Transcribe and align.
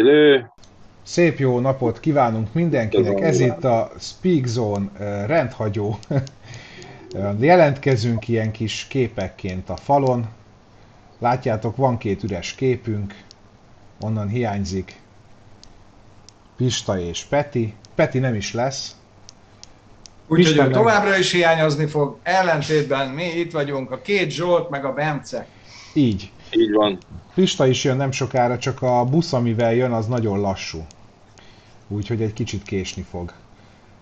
Élő! 0.00 0.52
Szép 1.02 1.38
jó 1.38 1.58
napot 1.58 2.00
kívánunk 2.00 2.52
mindenkinek. 2.52 3.20
Ez 3.20 3.40
itt 3.40 3.64
a 3.64 3.90
Speak 3.98 4.46
Zone 4.46 4.88
eh, 4.98 5.26
rendhagyó. 5.26 5.98
Jelentkezünk 7.40 8.28
ilyen 8.28 8.50
kis 8.50 8.86
képekként 8.88 9.68
a 9.68 9.76
falon. 9.76 10.28
Látjátok, 11.18 11.76
van 11.76 11.98
két 11.98 12.22
üres 12.22 12.54
képünk. 12.54 13.14
Onnan 14.00 14.28
hiányzik 14.28 15.00
Pista 16.56 16.98
és 17.00 17.24
Peti. 17.24 17.74
Peti 17.94 18.18
nem 18.18 18.34
is 18.34 18.54
lesz. 18.54 18.96
Úgyhogy 20.28 20.58
ő 20.58 20.70
továbbra 20.70 21.16
is 21.16 21.32
hiányozni 21.32 21.86
fog, 21.86 22.18
ellentétben 22.22 23.08
mi 23.08 23.24
itt 23.24 23.52
vagyunk, 23.52 23.90
a 23.90 24.00
két 24.00 24.30
Zsolt 24.30 24.70
meg 24.70 24.84
a 24.84 24.92
Bence. 24.92 25.46
Így. 25.94 26.30
Így 26.50 26.72
van. 26.72 26.98
Pista 27.34 27.66
is 27.66 27.84
jön 27.84 27.96
nem 27.96 28.10
sokára, 28.10 28.58
csak 28.58 28.82
a 28.82 29.04
busz, 29.04 29.32
amivel 29.32 29.74
jön, 29.74 29.92
az 29.92 30.06
nagyon 30.06 30.40
lassú. 30.40 30.86
Úgyhogy 31.88 32.22
egy 32.22 32.32
kicsit 32.32 32.62
késni 32.62 33.02
fog. 33.10 33.32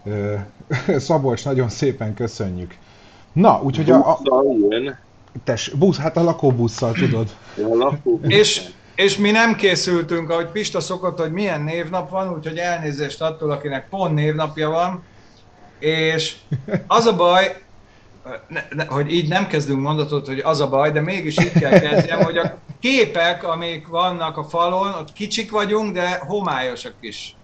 Ö, 0.04 0.34
Szabolcs, 0.98 1.44
nagyon 1.44 1.68
szépen 1.68 2.14
köszönjük. 2.14 2.74
Na, 3.32 3.60
úgyhogy 3.62 3.90
a... 3.90 4.10
a 4.10 4.42
jön. 4.68 4.98
tes, 5.44 5.68
busz, 5.68 5.98
hát 5.98 6.16
a 6.16 6.22
lakóbusszal 6.22 6.92
tudod. 6.92 7.36
A 7.56 7.74
lakó. 7.74 8.20
És, 8.22 8.62
és 8.94 9.16
mi 9.16 9.30
nem 9.30 9.54
készültünk, 9.54 10.30
ahogy 10.30 10.46
Pista 10.46 10.80
szokott, 10.80 11.18
hogy 11.18 11.32
milyen 11.32 11.60
névnap 11.60 12.10
van, 12.10 12.34
úgyhogy 12.34 12.56
elnézést 12.56 13.22
attól, 13.22 13.50
akinek 13.50 13.88
pont 13.88 14.14
névnapja 14.14 14.70
van. 14.70 15.02
És 15.78 16.36
az 16.86 17.06
a 17.06 17.16
baj, 17.16 17.62
ne, 18.48 18.60
ne, 18.70 18.84
hogy 18.84 19.12
így 19.12 19.28
nem 19.28 19.46
kezdünk 19.46 19.80
mondatot, 19.80 20.26
hogy 20.26 20.38
az 20.38 20.60
a 20.60 20.68
baj, 20.68 20.90
de 20.90 21.00
mégis 21.00 21.38
így 21.38 21.52
kell 21.52 21.78
kezdjem, 21.78 22.22
hogy 22.22 22.38
a 22.38 22.58
képek, 22.80 23.44
amik 23.44 23.86
vannak 23.86 24.36
a 24.36 24.44
falon, 24.44 24.94
ott 24.94 25.12
kicsik 25.12 25.50
vagyunk, 25.50 25.92
de 25.92 26.18
homályosak 26.26 26.94
is. 27.00 27.36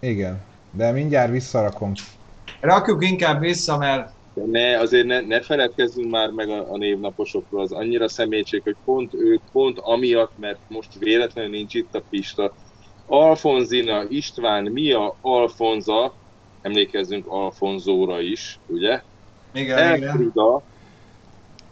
Igen, 0.00 0.42
de 0.70 0.90
mindjárt 0.90 1.30
visszarakom. 1.30 1.92
Rakjuk 2.60 3.04
inkább 3.04 3.40
vissza, 3.40 3.76
mert 3.76 4.14
Ne, 4.44 4.78
azért 4.78 5.06
ne, 5.06 5.20
ne 5.20 5.40
feledkezzünk 5.40 6.10
már 6.10 6.30
meg 6.30 6.48
a, 6.48 6.72
a 6.72 6.76
névnaposokról, 6.76 7.60
az 7.60 7.72
annyira 7.72 8.08
szemétség, 8.08 8.62
hogy 8.62 8.76
pont 8.84 9.14
ők, 9.14 9.42
pont 9.52 9.78
amiatt, 9.78 10.38
mert 10.38 10.58
most 10.68 10.94
véletlenül 10.98 11.50
nincs 11.50 11.74
itt 11.74 11.94
a 11.94 12.02
Pista. 12.10 12.54
Alfonzina, 13.06 14.04
István, 14.08 14.64
Mia, 14.64 15.16
Alfonza, 15.20 16.14
emlékezzünk 16.62 17.26
Alfonzóra 17.26 18.20
is, 18.20 18.58
ugye? 18.66 19.02
Igen. 19.52 19.78
Elfrida, 19.78 20.62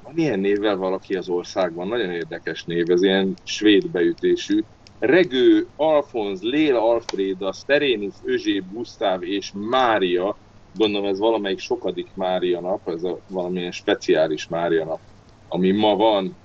van 0.03 0.13
ilyen 0.15 0.41
névvel 0.41 0.77
valaki 0.77 1.15
az 1.15 1.29
országban, 1.29 1.89
nagyon 1.89 2.11
érdekes 2.11 2.65
név, 2.65 2.91
ez 2.91 3.03
ilyen 3.03 3.37
svéd 3.43 3.91
beütésű. 3.91 4.65
Regő, 4.99 5.67
Alfonz, 5.77 6.43
Léla 6.43 6.89
Alfréda, 6.89 7.53
Sterénis, 7.53 8.15
Özsé, 8.25 8.63
Gusztáv 8.73 9.23
és 9.23 9.53
Mária, 9.55 10.37
gondolom 10.77 11.09
ez 11.09 11.19
valamelyik 11.19 11.59
sokadik 11.59 12.09
Mária 12.15 12.61
nap, 12.61 12.89
ez 12.89 13.03
a 13.05 13.19
valamilyen 13.29 13.71
speciális 13.71 14.49
Mária 14.49 14.85
nap, 14.85 15.01
ami 15.49 15.71
ma 15.71 15.97
van. 15.97 16.37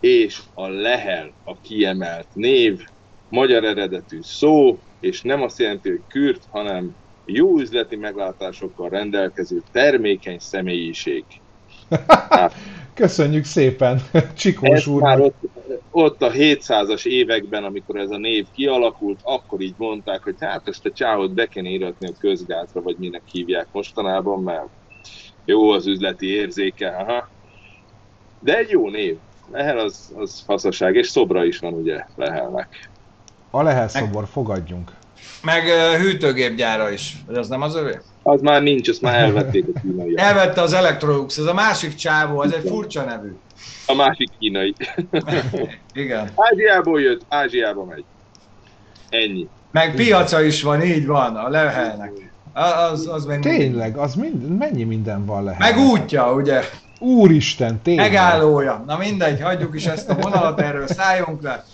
És 0.00 0.42
a 0.54 0.66
Lehel, 0.66 1.32
a 1.44 1.60
kiemelt 1.60 2.26
név, 2.32 2.84
magyar 3.28 3.64
eredetű 3.64 4.18
szó, 4.22 4.78
és 5.00 5.22
nem 5.22 5.42
azt 5.42 5.58
jelenti, 5.58 5.88
hogy 5.88 6.02
kürt, 6.08 6.42
hanem 6.50 6.94
jó 7.28 7.58
üzleti 7.58 7.96
meglátásokkal 7.96 8.88
rendelkező 8.88 9.62
termékeny 9.72 10.38
személyiség. 10.38 11.24
Köszönjük 12.94 13.44
szépen, 13.44 14.02
Csikós 14.38 14.70
Ez 14.70 14.86
már 14.86 15.20
úr. 15.20 15.24
ott, 15.24 15.36
ott 15.90 16.22
a 16.22 16.30
700-as 16.30 17.06
években, 17.06 17.64
amikor 17.64 17.96
ez 17.96 18.10
a 18.10 18.16
név 18.16 18.46
kialakult, 18.54 19.20
akkor 19.22 19.60
így 19.60 19.74
mondták, 19.76 20.22
hogy 20.22 20.34
hát 20.40 20.68
ezt 20.68 20.86
a 20.86 20.92
csáhot 20.92 21.32
be 21.32 21.46
kéne 21.46 21.68
íratni 21.68 22.08
a 22.08 22.12
közgátra, 22.18 22.82
vagy 22.82 22.96
minek 22.98 23.22
hívják 23.30 23.66
mostanában, 23.72 24.42
mert 24.42 24.68
jó 25.44 25.70
az 25.70 25.86
üzleti 25.86 26.26
érzéke, 26.26 26.88
aha. 26.88 27.28
De 28.40 28.58
egy 28.58 28.70
jó 28.70 28.88
név. 28.88 29.16
Lehel 29.52 29.78
az, 29.78 30.12
az 30.16 30.42
faszaság, 30.46 30.94
és 30.94 31.08
szobra 31.08 31.44
is 31.44 31.58
van 31.58 31.72
ugye 31.72 32.04
Lehelnek. 32.16 32.90
A 33.50 33.62
Lehel 33.62 33.88
szobor, 33.88 34.26
fogadjunk. 34.26 34.97
Meg 35.42 35.64
uh, 35.64 36.00
hűtőgépgyára 36.00 36.90
is. 36.90 37.16
Vagy 37.26 37.36
az 37.36 37.48
nem 37.48 37.62
az 37.62 37.76
övé? 37.76 37.98
Az 38.22 38.40
már 38.40 38.62
nincs, 38.62 38.88
azt 38.88 39.00
már 39.00 39.18
elvették 39.20 39.64
a 39.74 39.80
kínaiak. 39.80 40.20
Elvette 40.28 40.60
az 40.60 40.72
Electrolux, 40.72 41.38
ez 41.38 41.44
a 41.44 41.54
másik 41.54 41.94
csávó, 41.94 42.42
ez 42.42 42.52
egy 42.52 42.68
furcsa 42.68 43.04
nevű. 43.04 43.34
A 43.86 43.94
másik 43.94 44.28
kínai. 44.38 44.74
Igen. 45.92 46.30
Ázsiából 46.36 47.00
jött, 47.00 47.22
Ázsiába 47.28 47.84
megy. 47.84 48.04
Ennyi. 49.08 49.48
Meg 49.70 49.94
piaca 49.94 50.42
is 50.42 50.62
van, 50.62 50.82
így 50.82 51.06
van, 51.06 51.36
a 51.36 51.48
lehelnek. 51.48 52.12
Az, 52.52 53.06
az 53.06 53.24
még 53.24 53.40
Tényleg, 53.40 53.96
az 53.96 54.14
mind, 54.14 54.58
mennyi 54.58 54.84
minden 54.84 55.24
van 55.24 55.44
Lehel? 55.44 55.72
Meg 55.72 55.86
útja, 55.86 56.32
ugye? 56.32 56.62
Úristen, 56.98 57.80
tényleg. 57.82 58.10
Megállója. 58.10 58.84
Na 58.86 58.96
mindegy, 58.96 59.40
hagyjuk 59.40 59.74
is 59.74 59.86
ezt 59.86 60.08
a 60.08 60.14
vonalat, 60.14 60.60
erről 60.60 60.86
szálljunk 60.86 61.42
le. 61.42 61.64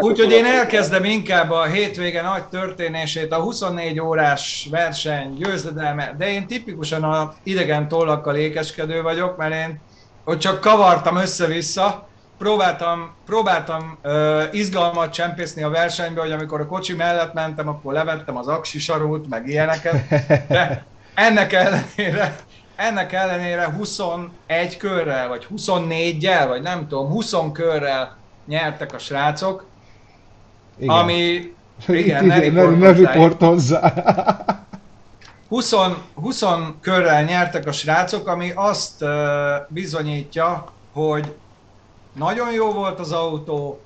Úgyhogy 0.00 0.30
én 0.30 0.44
elkezdem 0.44 1.04
inkább 1.04 1.50
a 1.50 1.64
hétvége 1.64 2.22
nagy 2.22 2.48
történését, 2.48 3.32
a 3.32 3.40
24 3.40 4.00
órás 4.00 4.68
verseny 4.70 5.34
győzedelme, 5.34 6.14
de 6.18 6.32
én 6.32 6.46
tipikusan 6.46 7.02
a 7.04 7.34
idegen 7.42 7.88
tollakkal 7.88 8.36
ékeskedő 8.36 9.02
vagyok, 9.02 9.36
mert 9.36 9.54
én 9.54 9.82
ott 10.24 10.38
csak 10.38 10.60
kavartam 10.60 11.16
össze-vissza, 11.16 12.08
próbáltam, 12.38 13.16
próbáltam 13.24 13.98
uh, 14.02 14.42
izgalmat 14.52 15.12
csempészni 15.12 15.62
a 15.62 15.68
versenybe, 15.68 16.20
hogy 16.20 16.32
amikor 16.32 16.60
a 16.60 16.66
kocsi 16.66 16.94
mellett 16.94 17.32
mentem, 17.32 17.68
akkor 17.68 17.92
levettem 17.92 18.36
az 18.36 18.48
aksi 18.48 18.78
sarút, 18.78 19.28
meg 19.28 19.48
ilyeneket, 19.48 20.08
de 20.48 20.86
ennek 21.14 21.52
ellenére, 21.52 22.36
ennek 22.74 23.12
ellenére 23.12 23.72
21 23.72 24.76
körrel, 24.78 25.28
vagy 25.28 25.46
24-jel, 25.56 26.44
vagy 26.48 26.62
nem 26.62 26.88
tudom, 26.88 27.08
20 27.08 27.34
körrel 27.52 28.17
nyertek 28.48 28.94
a 28.94 28.98
srácok, 28.98 29.64
Igen. 30.78 30.94
ami 30.94 31.52
igen, 31.86 32.24
ne, 32.24 32.36
ne 32.36 32.40
riportozzá. 32.40 33.12
riportozzá. 33.12 33.94
20, 35.48 35.74
20 36.14 36.44
körrel 36.80 37.22
nyertek 37.22 37.66
a 37.66 37.72
srácok, 37.72 38.28
ami 38.28 38.52
azt 38.54 39.04
bizonyítja, 39.68 40.64
hogy 40.92 41.34
nagyon 42.12 42.52
jó 42.52 42.72
volt 42.72 42.98
az 42.98 43.12
autó, 43.12 43.80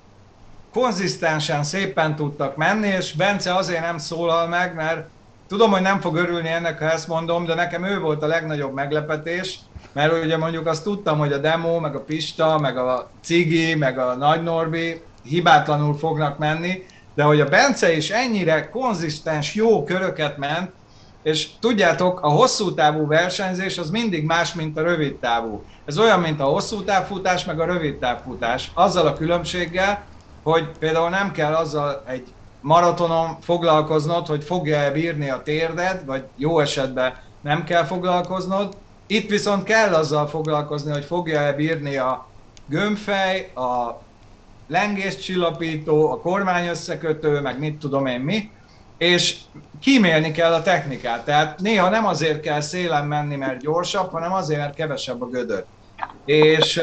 konzisztensen 0.72 1.62
szépen 1.62 2.16
tudtak 2.16 2.56
menni, 2.56 2.88
és 2.88 3.12
Bence 3.12 3.54
azért 3.54 3.80
nem 3.80 3.98
szólal 3.98 4.46
meg, 4.46 4.74
mert 4.74 5.08
tudom, 5.48 5.70
hogy 5.70 5.82
nem 5.82 6.00
fog 6.00 6.16
örülni 6.16 6.48
ennek, 6.48 6.78
ha 6.78 6.90
ezt 6.90 7.08
mondom, 7.08 7.44
de 7.44 7.54
nekem 7.54 7.84
ő 7.84 8.00
volt 8.00 8.22
a 8.22 8.26
legnagyobb 8.26 8.74
meglepetés, 8.74 9.58
mert 9.92 10.24
ugye 10.24 10.36
mondjuk 10.36 10.66
azt 10.66 10.84
tudtam, 10.84 11.18
hogy 11.18 11.32
a 11.32 11.38
Demo, 11.38 11.80
meg 11.80 11.94
a 11.94 12.04
Pista, 12.04 12.58
meg 12.58 12.76
a 12.76 13.10
Cigi, 13.22 13.74
meg 13.74 13.98
a 13.98 14.14
Nagy 14.14 14.42
Norbi 14.42 15.02
hibátlanul 15.22 15.98
fognak 15.98 16.38
menni, 16.38 16.82
de 17.14 17.22
hogy 17.22 17.40
a 17.40 17.48
Bence 17.48 17.96
is 17.96 18.10
ennyire 18.10 18.68
konzisztens, 18.68 19.54
jó 19.54 19.84
köröket 19.84 20.36
ment, 20.36 20.72
és 21.22 21.58
tudjátok, 21.58 22.20
a 22.20 22.28
hosszú 22.28 22.74
távú 22.74 23.06
versenyzés 23.06 23.78
az 23.78 23.90
mindig 23.90 24.24
más, 24.24 24.54
mint 24.54 24.78
a 24.78 24.82
rövid 24.82 25.18
távú. 25.18 25.64
Ez 25.84 25.98
olyan, 25.98 26.20
mint 26.20 26.40
a 26.40 26.44
hosszú 26.44 26.84
távfutás, 26.84 27.44
meg 27.44 27.60
a 27.60 27.64
rövid 27.64 27.98
távfutás. 27.98 28.70
Azzal 28.74 29.06
a 29.06 29.12
különbséggel, 29.12 30.06
hogy 30.42 30.78
például 30.78 31.08
nem 31.08 31.32
kell 31.32 31.54
azzal 31.54 32.02
egy 32.06 32.34
maratonon 32.60 33.40
foglalkoznod, 33.40 34.26
hogy 34.26 34.44
fogja-e 34.44 34.90
bírni 34.90 35.30
a 35.30 35.42
térded, 35.42 36.04
vagy 36.04 36.24
jó 36.36 36.60
esetben 36.60 37.14
nem 37.40 37.64
kell 37.64 37.84
foglalkoznod. 37.84 38.81
Itt 39.06 39.30
viszont 39.30 39.62
kell 39.64 39.94
azzal 39.94 40.26
foglalkozni, 40.26 40.92
hogy 40.92 41.04
fogja-e 41.04 41.52
bírni 41.52 41.96
a 41.96 42.34
gömbfej, 42.66 43.52
a 43.54 44.02
lengéscsillapító, 44.66 46.10
a 46.10 46.20
kormány 46.20 46.66
összekötő, 46.66 47.40
meg 47.40 47.58
mit 47.58 47.78
tudom 47.78 48.06
én 48.06 48.20
mi, 48.20 48.50
és 48.96 49.40
kímélni 49.80 50.30
kell 50.30 50.52
a 50.52 50.62
technikát. 50.62 51.24
Tehát 51.24 51.60
néha 51.60 51.88
nem 51.88 52.06
azért 52.06 52.40
kell 52.40 52.60
szélen 52.60 53.06
menni, 53.06 53.36
mert 53.36 53.60
gyorsabb, 53.60 54.10
hanem 54.10 54.32
azért, 54.32 54.60
mert 54.60 54.74
kevesebb 54.74 55.22
a 55.22 55.26
gödör. 55.26 55.66
És, 56.24 56.82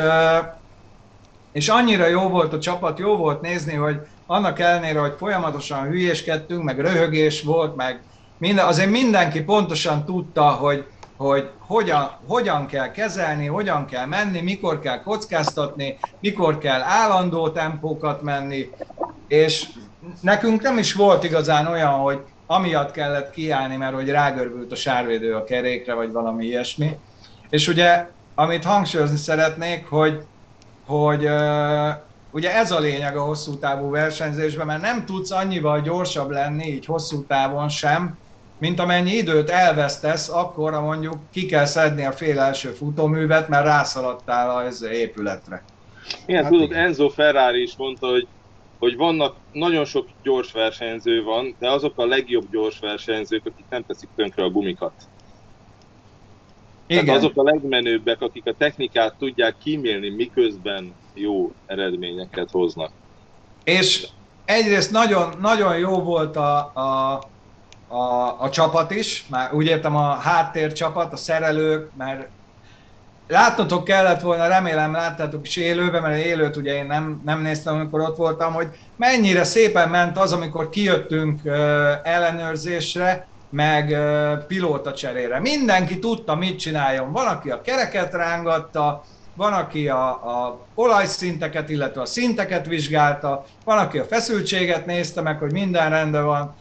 és 1.51 1.69
annyira 1.69 2.07
jó 2.07 2.30
volt 2.30 2.54
a 2.54 2.60
csapat, 2.60 3.00
jó 3.00 3.16
volt 3.18 3.42
nézni, 3.42 3.74
hogy 3.74 4.00
annak 4.25 4.60
ellenére, 4.60 5.00
hogy 5.00 5.13
folyamatosan 5.18 5.88
hülyéskedtünk, 5.88 6.63
meg 6.63 6.80
röhögés 6.80 7.42
volt, 7.42 7.75
meg 7.75 8.06
minden, 8.38 8.66
azért 8.66 8.89
mindenki 8.89 9.44
pontosan 9.44 10.06
tudta, 10.06 10.50
hogy, 10.50 10.86
hogy 11.19 11.50
hogyan, 11.60 12.10
hogyan 12.27 12.66
kell 12.66 12.92
kezelni, 12.92 13.45
hogyan 13.45 13.86
kell 13.86 14.06
menni, 14.06 14.42
mikor 14.42 14.80
kell 14.80 15.01
kockáztatni, 15.01 15.98
mikor 16.19 16.57
kell 16.57 16.81
állandó 16.81 17.50
tempókat 17.50 18.21
menni, 18.21 18.69
és 19.27 19.69
nekünk 20.21 20.62
nem 20.62 20.77
is 20.77 20.94
volt 20.94 21.24
igazán 21.24 21.68
olyan, 21.68 21.92
hogy 21.92 22.21
amiatt 22.45 22.92
kellett 22.92 23.31
kiállni, 23.31 23.75
mert 23.75 23.94
hogy 23.94 24.10
rágörgült 24.10 24.71
a 24.71 24.75
sárvédő 24.75 25.36
a 25.36 25.44
kerékre, 25.44 25.94
vagy 25.94 26.12
valami 26.12 26.45
ilyesmi. 26.45 26.98
És 27.50 27.68
ugye, 27.68 28.07
amit 28.36 28.63
hangsúlyozni 28.63 29.18
szeretnék, 29.18 29.88
hogy, 29.88 30.24
hogy 30.86 31.30
ugye 32.31 32.56
ez 32.56 32.71
a 32.71 32.80
lényeg 32.80 33.18
a 33.18 33.24
hosszú 33.24 33.57
távú 33.57 33.89
versenyzésben, 33.89 34.66
mert 34.66 34.81
nem 34.81 35.06
tudsz 35.06 35.31
annyival 35.31 35.81
gyorsabb 35.81 36.30
lenni, 36.30 36.68
így 36.68 36.86
hosszú 36.86 37.25
távon 37.25 37.69
sem, 37.69 38.18
mint 38.59 38.79
amennyi 38.79 39.11
időt 39.11 39.50
elvesztesz, 39.50 40.29
akkor 40.29 40.71
mondjuk 40.71 41.15
ki 41.31 41.45
kell 41.45 41.65
szedni 41.65 42.06
a 42.06 42.11
fél 42.11 42.39
első 42.39 42.69
futóművet, 42.69 43.47
mert 43.47 43.65
rászaladtál 43.65 44.65
az 44.65 44.81
épületre. 44.81 45.63
Igen, 46.25 46.44
hát 46.44 46.51
tudod, 46.51 46.69
igen. 46.69 46.83
Enzo 46.83 47.09
Ferrari 47.09 47.61
is 47.61 47.75
mondta, 47.77 48.07
hogy, 48.07 48.27
hogy 48.79 48.95
vannak, 48.95 49.35
nagyon 49.51 49.85
sok 49.85 50.07
gyors 50.23 50.51
versenyző 50.51 51.23
van, 51.23 51.56
de 51.59 51.69
azok 51.69 51.97
a 51.97 52.06
legjobb 52.06 52.51
gyors 52.51 52.79
versenyzők, 52.79 53.45
akik 53.45 53.65
nem 53.69 53.83
teszik 53.88 54.09
tönkre 54.15 54.44
a 54.44 54.50
gumikat. 54.50 54.94
Igen. 56.88 57.06
Tehát 57.06 57.19
azok 57.19 57.38
a 57.38 57.44
legmenőbbek, 57.44 58.21
akik 58.21 58.45
a 58.45 58.53
technikát 58.57 59.15
tudják 59.17 59.56
kímélni, 59.63 60.09
miközben 60.09 60.94
jó 61.13 61.51
eredményeket 61.65 62.51
hoznak. 62.51 62.91
És 63.63 64.07
egyrészt 64.45 64.91
nagyon, 64.91 65.33
nagyon 65.41 65.77
jó 65.77 66.01
volt 66.01 66.35
a, 66.35 66.57
a, 66.57 67.19
a, 67.89 68.36
a 68.44 68.50
csapat 68.50 68.91
is, 68.91 69.25
már 69.30 69.53
úgy 69.53 69.65
értem 69.65 69.95
a 69.95 70.13
háttércsapat, 70.13 71.13
a 71.13 71.18
szerelők, 71.18 71.89
mert 71.97 72.27
látnotok 73.27 73.83
kellett 73.83 74.21
volna, 74.21 74.47
remélem 74.47 74.91
láttátok 74.91 75.47
is 75.47 75.56
élőben, 75.56 76.01
mert 76.01 76.24
élőt 76.24 76.56
ugye 76.56 76.74
én 76.74 76.86
nem, 76.86 77.21
nem 77.25 77.41
néztem, 77.41 77.75
amikor 77.75 78.01
ott 78.01 78.18
voltam, 78.18 78.53
hogy 78.53 78.68
mennyire 78.95 79.44
szépen 79.44 79.89
ment 79.89 80.18
az, 80.18 80.33
amikor 80.33 80.69
kijöttünk 80.69 81.41
ellenőrzésre, 82.03 83.27
meg 83.50 83.97
pilóta 84.47 84.94
cserére. 84.94 85.39
Mindenki 85.39 86.00
tudta, 86.00 86.35
mit 86.35 86.59
csináljon. 86.59 87.12
Van, 87.12 87.27
aki 87.27 87.50
a 87.50 87.62
kereket 87.62 88.13
rángatta, 88.13 89.03
van, 89.35 89.53
aki 89.53 89.88
a, 89.88 90.07
a 90.09 90.65
olajszinteket, 90.75 91.69
illetve 91.69 92.01
a 92.01 92.06
szinteket 92.06 92.65
vizsgálta, 92.65 93.45
van, 93.65 93.77
aki 93.77 93.97
a 93.97 94.03
feszültséget 94.03 94.85
nézte 94.85 95.21
meg, 95.21 95.39
hogy 95.39 95.51
minden 95.51 95.89
rendben 95.89 96.25
van. 96.25 96.56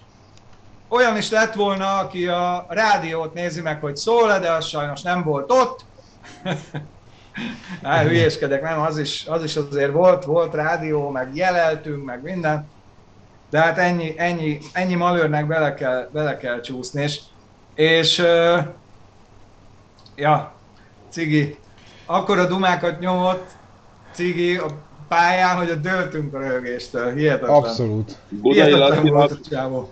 Olyan 0.88 1.16
is 1.16 1.30
lett 1.30 1.54
volna, 1.54 1.98
aki 1.98 2.26
a 2.26 2.66
rádiót 2.68 3.34
nézi 3.34 3.60
meg, 3.60 3.80
hogy 3.80 3.96
szól 3.96 4.38
de 4.38 4.52
az 4.52 4.66
sajnos 4.66 5.02
nem 5.02 5.22
volt 5.22 5.52
ott. 5.52 5.84
Hát 7.82 8.06
hülyéskedek, 8.06 8.62
nem, 8.62 8.80
az 8.80 8.98
is, 8.98 9.26
az 9.26 9.44
is 9.44 9.56
azért 9.56 9.92
volt, 9.92 10.24
volt 10.24 10.54
rádió, 10.54 11.08
meg 11.08 11.36
jeleltünk, 11.36 12.04
meg 12.04 12.22
minden. 12.22 12.68
De 13.50 13.60
hát 13.60 13.78
ennyi, 13.78 14.14
ennyi, 14.16 14.58
ennyi 14.72 14.94
malőrnek 14.94 15.46
bele 15.46 15.74
kell, 15.74 16.08
bele 16.12 16.36
kell 16.36 16.60
csúszni, 16.60 17.02
és, 17.02 17.20
és 17.74 18.22
ja, 20.16 20.52
Cigi, 21.08 21.58
akkor 22.06 22.38
a 22.38 22.46
dumákat 22.46 22.98
nyomott 22.98 23.46
Cigi 24.12 24.56
a 24.56 24.66
pályán, 25.08 25.56
hogy 25.56 25.70
a 25.70 25.74
döltünk 25.74 26.34
a 26.34 26.38
röhögéstől. 26.38 27.14
Hihetetlen. 27.14 27.54
Abszolút. 27.54 28.16
Budai 28.28 28.72
Lacinak, 28.72 29.88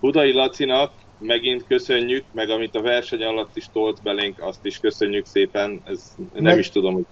Budai 0.00 0.32
Lacinak 0.32 0.92
megint 1.18 1.66
köszönjük, 1.66 2.24
meg 2.32 2.50
amit 2.50 2.74
a 2.74 2.80
verseny 2.80 3.22
alatt 3.22 3.56
is 3.56 3.68
tolt 3.72 4.02
belénk, 4.02 4.42
azt 4.42 4.64
is 4.66 4.78
köszönjük 4.78 5.26
szépen. 5.26 5.80
Ez 5.84 6.14
meg, 6.32 6.42
nem 6.42 6.58
is 6.58 6.70
tudom, 6.70 6.94
hogy 6.94 7.04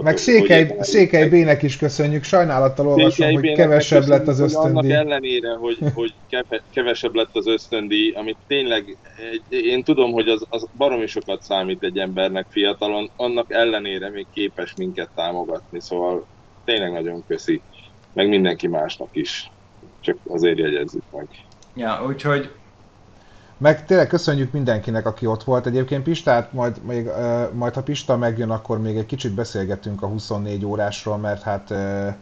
meg 0.00 0.16
Székely, 0.16 0.76
Székely 0.80 1.28
B-nek 1.28 1.62
is 1.62 1.76
köszönjük, 1.76 2.22
sajnálattal 2.22 2.86
olvasom, 2.86 3.32
hogy 3.32 3.52
kevesebb 3.52 4.06
lett 4.06 4.26
az 4.26 4.40
ösztöndíj. 4.40 4.92
Annak 4.92 5.06
ellenére, 5.06 5.54
hogy, 5.54 5.78
hogy 5.94 6.14
kevesebb 6.72 7.14
lett 7.14 7.36
az 7.36 7.46
ösztöndíj, 7.46 8.10
amit 8.10 8.36
tényleg, 8.46 8.98
én 9.48 9.82
tudom, 9.82 10.12
hogy 10.12 10.28
az, 10.28 10.46
az 10.48 10.68
baromi 10.76 11.06
sokat 11.06 11.42
számít 11.42 11.82
egy 11.82 11.98
embernek 11.98 12.46
fiatalon, 12.50 13.10
annak 13.16 13.52
ellenére 13.52 14.10
még 14.10 14.26
képes 14.32 14.74
minket 14.76 15.10
támogatni, 15.14 15.80
szóval 15.80 16.26
tényleg 16.64 16.92
nagyon 16.92 17.24
köszi, 17.26 17.62
meg 18.12 18.28
mindenki 18.28 18.66
másnak 18.66 19.08
is, 19.12 19.50
csak 20.00 20.18
azért 20.26 20.58
jegyezzük 20.58 21.04
meg. 21.10 21.28
Ja, 21.74 22.04
úgyhogy 22.06 22.50
meg 23.56 23.84
tényleg 23.84 24.06
köszönjük 24.06 24.52
mindenkinek, 24.52 25.06
aki 25.06 25.26
ott 25.26 25.44
volt. 25.44 25.66
Egyébként 25.66 26.02
Pistát, 26.02 26.52
majd, 26.52 26.82
még, 26.84 27.06
uh, 27.06 27.52
majd 27.52 27.74
ha 27.74 27.82
Pista 27.82 28.16
megjön, 28.16 28.50
akkor 28.50 28.80
még 28.80 28.96
egy 28.96 29.06
kicsit 29.06 29.32
beszélgetünk 29.32 30.02
a 30.02 30.06
24 30.06 30.64
órásról, 30.64 31.16
mert 31.16 31.42
hát 31.42 31.70
uh, 31.70 32.14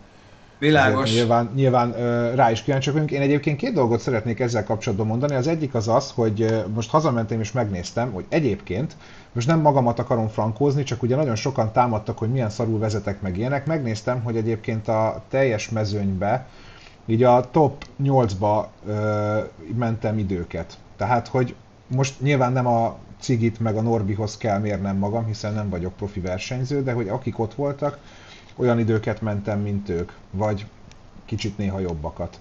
Világos. 0.60 1.12
Nyilván, 1.12 1.50
nyilván 1.54 1.92
rá 2.34 2.50
is 2.50 2.62
kíváncsiak 2.62 2.94
vagyunk. 2.94 3.10
Én 3.12 3.20
egyébként 3.20 3.56
két 3.56 3.72
dolgot 3.72 4.00
szeretnék 4.00 4.40
ezzel 4.40 4.64
kapcsolatban 4.64 5.06
mondani. 5.06 5.34
Az 5.34 5.46
egyik 5.46 5.74
az 5.74 5.88
az, 5.88 6.12
hogy 6.14 6.64
most 6.74 6.90
hazamentem 6.90 7.40
és 7.40 7.52
megnéztem, 7.52 8.12
hogy 8.12 8.24
egyébként, 8.28 8.96
most 9.32 9.46
nem 9.46 9.60
magamat 9.60 9.98
akarom 9.98 10.28
frankózni, 10.28 10.82
csak 10.82 11.02
ugye 11.02 11.16
nagyon 11.16 11.34
sokan 11.34 11.72
támadtak, 11.72 12.18
hogy 12.18 12.30
milyen 12.30 12.50
szarul 12.50 12.78
vezetek 12.78 13.20
meg 13.20 13.38
ilyenek. 13.38 13.66
Megnéztem, 13.66 14.22
hogy 14.22 14.36
egyébként 14.36 14.88
a 14.88 15.22
teljes 15.28 15.68
mezőnybe, 15.68 16.46
így 17.10 17.22
a 17.22 17.50
top 17.50 17.84
8-ba 18.02 18.64
uh, 18.84 18.96
mentem 19.78 20.18
időket. 20.18 20.78
Tehát, 20.96 21.28
hogy 21.28 21.54
most 21.86 22.20
nyilván 22.20 22.52
nem 22.52 22.66
a 22.66 22.96
Cigit 23.20 23.60
meg 23.60 23.76
a 23.76 23.80
Norbihoz 23.80 24.36
kell 24.36 24.58
mérnem 24.58 24.96
magam, 24.96 25.26
hiszen 25.26 25.54
nem 25.54 25.68
vagyok 25.68 25.96
profi 25.96 26.20
versenyző, 26.20 26.82
de 26.82 26.92
hogy 26.92 27.08
akik 27.08 27.38
ott 27.38 27.54
voltak, 27.54 27.98
olyan 28.56 28.78
időket 28.78 29.20
mentem, 29.20 29.60
mint 29.60 29.88
ők, 29.88 30.12
vagy 30.30 30.66
kicsit 31.24 31.58
néha 31.58 31.78
jobbakat. 31.78 32.38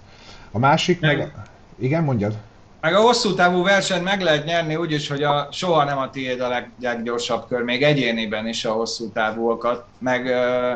A 0.50 0.58
másik, 0.58 1.00
meg, 1.00 1.32
igen, 1.78 2.04
mondjad? 2.04 2.36
Meg 2.80 2.94
a 2.94 3.00
hosszú 3.00 3.34
távú 3.34 3.62
versenyt 3.62 4.04
meg 4.04 4.20
lehet 4.20 4.44
nyerni 4.44 4.76
úgy 4.76 4.92
is, 4.92 5.08
hogy 5.08 5.22
a, 5.22 5.48
soha 5.50 5.84
nem 5.84 5.98
a 5.98 6.10
tiéd 6.10 6.40
a 6.40 6.64
leggyorsabb 6.80 7.46
kör, 7.48 7.62
még 7.62 7.82
egyéniben 7.82 8.48
is 8.48 8.64
a 8.64 8.72
hosszú 8.72 9.08
távúakat, 9.08 9.84
meg 9.98 10.26
ö, 10.26 10.72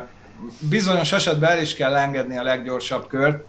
bizonyos 0.58 1.12
esetben 1.12 1.50
el 1.50 1.61
is 1.61 1.75
kell 1.75 1.97
engedni 1.97 2.37
a 2.37 2.43
leggyorsabb 2.43 3.06
kört, 3.06 3.44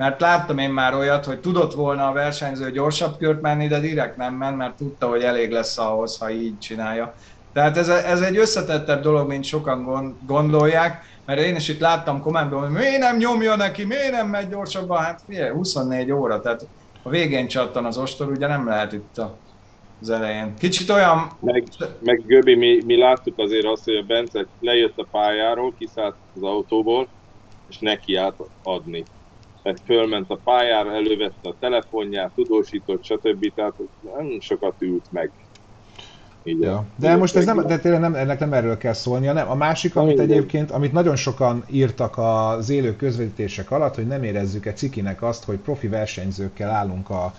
mert 0.00 0.20
láttam 0.20 0.58
én 0.58 0.70
már 0.70 0.94
olyat, 0.94 1.24
hogy 1.24 1.40
tudott 1.40 1.74
volna 1.74 2.08
a 2.08 2.12
versenyző 2.12 2.70
gyorsabb 2.70 3.16
kört 3.16 3.40
menni, 3.40 3.66
de 3.66 3.80
direkt 3.80 4.16
nem 4.16 4.34
ment, 4.34 4.56
mert 4.56 4.76
tudta, 4.76 5.08
hogy 5.08 5.22
elég 5.22 5.50
lesz 5.50 5.78
ahhoz, 5.78 6.18
ha 6.18 6.30
így 6.30 6.58
csinálja. 6.58 7.14
Tehát 7.52 7.76
ez, 7.76 7.88
ez 7.88 8.20
egy 8.20 8.36
összetettebb 8.36 9.02
dolog, 9.02 9.28
mint 9.28 9.44
sokan 9.44 10.16
gondolják, 10.26 11.02
mert 11.26 11.40
én 11.40 11.56
is 11.56 11.68
itt 11.68 11.80
láttam 11.80 12.20
kommentben, 12.20 12.58
hogy 12.60 12.70
miért 12.70 12.98
nem 12.98 13.16
nyomja 13.16 13.56
neki, 13.56 13.84
miért 13.84 14.10
nem 14.10 14.28
megy 14.28 14.48
gyorsabban, 14.48 14.98
hát 14.98 15.22
figyelj, 15.26 15.50
24 15.50 16.12
óra, 16.12 16.40
tehát 16.40 16.66
a 17.02 17.08
végén 17.08 17.48
csattan 17.48 17.84
az 17.84 17.98
ostor, 17.98 18.28
ugye 18.28 18.46
nem 18.46 18.68
lehet 18.68 18.92
itt 18.92 19.20
az 20.00 20.10
elején. 20.10 20.54
Kicsit 20.58 20.90
olyan... 20.90 21.30
Meg, 21.40 21.64
meg 22.02 22.22
Göbi, 22.26 22.54
mi, 22.54 22.82
mi 22.86 22.96
láttuk 22.96 23.38
azért 23.38 23.66
azt, 23.66 23.84
hogy 23.84 23.96
a 23.96 24.02
Bence 24.02 24.46
lejött 24.60 24.98
a 24.98 25.06
pályáról, 25.10 25.74
kiszállt 25.78 26.14
az 26.36 26.42
autóból, 26.42 27.08
és 27.68 27.78
neki 27.78 28.16
át 28.16 28.34
adni 28.62 29.04
mert 29.62 29.80
fölment 29.84 30.30
a 30.30 30.38
pályára, 30.44 30.94
elővette 30.94 31.48
a 31.48 31.54
telefonját, 31.60 32.30
tudósított, 32.34 33.04
stb. 33.04 33.52
Tehát 33.54 33.74
nem 34.16 34.40
sokat 34.40 34.74
ült 34.78 35.04
meg. 35.10 35.30
Így 36.44 36.60
ja. 36.60 36.84
De 36.96 37.16
most 37.16 37.36
ez 37.36 37.44
nem, 37.44 37.66
de 37.66 37.78
tényleg 37.78 38.00
nem, 38.00 38.14
ennek 38.14 38.38
nem 38.38 38.52
erről 38.52 38.76
kell 38.76 38.92
szólnia, 38.92 39.32
nem. 39.32 39.50
A 39.50 39.54
másik, 39.54 39.96
amit 39.96 40.16
Minden. 40.16 40.36
egyébként, 40.36 40.70
amit 40.70 40.92
nagyon 40.92 41.16
sokan 41.16 41.64
írtak 41.70 42.18
az 42.18 42.70
élő 42.70 42.96
közvetítések 42.96 43.70
alatt, 43.70 43.94
hogy 43.94 44.06
nem 44.06 44.22
érezzük 44.22 44.66
egy 44.66 44.76
cikinek 44.76 45.22
azt, 45.22 45.44
hogy 45.44 45.58
profi 45.58 45.88
versenyzőkkel 45.88 46.70
állunk 46.70 47.10
a, 47.10 47.32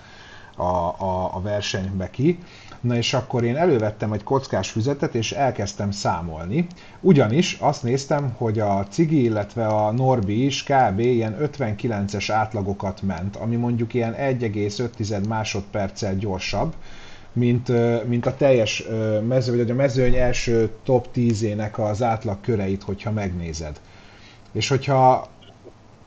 a, 0.56 0.64
a, 0.98 1.36
a 1.36 1.42
versenybe 1.42 2.10
ki. 2.10 2.40
Na 2.82 2.96
és 2.96 3.14
akkor 3.14 3.44
én 3.44 3.56
elővettem 3.56 4.14
egy 4.14 4.24
kockás 4.24 4.70
füzetet, 4.70 5.16
és 5.16 5.32
elkezdtem 5.32 5.92
számolni. 5.92 6.68
Ugyanis 7.02 7.58
azt 7.60 7.84
néztem, 7.84 8.34
hogy 8.38 8.60
a 8.60 8.86
Cigi, 8.90 9.24
illetve 9.24 9.68
a 9.68 9.92
Norbi 9.92 10.46
is 10.46 10.64
kb. 10.64 11.00
ilyen 11.00 11.38
59-es 11.42 12.30
átlagokat 12.32 13.02
ment, 13.02 13.36
ami 13.36 13.56
mondjuk 13.56 13.94
ilyen 13.94 14.16
1,5 14.16 15.28
másodperccel 15.28 16.16
gyorsabb, 16.16 16.74
mint, 17.34 17.72
mint 18.08 18.26
a 18.26 18.36
teljes 18.36 18.84
mező, 19.28 19.58
vagy 19.58 19.72
a 19.72 19.76
mezőny 19.76 20.16
első 20.16 20.70
top 20.84 21.08
10-ének 21.16 21.74
az 21.74 22.04
átlag 22.04 22.38
köreit, 22.42 22.84
hogyha 22.84 23.12
megnézed. 23.12 23.80
És 24.52 24.68
hogyha 24.68 25.28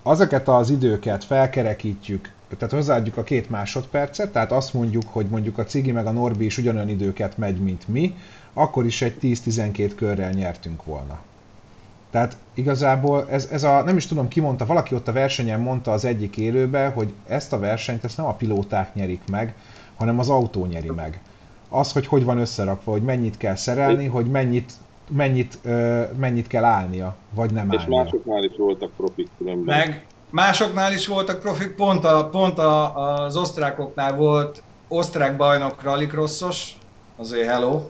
azeket 0.02 0.48
az 0.48 0.70
időket 0.70 1.24
felkerekítjük 1.24 2.33
tehát 2.48 2.74
hozzáadjuk 2.74 3.16
a 3.16 3.22
két 3.22 3.50
másodpercet, 3.50 4.32
tehát 4.32 4.52
azt 4.52 4.74
mondjuk, 4.74 5.02
hogy 5.06 5.26
mondjuk 5.26 5.58
a 5.58 5.64
Cigi 5.64 5.92
meg 5.92 6.06
a 6.06 6.10
Norbi 6.10 6.44
is 6.44 6.58
ugyanolyan 6.58 6.88
időket 6.88 7.38
megy, 7.38 7.58
mint 7.58 7.88
mi, 7.88 8.14
akkor 8.52 8.84
is 8.84 9.02
egy 9.02 9.16
10-12 9.22 9.92
körrel 9.96 10.30
nyertünk 10.30 10.84
volna. 10.84 11.20
Tehát 12.10 12.36
igazából 12.54 13.26
ez, 13.30 13.48
ez 13.52 13.62
a, 13.62 13.82
nem 13.82 13.96
is 13.96 14.06
tudom 14.06 14.28
ki 14.28 14.40
mondta, 14.40 14.66
valaki 14.66 14.94
ott 14.94 15.08
a 15.08 15.12
versenyen 15.12 15.60
mondta 15.60 15.92
az 15.92 16.04
egyik 16.04 16.36
élőbe, 16.36 16.88
hogy 16.88 17.12
ezt 17.26 17.52
a 17.52 17.58
versenyt 17.58 18.04
ezt 18.04 18.16
nem 18.16 18.26
a 18.26 18.34
pilóták 18.34 18.94
nyerik 18.94 19.20
meg, 19.30 19.54
hanem 19.96 20.18
az 20.18 20.28
autó 20.28 20.66
nyeri 20.66 20.90
meg. 20.90 21.20
Az, 21.68 21.92
hogy 21.92 22.06
hogy 22.06 22.24
van 22.24 22.38
összerakva, 22.38 22.92
hogy 22.92 23.02
mennyit 23.02 23.36
kell 23.36 23.54
szerelni, 23.54 24.06
hogy 24.06 24.26
mennyit, 24.26 24.72
mennyit, 25.10 25.58
mennyit 26.18 26.46
kell 26.46 26.64
állnia, 26.64 27.16
vagy 27.30 27.52
nem 27.52 27.70
És 27.70 27.80
állnia. 27.80 27.98
És 27.98 28.04
másoknál 28.04 28.44
is 28.44 28.56
voltak 28.56 28.90
profik 28.96 29.28
különben. 29.38 29.78
Meg, 29.78 30.06
Másoknál 30.34 30.92
is 30.92 31.06
voltak 31.06 31.40
profik, 31.40 31.74
pont, 31.74 32.04
a, 32.04 32.28
pont 32.28 32.58
a, 32.58 32.94
az 33.24 33.36
osztrákoknál 33.36 34.14
volt 34.14 34.62
osztrák 34.88 35.36
bajnok 35.36 35.82
rallycrossos, 35.82 36.76
azért 37.16 37.48
hello. 37.48 37.82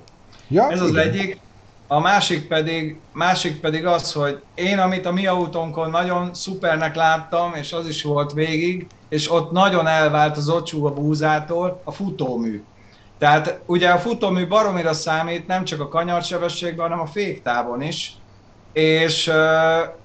Ja, 0.48 0.70
Ez 0.70 0.80
az 0.80 0.88
igen. 0.88 1.08
egyik. 1.08 1.40
A, 1.86 2.00
másik 2.00 2.48
pedig, 2.48 3.00
másik 3.12 3.60
pedig 3.60 3.86
az, 3.86 4.12
hogy 4.12 4.42
én, 4.54 4.78
amit 4.78 5.06
a 5.06 5.12
mi 5.12 5.26
autónkon 5.26 5.90
nagyon 5.90 6.34
szupernek 6.34 6.94
láttam, 6.94 7.54
és 7.54 7.72
az 7.72 7.88
is 7.88 8.02
volt 8.02 8.32
végig, 8.32 8.86
és 9.08 9.30
ott 9.32 9.50
nagyon 9.50 9.86
elvált 9.86 10.36
az 10.36 10.48
ocsú 10.48 10.86
a 10.86 10.92
búzától, 10.92 11.80
a 11.84 11.92
futómű. 11.92 12.62
Tehát 13.18 13.60
ugye 13.66 13.88
a 13.90 13.98
futómű 13.98 14.46
baromira 14.46 14.92
számít 14.92 15.46
nem 15.46 15.64
csak 15.64 15.80
a 15.80 15.88
kanyarsebességben, 15.88 16.88
hanem 16.88 17.04
a 17.04 17.10
féktávon 17.10 17.82
is, 17.82 18.16
és 18.72 19.26
uh, 19.26 19.34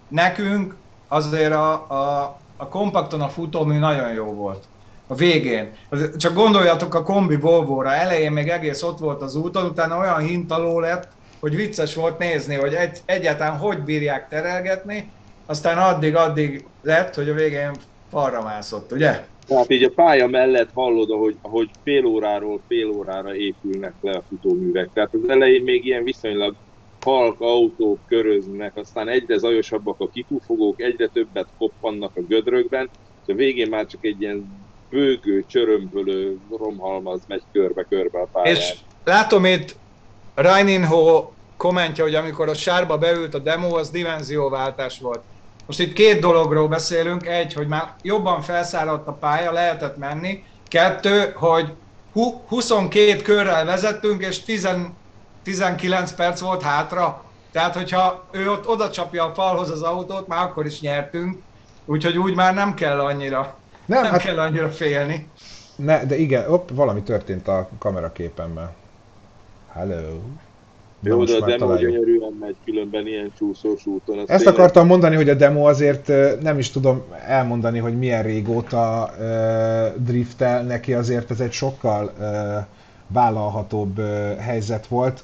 nekünk 0.07 0.75
azért 1.09 1.53
a, 1.53 1.71
a, 1.73 2.37
a 2.57 2.67
kompakton 2.67 3.21
a 3.21 3.27
futómű 3.27 3.77
nagyon 3.77 4.13
jó 4.13 4.25
volt. 4.25 4.63
A 5.07 5.15
végén. 5.15 5.71
Csak 6.17 6.33
gondoljatok 6.33 6.93
a 6.93 7.03
kombi 7.03 7.35
Volvo-ra, 7.35 7.93
elején 7.93 8.31
még 8.31 8.47
egész 8.47 8.83
ott 8.83 8.99
volt 8.99 9.21
az 9.21 9.35
úton, 9.35 9.65
utána 9.65 9.97
olyan 9.97 10.19
hintaló 10.19 10.79
lett, 10.79 11.07
hogy 11.39 11.55
vicces 11.55 11.95
volt 11.95 12.17
nézni, 12.17 12.55
hogy 12.55 12.73
egy, 12.73 12.99
egyáltalán 13.05 13.57
hogy 13.57 13.79
bírják 13.79 14.29
terelgetni, 14.29 15.11
aztán 15.45 15.77
addig-addig 15.77 16.65
lett, 16.81 17.15
hogy 17.15 17.29
a 17.29 17.33
végén 17.33 17.71
falra 18.11 18.41
mászott, 18.41 18.91
ugye? 18.91 19.25
Tehát 19.47 19.71
így 19.71 19.83
a 19.83 19.91
pálya 19.95 20.27
mellett 20.27 20.69
hallod, 20.73 21.11
ahogy, 21.11 21.35
ahogy 21.41 21.69
fél 21.83 22.05
óráról 22.05 22.61
fél 22.67 22.89
órára 22.89 23.35
épülnek 23.35 23.93
le 24.01 24.11
a 24.11 24.23
futóművek. 24.29 24.89
Tehát 24.93 25.13
az 25.13 25.29
elején 25.29 25.63
még 25.63 25.85
ilyen 25.85 26.03
viszonylag 26.03 26.55
halk 27.01 27.41
autók 27.41 27.99
köröznek, 28.07 28.77
aztán 28.77 29.07
egyre 29.07 29.37
zajosabbak 29.37 29.99
a 29.99 30.09
kikufogók, 30.09 30.81
egyre 30.81 31.07
többet 31.07 31.47
koppannak 31.57 32.11
a 32.15 32.21
gödrökben, 32.21 32.89
és 33.25 33.33
a 33.33 33.35
végén 33.35 33.69
már 33.69 33.85
csak 33.85 34.05
egy 34.05 34.21
ilyen 34.21 34.67
bőgő, 34.89 35.43
csörömbölő 35.47 36.37
romhalmaz 36.57 37.21
megy 37.27 37.43
körbe-körbe 37.51 38.19
a 38.19 38.27
pályán. 38.31 38.55
És 38.55 38.73
látom 39.03 39.45
itt 39.45 39.75
Raininho 40.35 41.31
kommentje, 41.57 42.03
hogy 42.03 42.15
amikor 42.15 42.49
a 42.49 42.53
sárba 42.53 42.97
beült 42.97 43.33
a 43.33 43.39
demo, 43.39 43.77
az 43.77 43.89
dimenzióváltás 43.89 44.99
volt. 44.99 45.21
Most 45.65 45.79
itt 45.79 45.93
két 45.93 46.19
dologról 46.19 46.67
beszélünk. 46.67 47.27
Egy, 47.27 47.53
hogy 47.53 47.67
már 47.67 47.93
jobban 48.01 48.41
felszállott 48.41 49.07
a 49.07 49.11
pálya, 49.11 49.51
lehetett 49.51 49.97
menni. 49.97 50.43
Kettő, 50.67 51.31
hogy 51.35 51.73
22 52.47 53.21
körrel 53.21 53.65
vezettünk, 53.65 54.25
és 54.25 54.43
10, 54.43 54.67
19 55.49 56.11
perc 56.11 56.39
volt 56.39 56.61
hátra. 56.61 57.23
Tehát, 57.51 57.75
hogyha 57.75 58.25
ő 58.31 58.51
ott 58.51 58.67
oda 58.67 58.89
csapja 58.89 59.23
a 59.23 59.33
falhoz 59.33 59.69
az 59.69 59.81
autót, 59.81 60.27
már 60.27 60.43
akkor 60.43 60.65
is 60.65 60.81
nyertünk. 60.81 61.37
Úgyhogy 61.85 62.17
úgy 62.17 62.35
már 62.35 62.53
nem 62.53 62.73
kell 62.73 62.99
annyira, 62.99 63.55
nem, 63.85 64.01
nem 64.01 64.11
hát, 64.11 64.21
kell 64.21 64.39
annyira 64.39 64.69
félni. 64.69 65.27
Ne, 65.75 66.05
de 66.05 66.17
igen, 66.17 66.51
op, 66.51 66.71
valami 66.73 67.01
történt 67.01 67.47
a 67.47 67.69
kameraképenben. 67.79 68.69
Hello. 69.73 70.19
Jó, 71.01 71.23
de 71.23 71.35
a 71.35 71.39
demo 71.39 71.57
találjuk. 71.57 71.91
gyönyörűen 71.91 72.37
megy 72.39 72.55
különben 72.65 73.07
ilyen 73.07 73.31
csúszós 73.37 73.85
úton. 73.85 74.17
Ezt 74.17 74.27
tényleg... 74.27 74.53
akartam 74.53 74.87
mondani, 74.87 75.15
hogy 75.15 75.29
a 75.29 75.33
demo 75.33 75.67
azért 75.67 76.07
nem 76.41 76.57
is 76.57 76.71
tudom 76.71 77.03
elmondani, 77.27 77.79
hogy 77.79 77.97
milyen 77.97 78.23
régóta 78.23 79.09
uh, 79.19 80.03
driftel, 80.03 80.63
neki 80.63 80.93
azért 80.93 81.31
ez 81.31 81.39
egy 81.39 81.51
sokkal 81.51 82.11
uh, 82.19 82.25
vállalhatóbb 83.07 83.99
uh, 83.99 84.35
helyzet 84.37 84.87
volt. 84.87 85.23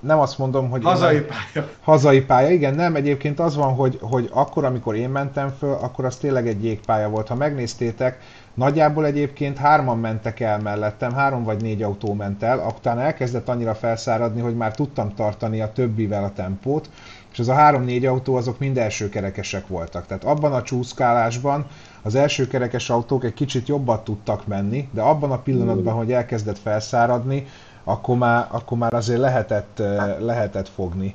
Nem 0.00 0.18
azt 0.18 0.38
mondom, 0.38 0.70
hogy... 0.70 0.82
Hazai 0.82 1.20
pálya. 1.20 1.68
Hazai 1.80 2.20
pálya, 2.20 2.50
igen, 2.50 2.74
nem, 2.74 2.94
egyébként 2.94 3.40
az 3.40 3.56
van, 3.56 3.74
hogy, 3.74 3.98
hogy 4.00 4.28
akkor, 4.32 4.64
amikor 4.64 4.94
én 4.94 5.10
mentem 5.10 5.54
föl, 5.58 5.72
akkor 5.72 6.04
az 6.04 6.16
tényleg 6.16 6.48
egy 6.48 6.64
jégpálya 6.64 7.08
volt. 7.08 7.28
Ha 7.28 7.34
megnéztétek, 7.34 8.18
Nagyjából 8.54 9.06
egyébként 9.06 9.56
hárman 9.56 9.98
mentek 9.98 10.40
el 10.40 10.58
mellettem, 10.58 11.12
három 11.12 11.44
vagy 11.44 11.62
négy 11.62 11.82
autó 11.82 12.14
ment 12.14 12.42
el, 12.42 12.74
utána 12.76 13.00
elkezdett 13.00 13.48
annyira 13.48 13.74
felszáradni, 13.74 14.40
hogy 14.40 14.56
már 14.56 14.74
tudtam 14.74 15.14
tartani 15.14 15.60
a 15.60 15.72
többivel 15.72 16.24
a 16.24 16.32
tempót, 16.32 16.90
és 17.32 17.38
az 17.38 17.48
a 17.48 17.54
három-négy 17.54 18.06
autó 18.06 18.36
azok 18.36 18.58
mind 18.58 18.78
elsőkerekesek 18.78 19.68
voltak. 19.68 20.06
Tehát 20.06 20.24
abban 20.24 20.52
a 20.52 20.62
csúszkálásban 20.62 21.66
az 22.02 22.14
elsőkerekes 22.14 22.90
autók 22.90 23.24
egy 23.24 23.34
kicsit 23.34 23.68
jobban 23.68 24.04
tudtak 24.04 24.46
menni, 24.46 24.88
de 24.92 25.00
abban 25.00 25.30
a 25.30 25.38
pillanatban, 25.38 25.94
hogy 25.94 26.12
elkezdett 26.12 26.58
felszáradni, 26.58 27.46
akkor 27.90 28.16
már, 28.16 28.46
akkor 28.50 28.78
már 28.78 28.94
azért 28.94 29.20
lehetett, 29.20 29.82
lehetett 30.18 30.68
fogni 30.68 31.14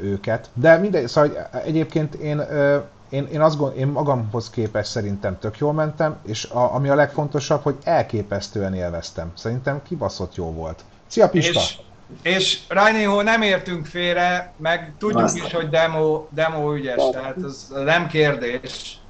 őket. 0.00 0.50
De 0.54 0.76
mindegy, 0.76 1.08
szóval 1.08 1.48
egyébként 1.64 2.14
én 2.14 2.42
én, 3.08 3.28
én, 3.32 3.40
azt 3.40 3.56
gond, 3.56 3.76
én 3.76 3.86
magamhoz 3.86 4.50
képest 4.50 4.90
szerintem 4.90 5.38
tök 5.38 5.58
jól 5.58 5.72
mentem, 5.72 6.16
és 6.26 6.44
a, 6.44 6.74
ami 6.74 6.88
a 6.88 6.94
legfontosabb, 6.94 7.62
hogy 7.62 7.76
elképesztően 7.82 8.74
élveztem. 8.74 9.32
Szerintem 9.34 9.82
kibaszott 9.82 10.34
jó 10.34 10.52
volt. 10.52 10.84
Szia 11.06 11.28
Pista! 11.28 11.60
És, 11.60 11.78
és 12.22 12.60
Rajného 12.68 13.22
nem 13.22 13.42
értünk 13.42 13.86
félre, 13.86 14.52
meg 14.56 14.92
tudjuk 14.98 15.22
Aztán. 15.22 15.46
is, 15.46 15.52
hogy 15.52 15.68
demo, 15.68 16.26
demo 16.30 16.74
ügyes, 16.74 17.02
tehát 17.12 17.36
ez 17.44 17.68
nem 17.84 18.06
kérdés. 18.06 19.00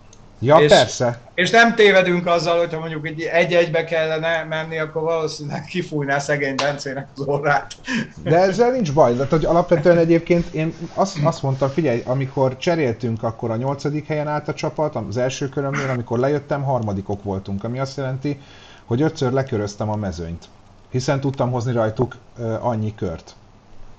Ja, 0.40 0.56
és, 0.56 0.68
persze. 0.72 1.20
És 1.34 1.50
nem 1.50 1.74
tévedünk 1.74 2.26
azzal, 2.26 2.58
hogyha 2.58 2.78
mondjuk 2.78 3.08
egy-egybe 3.32 3.84
kellene 3.84 4.44
menni, 4.48 4.78
akkor 4.78 5.02
valószínűleg 5.02 5.64
kifújná 5.64 6.18
szegény 6.18 6.54
Bencének 6.54 7.08
az 7.14 7.20
orrát. 7.26 7.74
De 8.22 8.36
ezzel 8.36 8.70
nincs 8.70 8.92
baj, 8.92 9.14
de 9.14 9.26
hogy 9.30 9.44
alapvetően 9.44 9.98
egyébként 9.98 10.54
én 10.54 10.74
azt, 10.94 11.18
azt 11.24 11.42
mondtam, 11.42 11.68
figyelj, 11.68 12.02
amikor 12.06 12.56
cseréltünk, 12.56 13.22
akkor 13.22 13.50
a 13.50 13.56
nyolcadik 13.56 14.06
helyen 14.06 14.28
állt 14.28 14.48
a 14.48 14.54
csapat, 14.54 14.96
az 14.96 15.16
első 15.16 15.48
körömnél, 15.48 15.88
amikor 15.90 16.18
lejöttem, 16.18 16.62
harmadikok 16.62 17.22
voltunk, 17.22 17.64
ami 17.64 17.78
azt 17.78 17.96
jelenti, 17.96 18.40
hogy 18.84 19.02
ötször 19.02 19.32
leköröztem 19.32 19.90
a 19.90 19.96
mezőnyt, 19.96 20.44
hiszen 20.90 21.20
tudtam 21.20 21.50
hozni 21.50 21.72
rajtuk 21.72 22.16
annyi 22.60 22.94
kört. 22.94 23.34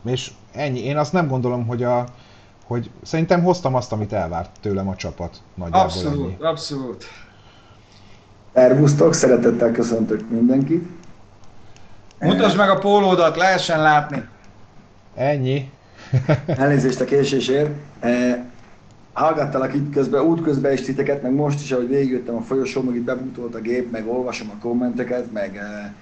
És 0.05 0.31
ennyi. 0.51 0.79
Én 0.79 0.97
azt 0.97 1.13
nem 1.13 1.27
gondolom, 1.27 1.67
hogy 1.67 1.83
a, 1.83 2.05
hogy 2.69 2.89
szerintem 3.03 3.43
hoztam 3.43 3.75
azt, 3.75 3.91
amit 3.91 4.13
elvárt 4.13 4.49
tőlem 4.61 4.87
a 4.87 4.95
csapat. 4.95 5.37
Nagyjából 5.53 5.81
abszolút, 5.81 6.25
ennyi. 6.25 6.35
abszolút. 6.39 7.05
Ervusztok, 8.53 9.13
szeretettel 9.13 9.71
köszöntök 9.71 10.29
mindenkit. 10.29 10.89
Mutasd 12.19 12.57
meg 12.57 12.69
a 12.69 12.77
pólódat, 12.77 13.35
lehessen 13.35 13.81
látni. 13.81 14.27
Ennyi. 15.15 15.71
Elnézést 16.45 16.99
a 16.99 17.05
késésért. 17.05 17.69
E, 17.99 18.45
hallgattalak 19.13 19.73
itt 19.73 19.93
közben, 19.93 20.21
útközben 20.21 20.73
is 20.73 20.81
titeket, 20.81 21.21
meg 21.21 21.33
most 21.33 21.61
is, 21.61 21.71
ahogy 21.71 21.87
végigjöttem 21.87 22.35
a 22.35 22.41
folyosón, 22.41 22.85
meg 22.85 22.95
itt 22.95 23.03
bebútolt 23.03 23.55
a 23.55 23.59
gép, 23.59 23.91
meg 23.91 24.07
olvasom 24.07 24.49
a 24.49 24.61
kommenteket, 24.61 25.31
meg, 25.31 25.55
e, 25.55 25.93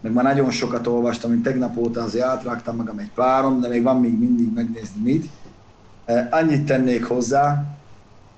meg 0.00 0.12
már 0.12 0.24
nagyon 0.24 0.50
sokat 0.50 0.86
olvastam, 0.86 1.30
mint 1.30 1.42
tegnap 1.42 1.76
óta 1.76 2.02
azért 2.02 2.24
átrágtam 2.24 2.76
magam 2.76 2.98
egy 2.98 3.10
párom, 3.14 3.60
de 3.60 3.68
még 3.68 3.82
van 3.82 4.00
még 4.00 4.18
mindig 4.18 4.52
megnézni 4.54 5.02
mit. 5.02 5.28
Annyit 6.30 6.66
tennék 6.66 7.04
hozzá, 7.04 7.64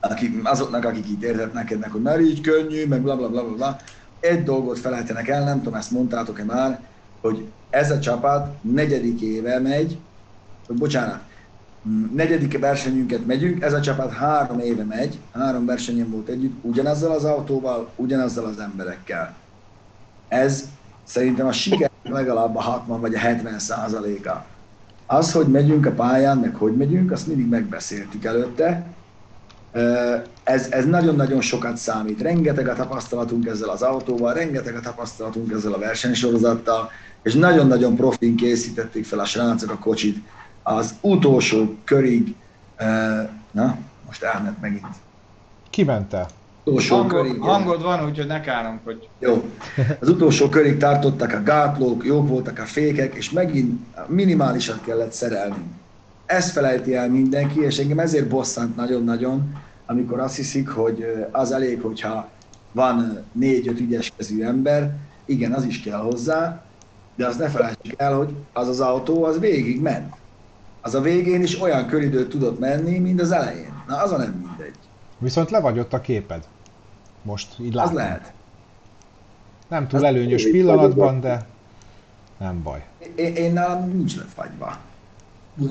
akik, 0.01 0.49
azoknak, 0.49 0.85
akik 0.85 1.09
itt 1.09 1.23
értetnek 1.23 1.93
hogy 1.93 2.03
már 2.03 2.21
így 2.21 2.41
könnyű, 2.41 2.87
meg 2.87 3.03
bla 3.03 3.17
bla 3.17 3.29
bla 3.29 3.45
bla, 3.45 3.55
bla. 3.55 3.77
Egy 4.21 4.45
dolgot 4.45 4.79
felejtenek 4.79 5.29
el, 5.29 5.45
nem 5.45 5.59
tudom, 5.63 5.75
ezt 5.75 5.91
mondtátok-e 5.91 6.45
már, 6.45 6.81
hogy 7.21 7.49
ez 7.71 7.91
a 7.91 7.99
csapat 7.99 8.63
negyedik 8.63 9.21
éve 9.21 9.59
megy, 9.59 9.99
hogy 10.67 10.77
bocsánat, 10.77 11.21
negyedik 12.13 12.59
versenyünket 12.59 13.27
megyünk, 13.27 13.63
ez 13.63 13.73
a 13.73 13.81
csapat 13.81 14.13
három 14.13 14.59
éve 14.59 14.85
megy, 14.85 15.19
három 15.33 15.67
versenyen 15.67 16.11
volt 16.11 16.29
együtt, 16.29 16.65
ugyanazzal 16.65 17.13
az 17.13 17.25
autóval, 17.25 17.91
ugyanazzal 17.97 18.45
az 18.45 18.59
emberekkel. 18.59 19.35
Ez 20.29 20.65
szerintem 21.05 21.47
a 21.47 21.53
siker 21.53 21.91
legalább 22.03 22.57
a 22.57 22.61
60 22.61 23.01
vagy 23.01 23.15
a 23.15 23.19
70 23.19 23.59
százaléka. 23.59 24.47
Az, 25.13 25.33
hogy 25.33 25.47
megyünk 25.47 25.87
a 25.87 25.93
pályán, 25.93 26.39
meg 26.39 26.55
hogy 26.55 26.77
megyünk, 26.77 27.11
azt 27.11 27.27
mindig 27.27 27.49
megbeszéltük 27.49 28.25
előtte. 28.25 28.87
Ez, 30.43 30.67
ez 30.71 30.87
nagyon-nagyon 30.87 31.41
sokat 31.41 31.77
számít. 31.77 32.21
Rengeteg 32.21 32.69
a 32.69 32.75
tapasztalatunk 32.75 33.47
ezzel 33.47 33.69
az 33.69 33.83
autóval, 33.83 34.35
rengeteg 34.35 34.75
a 34.75 34.81
tapasztalatunk 34.81 35.53
ezzel 35.53 35.73
a 35.73 35.79
versenysorozattal, 35.79 36.91
és 37.23 37.35
nagyon-nagyon 37.35 37.97
profin 37.97 38.37
készítették 38.37 39.05
fel 39.05 39.19
a 39.19 39.25
srácok 39.25 39.71
a 39.71 39.79
kocsit. 39.79 40.23
Az 40.63 40.95
utolsó 41.01 41.77
körig, 41.85 42.35
na, 43.51 43.77
most 44.07 44.23
elment 44.23 44.61
megint. 44.61 44.87
Kimente? 45.71 46.27
Utolsó 46.71 46.97
hangod, 46.97 47.23
körig... 47.23 47.41
Hangod 47.41 47.83
van, 47.83 48.05
úgyhogy 48.05 48.27
ne 48.27 48.41
káromkodj. 48.41 49.07
Jó. 49.19 49.51
Az 50.01 50.09
utolsó 50.09 50.49
körig 50.49 50.77
tartottak 50.77 51.33
a 51.33 51.43
gátlók, 51.43 52.05
jók 52.05 52.29
voltak 52.29 52.59
a 52.59 52.65
fékek, 52.65 53.15
és 53.15 53.31
megint 53.31 53.81
minimálisat 54.07 54.81
kellett 54.85 55.13
szerelni. 55.13 55.63
Ezt 56.27 56.51
felejti 56.51 56.95
el 56.95 57.09
mindenki, 57.09 57.61
és 57.61 57.79
engem 57.79 57.99
ezért 57.99 58.29
bosszant 58.29 58.77
nagyon-nagyon, 58.77 59.55
amikor 59.87 60.21
azt 60.21 60.37
hiszik, 60.37 60.69
hogy 60.69 61.05
az 61.31 61.53
elég, 61.53 61.81
hogyha 61.81 62.29
van 62.73 63.25
négy-öt 63.33 63.81
ügyeskezű 63.81 64.43
ember, 64.43 64.97
igen, 65.25 65.53
az 65.53 65.65
is 65.65 65.81
kell 65.81 65.99
hozzá, 65.99 66.63
de 67.17 67.27
azt 67.27 67.39
ne 67.39 67.49
felejtsük 67.49 67.95
el, 67.97 68.17
hogy 68.17 68.35
az 68.53 68.69
az 68.69 68.81
autó, 68.81 69.25
az 69.25 69.39
végig 69.39 69.81
ment. 69.81 70.15
Az 70.81 70.95
a 70.95 71.01
végén 71.01 71.43
is 71.43 71.61
olyan 71.61 71.87
köridőt 71.87 72.29
tudott 72.29 72.59
menni, 72.59 72.99
mint 72.99 73.21
az 73.21 73.33
elején. 73.33 73.83
Na, 73.87 74.03
az 74.03 74.13
a 74.13 74.17
nem 74.17 74.45
mindegy. 74.47 74.75
Viszont 75.19 75.51
levagyott 75.51 75.93
a 75.93 76.01
képed. 76.01 76.45
Most 77.23 77.59
így 77.61 77.75
látom. 77.75 77.91
Az 77.91 77.97
lehet. 77.97 78.33
Nem 79.69 79.89
túl 79.89 80.07
előnyös 80.07 80.51
pillanatban, 80.51 81.21
de 81.21 81.47
nem 82.39 82.63
baj. 82.63 82.85
Én, 83.15 83.35
én 83.35 83.53
nálam 83.53 83.91
nincs 83.91 84.17
lefagyva. 84.17 84.77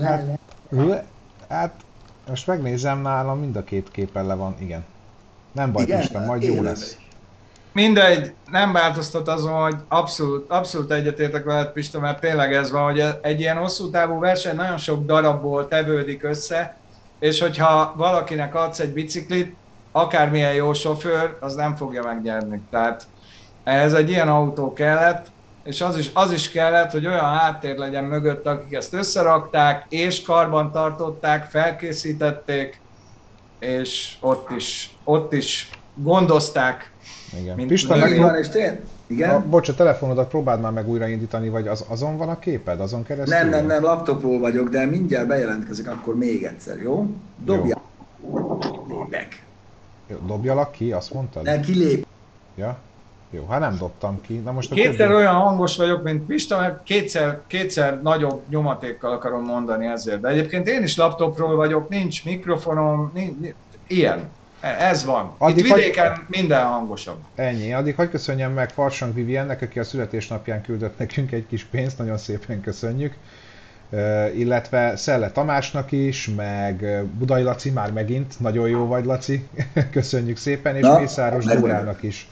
Hát, 0.01 0.39
hát 1.49 1.73
most 2.27 2.47
megnézem 2.47 3.01
nálam, 3.01 3.39
mind 3.39 3.55
a 3.55 3.63
két 3.63 3.91
képen 3.91 4.25
le 4.25 4.33
van, 4.33 4.55
igen. 4.59 4.85
Nem 5.51 5.71
baj, 5.71 5.83
Igen? 5.83 6.01
Isten, 6.01 6.25
majd 6.25 6.43
jó 6.43 6.61
lesz. 6.61 6.97
Mindegy, 7.71 8.33
nem 8.51 8.71
változtat 8.71 9.27
azon, 9.27 9.61
hogy 9.61 9.75
abszolút, 9.87 10.51
abszolút 10.51 10.91
egyetértek 10.91 11.43
veled, 11.43 11.71
Pista, 11.71 11.99
mert 11.99 12.19
tényleg 12.19 12.53
ez 12.53 12.71
van, 12.71 12.83
hogy 12.83 13.03
egy 13.21 13.39
ilyen 13.39 13.57
hosszú 13.57 13.89
távú 13.89 14.19
verseny 14.19 14.55
nagyon 14.55 14.77
sok 14.77 15.05
darabból 15.05 15.67
tevődik 15.67 16.23
össze, 16.23 16.77
és 17.19 17.39
hogyha 17.39 17.93
valakinek 17.97 18.55
adsz 18.55 18.79
egy 18.79 18.93
biciklit, 18.93 19.55
akármilyen 19.91 20.53
jó 20.53 20.73
sofőr, 20.73 21.37
az 21.39 21.55
nem 21.55 21.75
fogja 21.75 22.03
megnyerni. 22.03 22.61
Tehát 22.71 23.07
ehhez 23.63 23.93
egy 23.93 24.09
ilyen 24.09 24.29
autó 24.29 24.73
kellett, 24.73 25.27
és 25.63 25.81
az 25.81 25.97
is, 25.97 26.11
az 26.13 26.31
is 26.31 26.51
kellett, 26.51 26.91
hogy 26.91 27.07
olyan 27.07 27.37
háttér 27.37 27.77
legyen 27.77 28.03
mögött, 28.03 28.45
akik 28.45 28.73
ezt 28.73 28.93
összerakták, 28.93 29.85
és 29.89 30.21
karban 30.21 30.71
tartották, 30.71 31.49
felkészítették, 31.49 32.81
és 33.59 34.17
ott 34.19 34.49
is, 34.51 34.97
ott 35.03 35.33
is 35.33 35.69
gondozták. 35.93 36.93
Igen. 37.41 37.55
Mint- 37.55 37.67
Pista, 37.67 37.93
mint- 37.93 38.05
meg, 38.07 38.15
Így 38.15 38.21
van, 38.21 38.35
és 38.35 38.49
tény? 38.49 38.79
Igen? 39.07 39.29
a, 39.29 39.45
bocs, 39.49 39.69
a 39.69 39.73
telefonodat 39.73 40.27
próbáld 40.29 40.61
már 40.61 40.71
meg 40.71 40.87
újraindítani, 40.89 41.49
vagy 41.49 41.67
az, 41.67 41.85
azon 41.89 42.17
van 42.17 42.29
a 42.29 42.39
képed? 42.39 42.79
Azon 42.79 43.03
keresztül? 43.03 43.37
Nem, 43.37 43.49
nem, 43.49 43.65
nem, 43.65 43.83
laptopról 43.83 44.39
vagyok, 44.39 44.69
de 44.69 44.85
mindjárt 44.85 45.27
bejelentkezek 45.27 45.87
akkor 45.87 46.15
még 46.15 46.43
egyszer, 46.43 46.77
jó? 46.77 47.05
Dobja. 47.37 47.81
Lépek. 48.87 49.47
Dobjalak 50.25 50.71
ki, 50.71 50.91
azt 50.91 51.13
mondtad? 51.13 51.43
Ne, 51.43 51.59
kilép. 51.59 52.05
Ja? 52.55 52.77
Jó, 53.31 53.45
hát 53.49 53.59
nem 53.59 53.77
dobtam 53.77 54.21
ki. 54.21 54.37
Na 54.37 54.51
most 54.51 54.71
a 54.71 54.75
Kétszer 54.75 54.95
többi... 55.07 55.13
olyan 55.13 55.33
hangos 55.33 55.77
vagyok, 55.77 56.03
mint 56.03 56.25
Pista, 56.25 56.59
mert 56.59 56.83
kétszer, 56.83 57.39
kétszer 57.47 58.01
nagyobb 58.01 58.41
nyomatékkal 58.49 59.11
akarom 59.11 59.43
mondani 59.43 59.87
ezért. 59.87 60.19
De 60.21 60.27
egyébként 60.27 60.67
én 60.67 60.83
is 60.83 60.97
laptopról 60.97 61.55
vagyok, 61.55 61.89
nincs 61.89 62.25
mikrofonom, 62.25 63.11
nincs, 63.13 63.39
nincs, 63.39 63.55
ilyen. 63.87 64.29
Ez 64.61 65.05
van. 65.05 65.35
Addig 65.37 65.57
Itt 65.65 65.71
hagy- 65.71 65.79
vidéken 65.79 66.25
minden 66.27 66.65
hangosabb. 66.65 67.17
Ennyi. 67.35 67.73
Addig 67.73 67.95
hagyd 67.95 68.09
köszönjem 68.11 68.51
meg 68.53 68.69
Farsang 68.69 69.13
Viviennek, 69.13 69.61
aki 69.61 69.79
a 69.79 69.83
születésnapján 69.83 70.61
küldött 70.61 70.97
nekünk 70.97 71.31
egy 71.31 71.45
kis 71.47 71.63
pénzt, 71.63 71.97
nagyon 71.97 72.17
szépen 72.17 72.61
köszönjük. 72.61 73.13
Illetve 74.35 74.95
Szelle 74.95 75.31
Tamásnak 75.31 75.91
is, 75.91 76.29
meg 76.35 77.03
Budai 77.17 77.43
Laci 77.43 77.69
már 77.69 77.91
megint, 77.91 78.39
nagyon 78.39 78.69
jó 78.69 78.85
vagy 78.85 79.05
Laci, 79.05 79.47
köszönjük 79.91 80.37
szépen, 80.37 80.75
és 80.75 80.81
Na, 80.81 80.99
Mészáros 80.99 81.45
meg 81.45 81.59
Dórának 81.59 82.03
is. 82.03 82.29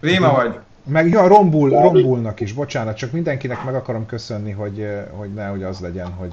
Prima 0.00 0.32
vagy. 0.32 0.58
Meg 0.84 1.08
ja, 1.08 1.26
Rombul, 1.26 1.70
Rombulnak 1.70 2.40
is, 2.40 2.52
bocsánat, 2.52 2.96
csak 2.96 3.12
mindenkinek 3.12 3.64
meg 3.64 3.74
akarom 3.74 4.06
köszönni, 4.06 4.50
hogy, 4.50 4.86
hogy 5.10 5.34
nehogy 5.34 5.62
az 5.62 5.80
legyen, 5.80 6.12
hogy 6.12 6.32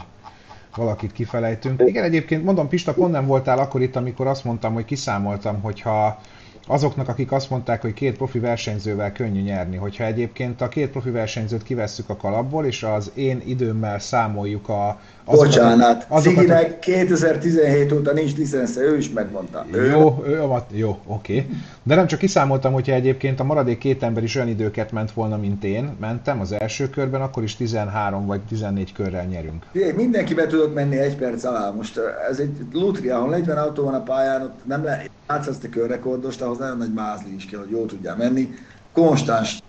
valakit 0.75 1.11
kifelejtünk. 1.11 1.81
Igen, 1.85 2.03
egyébként 2.03 2.43
mondom, 2.43 2.67
Pista, 2.67 2.93
pont 2.93 3.11
nem 3.11 3.25
voltál 3.25 3.59
akkor 3.59 3.81
itt, 3.81 3.95
amikor 3.95 4.27
azt 4.27 4.43
mondtam, 4.43 4.73
hogy 4.73 4.85
kiszámoltam, 4.85 5.61
hogyha 5.61 6.19
azoknak, 6.67 7.07
akik 7.07 7.31
azt 7.31 7.49
mondták, 7.49 7.81
hogy 7.81 7.93
két 7.93 8.17
profi 8.17 8.39
versenyzővel 8.39 9.11
könnyű 9.11 9.41
nyerni, 9.41 9.75
hogyha 9.75 10.03
egyébként 10.03 10.61
a 10.61 10.67
két 10.67 10.89
profi 10.89 11.09
versenyzőt 11.09 11.63
kivesszük 11.63 12.09
a 12.09 12.15
kalapból, 12.15 12.65
és 12.65 12.83
az 12.83 13.11
én 13.15 13.41
időmmel 13.45 13.99
számoljuk 13.99 14.69
a... 14.69 14.99
azokat- 15.25 15.47
Bocsánat, 15.47 16.05
azokat 16.09 16.37
a- 16.37 16.39
Ciginek 16.41 16.79
2017 16.79 17.91
óta 17.91 18.13
nincs 18.13 18.35
licensze, 18.37 18.81
ő 18.81 18.97
is 18.97 19.09
megmondta. 19.09 19.65
Ő 19.71 19.85
Jó, 19.89 20.23
ő, 20.27 20.41
a- 20.41 20.65
jó, 20.71 20.97
oké. 21.05 21.47
De 21.83 21.95
nem 21.95 22.07
csak 22.07 22.19
kiszámoltam, 22.19 22.73
hogyha 22.73 22.93
egyébként 22.93 23.39
a 23.39 23.43
maradék 23.43 23.77
két 23.77 24.03
ember 24.03 24.23
is 24.23 24.35
olyan 24.35 24.47
időket 24.47 24.91
ment 24.91 25.11
volna, 25.11 25.37
mint 25.37 25.63
én 25.63 25.95
mentem 25.99 26.39
az 26.39 26.51
első 26.51 26.89
körben, 26.89 27.21
akkor 27.21 27.43
is 27.43 27.55
13 27.55 28.25
vagy 28.25 28.41
14 28.41 28.91
körrel 28.93 29.25
nyerünk. 29.25 29.63
Figyelj, 29.71 29.91
mindenki 29.91 30.33
be 30.33 30.47
tudott 30.47 30.73
menni 30.73 30.97
egy 30.97 31.15
perc 31.15 31.43
alá. 31.43 31.69
Most 31.71 31.97
ö, 31.97 32.01
ez 32.29 32.39
egy 32.39 32.57
lutri, 32.73 33.09
ahol 33.09 33.29
40 33.29 33.57
autó 33.57 33.83
van 33.83 33.93
a 33.93 34.03
pályán, 34.03 34.41
ott 34.41 34.59
nem 34.65 34.83
lehet, 34.83 35.09
látsz 35.27 35.47
a 35.47 35.69
körrekordost, 35.71 36.41
ahhoz 36.41 36.57
nagyon 36.57 36.77
nagy 36.77 36.93
mázli 36.93 37.35
is 37.35 37.45
kell, 37.45 37.59
hogy 37.59 37.69
jól 37.69 37.85
tudjál 37.85 38.15
menni. 38.15 38.49
Konstans 38.95 39.59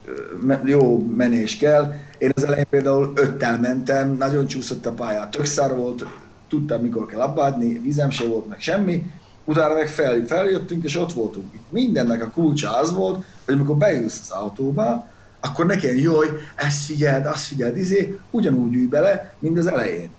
jó 0.64 1.06
menés 1.16 1.56
kell. 1.56 1.94
Én 2.18 2.32
az 2.34 2.44
elején 2.44 2.66
például 2.70 3.12
öttel 3.14 3.58
mentem, 3.58 4.16
nagyon 4.16 4.46
csúszott 4.46 4.86
a 4.86 4.92
pálya, 4.92 5.28
tök 5.28 5.44
szar 5.44 5.76
volt, 5.76 6.06
tudtam 6.48 6.82
mikor 6.82 7.06
kell 7.06 7.20
abbádni, 7.20 7.78
vízem 7.78 8.10
se 8.10 8.24
volt, 8.26 8.48
meg 8.48 8.60
semmi. 8.60 9.02
Utána 9.44 9.74
meg 9.74 9.88
fel, 9.88 10.24
feljöttünk, 10.26 10.84
és 10.84 10.96
ott 10.96 11.12
voltunk. 11.12 11.54
Itt 11.54 11.70
mindennek 11.70 12.22
a 12.22 12.30
kulcsa 12.30 12.76
az 12.76 12.94
volt, 12.94 13.24
hogy 13.44 13.54
amikor 13.54 13.76
beülsz 13.76 14.20
az 14.22 14.30
autóba, 14.30 15.08
akkor 15.40 15.66
ne 15.66 15.76
kell, 15.76 15.94
jaj, 15.94 16.28
ezt 16.54 16.84
figyeld, 16.84 17.26
azt 17.26 17.46
figyeld, 17.46 17.76
izé, 17.76 18.18
ugyanúgy 18.30 18.74
ülj 18.74 18.86
bele, 18.86 19.34
mint 19.38 19.58
az 19.58 19.66
elején. 19.66 20.10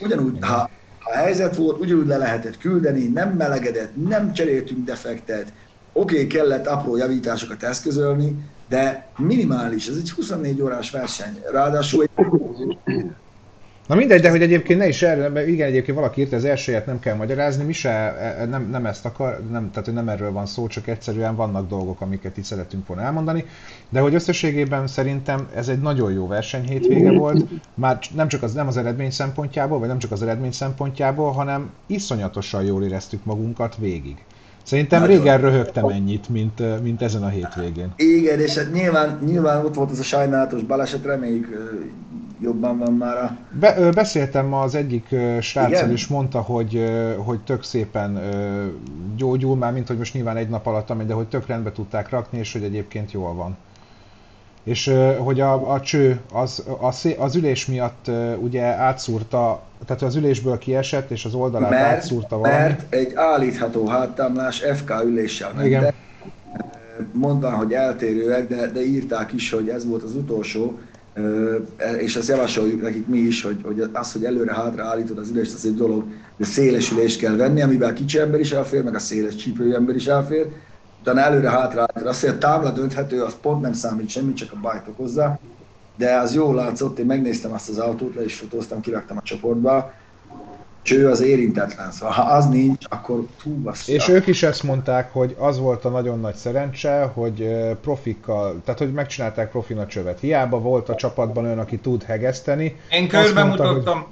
Ugyanúgy, 0.00 0.38
ha, 0.40 0.70
ha 0.98 1.12
helyzet 1.12 1.56
volt, 1.56 1.80
ugyanúgy 1.80 2.06
le 2.06 2.16
lehetett 2.16 2.58
küldeni, 2.58 3.06
nem 3.06 3.30
melegedett, 3.30 4.08
nem 4.08 4.32
cseréltünk 4.32 4.84
defektet, 4.84 5.52
oké, 6.00 6.14
okay, 6.14 6.26
kellett 6.26 6.66
apró 6.66 6.96
javításokat 6.96 7.62
eszközölni, 7.62 8.34
de 8.68 9.08
minimális, 9.16 9.86
ez 9.86 9.96
egy 9.96 10.10
24 10.10 10.62
órás 10.62 10.90
verseny. 10.90 11.42
Ráadásul 11.52 12.02
egy 12.02 12.10
Na 13.90 13.96
mindegy, 13.96 14.20
de 14.20 14.30
hogy 14.30 14.42
egyébként 14.42 14.78
ne 14.78 14.88
is 14.88 15.02
erről, 15.02 15.28
mert 15.28 15.46
igen, 15.46 15.68
egyébként 15.68 15.96
valaki 15.96 16.20
írta, 16.20 16.36
az 16.36 16.44
elsőjét 16.44 16.86
nem 16.86 16.98
kell 16.98 17.16
magyarázni, 17.16 17.64
mi 17.64 17.72
se, 17.72 17.90
e, 17.90 18.44
nem, 18.44 18.68
nem 18.70 18.86
ezt 18.86 19.04
akar, 19.04 19.40
nem, 19.50 19.70
tehát 19.70 19.84
hogy 19.84 19.94
nem 19.94 20.08
erről 20.08 20.32
van 20.32 20.46
szó, 20.46 20.66
csak 20.66 20.88
egyszerűen 20.88 21.36
vannak 21.36 21.68
dolgok, 21.68 22.00
amiket 22.00 22.36
itt 22.36 22.44
szeretünk 22.44 22.86
volna 22.86 23.02
elmondani, 23.02 23.44
de 23.88 24.00
hogy 24.00 24.14
összességében 24.14 24.86
szerintem 24.86 25.48
ez 25.54 25.68
egy 25.68 25.80
nagyon 25.80 26.12
jó 26.12 26.26
verseny 26.26 26.68
hétvége 26.68 27.12
volt, 27.12 27.44
már 27.74 27.98
nem 28.14 28.28
csak 28.28 28.42
az, 28.42 28.52
nem 28.52 28.66
az 28.66 28.76
eredmény 28.76 29.10
szempontjából, 29.10 29.78
vagy 29.78 29.88
nem 29.88 29.98
csak 29.98 30.12
az 30.12 30.22
eredmény 30.22 30.52
szempontjából, 30.52 31.32
hanem 31.32 31.70
iszonyatosan 31.86 32.64
jól 32.64 32.84
éreztük 32.84 33.24
magunkat 33.24 33.76
végig. 33.76 34.24
Szerintem 34.70 35.00
Nagyon. 35.00 35.16
régen 35.16 35.40
röhögtem 35.40 35.88
ennyit, 35.88 36.28
mint, 36.28 36.82
mint 36.82 37.02
ezen 37.02 37.22
a 37.22 37.28
hétvégén. 37.28 37.92
Igen, 37.96 38.40
és 38.40 38.56
hát 38.56 38.72
nyilván, 38.72 39.18
nyilván 39.24 39.64
ott 39.64 39.74
volt 39.74 39.90
az 39.90 39.98
a 39.98 40.02
sajnálatos 40.02 40.62
baleset, 40.62 41.04
reméljük 41.04 41.48
jobban 42.40 42.78
van 42.78 42.92
már 42.92 43.16
a... 43.16 43.36
Be, 43.60 43.90
beszéltem 43.90 44.46
ma 44.46 44.60
az 44.60 44.74
egyik 44.74 45.14
sráccal, 45.40 45.90
és 45.90 46.06
mondta, 46.06 46.40
hogy, 46.40 46.90
hogy 47.16 47.40
tök 47.40 47.62
szépen 47.62 48.20
gyógyul, 49.16 49.56
már 49.56 49.72
mint 49.72 49.86
hogy 49.86 49.98
most 49.98 50.14
nyilván 50.14 50.36
egy 50.36 50.48
nap 50.48 50.66
alatt, 50.66 50.92
de 51.06 51.12
hogy 51.12 51.28
tök 51.28 51.46
rendbe 51.46 51.72
tudták 51.72 52.10
rakni, 52.10 52.38
és 52.38 52.52
hogy 52.52 52.62
egyébként 52.62 53.12
jól 53.12 53.34
van. 53.34 53.56
És 54.64 54.92
hogy 55.18 55.40
a, 55.40 55.72
a 55.72 55.80
cső 55.80 56.20
az, 56.32 56.64
a, 56.80 56.92
szé- 56.92 57.18
az 57.18 57.36
ülés 57.36 57.66
miatt 57.66 58.10
ugye 58.38 58.62
átszúrta, 58.62 59.62
tehát 59.86 60.02
az 60.02 60.16
ülésből 60.16 60.58
kiesett, 60.58 61.10
és 61.10 61.24
az 61.24 61.34
oldalát 61.34 61.70
Mert, 61.70 61.82
átszúrta 61.82 62.38
valami. 62.38 62.54
mert 62.58 62.94
egy 62.94 63.12
állítható 63.14 63.86
háttámlás 63.86 64.62
FK 64.74 65.02
üléssel 65.04 65.64
Igen. 65.64 65.82
ment, 65.82 65.94
mondta, 67.12 67.50
hogy 67.50 67.72
eltérőek, 67.72 68.48
de, 68.48 68.66
de 68.66 68.84
írták 68.84 69.32
is, 69.32 69.50
hogy 69.50 69.68
ez 69.68 69.86
volt 69.86 70.02
az 70.02 70.14
utolsó, 70.14 70.78
és 71.98 72.16
ezt 72.16 72.28
javasoljuk 72.28 72.82
nekik 72.82 73.06
mi 73.06 73.18
is, 73.18 73.42
hogy, 73.42 73.56
hogy 73.64 73.88
az, 73.92 74.12
hogy 74.12 74.24
előre-hátra 74.24 74.84
állítod 74.84 75.18
az 75.18 75.30
ülést, 75.30 75.54
az 75.54 75.64
egy 75.66 75.74
dolog, 75.74 76.04
de 76.36 76.44
széles 76.44 76.92
ülést 76.92 77.20
kell 77.20 77.36
venni, 77.36 77.62
amivel 77.62 77.88
a 77.88 77.92
kicsi 77.92 78.18
ember 78.18 78.40
is 78.40 78.52
elfér, 78.52 78.82
meg 78.82 78.94
a 78.94 78.98
széles 78.98 79.34
csípőjű 79.34 79.72
ember 79.72 79.94
is 79.94 80.06
elfér, 80.06 80.46
utána 81.00 81.20
előre-hátra 81.20 81.80
állítod. 81.80 82.06
Azt, 82.06 82.20
hogy 82.20 82.28
a 82.28 82.38
tábla 82.38 82.70
dönthető, 82.70 83.22
az 83.22 83.36
pont 83.42 83.60
nem 83.60 83.72
számít 83.72 84.08
semmit, 84.08 84.36
csak 84.36 84.52
a 84.52 84.56
bajt 84.60 84.88
okozza, 84.88 85.38
de 85.96 86.14
az 86.16 86.34
jól 86.34 86.54
látszott, 86.54 86.98
én 86.98 87.06
megnéztem 87.06 87.52
azt 87.52 87.68
az 87.68 87.78
autót, 87.78 88.14
le 88.14 88.24
is 88.24 88.34
fotóztam, 88.34 88.80
kiraktam 88.80 89.16
a 89.16 89.22
csoportba, 89.22 89.92
cső 90.82 91.08
az 91.08 91.20
érintetlen, 91.20 91.90
szóval 91.92 92.14
ha 92.14 92.22
az 92.22 92.46
nincs, 92.48 92.84
akkor 92.88 93.26
hú, 93.42 93.54
basszus. 93.54 93.94
És 93.94 94.08
ők 94.08 94.26
is 94.26 94.42
ezt 94.42 94.62
mondták, 94.62 95.12
hogy 95.12 95.36
az 95.38 95.58
volt 95.58 95.84
a 95.84 95.88
nagyon 95.88 96.20
nagy 96.20 96.34
szerencse, 96.34 97.10
hogy 97.14 97.48
profikkal, 97.80 98.60
tehát 98.64 98.80
hogy 98.80 98.92
megcsinálták 98.92 99.50
profin 99.50 99.78
a 99.78 99.86
csövet. 99.86 100.20
Hiába 100.20 100.58
volt 100.58 100.88
a 100.88 100.94
csapatban 100.94 101.44
olyan, 101.44 101.58
aki 101.58 101.78
tud 101.78 102.02
hegeszteni. 102.02 102.80
Én 102.90 103.08
körbe 103.08 103.44
mondta, 103.44 103.66
hogy- 103.66 103.76
mutattam, 103.76 104.06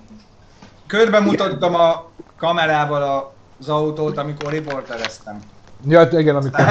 körbe 0.86 1.20
mutattam 1.20 1.74
a 1.74 2.04
kamerával 2.36 3.02
a- 3.02 3.32
az 3.60 3.68
autót, 3.68 4.18
amikor 4.18 4.52
riportereztem. 4.52 5.38
Ja, 5.86 6.08
igen, 6.10 6.36
amikor... 6.36 6.64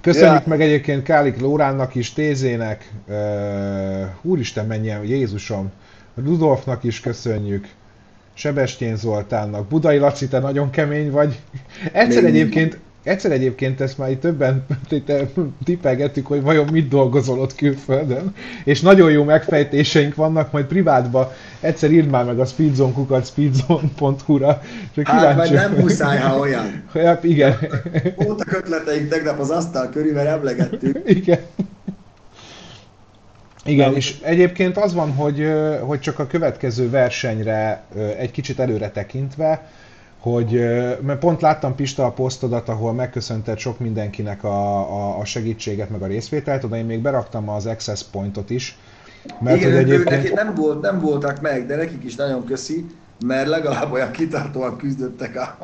Köszönjük 0.00 0.42
Ja. 0.42 0.48
meg 0.48 0.60
egyébként 0.60 1.02
Kálik 1.02 1.40
Lóránnak 1.40 1.94
is, 1.94 2.12
Tézének, 2.12 2.90
uh, 3.06 3.14
úristen 4.22 4.66
menjen, 4.66 5.04
Jézusom, 5.04 5.70
Rudolfnak 6.14 6.84
is 6.84 7.00
köszönjük, 7.00 7.68
Sebestyén 8.34 8.96
Zoltánnak, 8.96 9.66
Budai 9.66 9.98
Laci, 9.98 10.28
te 10.28 10.38
nagyon 10.38 10.70
kemény 10.70 11.10
vagy. 11.10 11.40
Egyszer 11.92 12.22
Még 12.22 12.34
egyébként, 12.34 12.78
Egyszer 13.02 13.32
egyébként 13.32 13.80
ezt 13.80 13.98
már 13.98 14.10
itt 14.10 14.20
többen 14.20 14.66
eh, 15.06 15.28
tippelgettük, 15.64 16.26
hogy 16.26 16.42
vajon 16.42 16.68
mit 16.72 16.88
dolgozol 16.88 17.40
ott 17.40 17.54
külföldön, 17.54 18.34
és 18.64 18.80
nagyon 18.80 19.10
jó 19.10 19.24
megfejtéseink 19.24 20.14
vannak, 20.14 20.52
majd 20.52 20.64
privátba 20.64 21.32
egyszer 21.60 21.90
írd 21.90 22.10
már 22.10 22.24
meg 22.24 22.38
a 22.38 22.44
speedzone 22.44 22.92
kukat 22.92 23.26
speedzone.hu-ra. 23.26 24.60
Hát, 25.04 25.36
mert 25.36 25.52
nem 25.52 25.72
muszáj, 25.72 26.18
ha 26.18 26.38
olyan. 26.38 26.82
Ja, 26.94 27.18
igen. 27.22 27.56
Voltak 28.16 28.52
ötleteink 28.52 29.08
tegnap 29.08 29.38
az 29.38 29.50
asztal 29.50 29.88
körül, 29.88 30.12
mert 30.12 30.28
emlegettük. 30.28 30.98
Igen. 31.04 31.40
Igen, 33.64 33.94
és 33.94 34.16
egyébként 34.22 34.76
az 34.76 34.94
van, 34.94 35.12
hogy, 35.12 35.40
eh, 35.40 35.78
hogy 35.80 36.00
csak 36.00 36.18
a 36.18 36.26
következő 36.26 36.90
versenyre 36.90 37.82
eh, 37.96 38.16
egy 38.18 38.30
kicsit 38.30 38.58
előre 38.58 38.90
tekintve, 38.90 39.70
hogy 40.20 40.50
mert 41.02 41.18
pont 41.18 41.40
láttam 41.40 41.74
Pista 41.74 42.04
a 42.04 42.12
posztodat, 42.12 42.68
ahol 42.68 42.92
megköszönted 42.92 43.58
sok 43.58 43.78
mindenkinek 43.78 44.44
a, 44.44 44.78
a, 44.78 45.18
a 45.18 45.24
segítséget, 45.24 45.90
meg 45.90 46.02
a 46.02 46.06
részvételt, 46.06 46.64
oda 46.64 46.76
én 46.76 46.84
még 46.84 47.00
beraktam 47.00 47.48
az 47.48 47.66
access 47.66 48.02
pointot 48.02 48.50
is. 48.50 48.78
Mert 49.40 49.56
Igen, 49.56 49.76
egyébként... 49.76 50.32
nem, 50.34 50.54
volt, 50.54 50.80
nem 50.80 51.00
voltak 51.00 51.40
meg, 51.40 51.66
de 51.66 51.76
nekik 51.76 52.04
is 52.04 52.14
nagyon 52.14 52.44
köszi, 52.44 52.86
mert 53.26 53.48
legalább 53.48 53.92
olyan 53.92 54.10
kitartóan 54.10 54.76
küzdöttek 54.76 55.36
a, 55.36 55.56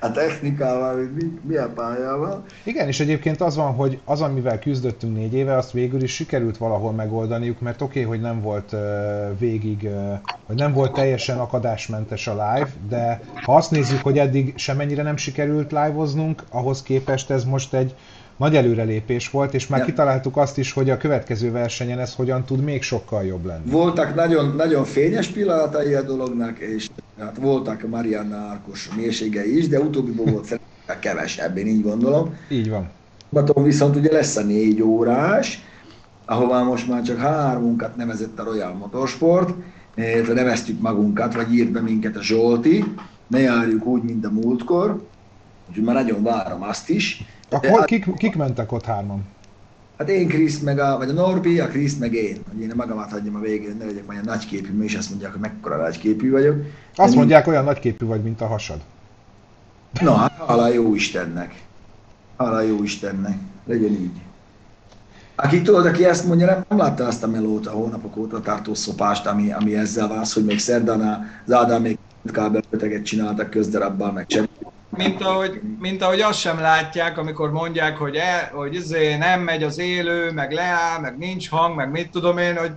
a 0.00 0.10
technikával, 0.10 0.94
hogy 0.96 1.10
mi, 1.14 1.38
mi 1.42 1.56
a 1.56 1.68
pályával. 1.74 2.44
Igen, 2.62 2.86
és 2.86 3.00
egyébként 3.00 3.40
az 3.40 3.56
van, 3.56 3.74
hogy 3.74 4.00
az, 4.04 4.20
amivel 4.20 4.58
küzdöttünk 4.58 5.16
négy 5.16 5.34
éve, 5.34 5.56
azt 5.56 5.72
végül 5.72 6.02
is 6.02 6.14
sikerült 6.14 6.56
valahol 6.56 6.92
megoldaniuk, 6.92 7.60
mert 7.60 7.80
oké, 7.82 8.04
okay, 8.04 8.10
hogy 8.10 8.20
nem 8.20 8.40
volt 8.40 8.72
uh, 8.72 8.80
végig, 9.38 9.82
uh, 9.82 10.18
hogy 10.46 10.56
nem 10.56 10.72
volt 10.72 10.92
teljesen 10.92 11.38
akadásmentes 11.38 12.26
a 12.26 12.32
live, 12.32 12.70
de 12.88 13.20
ha 13.42 13.56
azt 13.56 13.70
nézzük, 13.70 14.02
hogy 14.02 14.18
eddig 14.18 14.52
semennyire 14.56 15.02
nem 15.02 15.16
sikerült 15.16 15.70
live-oznunk, 15.70 16.42
ahhoz 16.50 16.82
képest 16.82 17.30
ez 17.30 17.44
most 17.44 17.74
egy 17.74 17.94
nagy 18.40 18.56
előrelépés 18.56 19.30
volt, 19.30 19.54
és 19.54 19.66
már 19.66 19.78
ja. 19.80 19.84
kitaláltuk 19.84 20.36
azt 20.36 20.58
is, 20.58 20.72
hogy 20.72 20.90
a 20.90 20.96
következő 20.96 21.50
versenyen 21.50 21.98
ez 21.98 22.14
hogyan 22.14 22.44
tud 22.44 22.60
még 22.60 22.82
sokkal 22.82 23.24
jobb 23.24 23.44
lenni. 23.44 23.70
Voltak 23.70 24.14
nagyon, 24.14 24.54
nagyon 24.56 24.84
fényes 24.84 25.26
pillanatai 25.26 25.94
a 25.94 26.02
dolognak, 26.02 26.58
és 26.58 26.88
hát 27.24 27.36
voltak 27.36 27.82
a 27.84 27.88
Marianna 27.88 28.36
Árkos 28.36 28.90
mérségei 28.96 29.56
is, 29.56 29.68
de 29.68 29.80
utóbbiból 29.80 30.26
volt 30.26 30.44
szerintem 30.44 30.98
kevesebb, 31.00 31.56
én 31.56 31.66
így 31.66 31.82
gondolom. 31.82 32.34
Így 32.48 32.70
van. 32.70 32.88
Baton 33.30 33.62
viszont 33.62 33.96
ugye 33.96 34.12
lesz 34.12 34.36
a 34.36 34.42
négy 34.42 34.82
órás, 34.82 35.62
ahová 36.24 36.62
most 36.62 36.88
már 36.88 37.02
csak 37.02 37.18
hármunkat 37.18 37.96
nevezett 37.96 38.38
a 38.38 38.44
Royal 38.44 38.72
Motorsport, 38.72 39.54
neveztük 40.34 40.80
magunkat, 40.80 41.34
vagy 41.34 41.54
írt 41.54 41.70
be 41.70 41.80
minket 41.80 42.16
a 42.16 42.22
Zsolti, 42.22 42.84
ne 43.26 43.38
járjuk 43.38 43.86
úgy, 43.86 44.02
mint 44.02 44.26
a 44.26 44.30
múltkor, 44.30 45.06
úgyhogy 45.68 45.84
már 45.84 45.94
nagyon 45.94 46.22
várom 46.22 46.62
azt 46.62 46.88
is. 46.88 47.24
Akkor 47.50 47.84
kik, 47.84 48.14
kik 48.16 48.36
mentek 48.36 48.72
ott 48.72 48.84
hárman? 48.84 49.24
hát 50.00 50.08
én 50.08 50.28
Kriszt 50.28 50.62
meg 50.62 50.78
a, 50.78 50.98
vagy 50.98 51.08
a 51.08 51.12
Norbi, 51.12 51.60
a 51.60 51.68
Kriszt 51.68 52.00
meg 52.00 52.14
én. 52.14 52.36
Hogy 52.52 52.60
én 52.60 52.72
magamat 52.76 53.10
hagyjam 53.10 53.34
a 53.34 53.40
végén, 53.40 53.76
ne 53.78 53.84
legyek 53.84 54.08
olyan 54.08 54.24
nagyképű, 54.24 54.82
és 54.82 54.94
azt 54.94 55.10
mondják, 55.10 55.32
hogy 55.32 55.40
mekkora 55.40 55.76
nagyképű 55.76 56.30
vagyok. 56.30 56.56
Azt 56.96 57.12
én 57.12 57.18
mondják, 57.18 57.46
én... 57.46 57.52
olyan 57.52 57.64
nagyképű 57.64 58.06
vagy, 58.06 58.22
mint 58.22 58.40
a 58.40 58.46
hasad. 58.46 58.80
Na, 60.00 60.14
hát 60.14 60.32
hála 60.46 60.68
jó 60.68 60.94
Istennek. 60.94 61.62
Hála 62.36 62.60
jó 62.60 62.82
Istennek. 62.82 63.36
Legyen 63.66 63.90
így. 63.90 64.20
Aki 65.34 65.62
tudod, 65.62 65.86
aki 65.86 66.04
ezt 66.04 66.26
mondja, 66.26 66.46
nem, 66.46 66.64
nem 66.68 66.78
látta 66.78 67.06
azt 67.06 67.22
a 67.22 67.28
melót 67.28 67.66
a 67.66 67.70
hónapok 67.70 68.16
óta 68.16 68.40
tartó 68.40 68.74
szopást, 68.74 69.26
ami, 69.26 69.52
ami 69.52 69.74
ezzel 69.74 70.08
válsz, 70.08 70.34
hogy 70.34 70.44
még 70.44 70.58
szerdán 70.58 71.30
az 71.46 71.52
Ádám 71.52 71.82
még 71.82 71.98
kábelöteget 72.32 73.04
csináltak 73.04 73.50
közdarabban, 73.50 74.12
meg 74.12 74.24
semmi 74.28 74.48
mint 74.96 75.22
ahogy, 75.22 75.60
mint 75.78 76.02
ahogy 76.02 76.20
azt 76.20 76.38
sem 76.38 76.60
látják, 76.60 77.18
amikor 77.18 77.50
mondják, 77.50 77.96
hogy, 77.96 78.16
e, 78.16 78.50
hogy 78.54 78.74
izé 78.74 79.16
nem 79.16 79.40
megy 79.40 79.62
az 79.62 79.78
élő, 79.78 80.32
meg 80.32 80.52
leáll, 80.52 81.00
meg 81.00 81.18
nincs 81.18 81.48
hang, 81.48 81.76
meg 81.76 81.90
mit 81.90 82.10
tudom 82.10 82.38
én, 82.38 82.56
hogy 82.56 82.72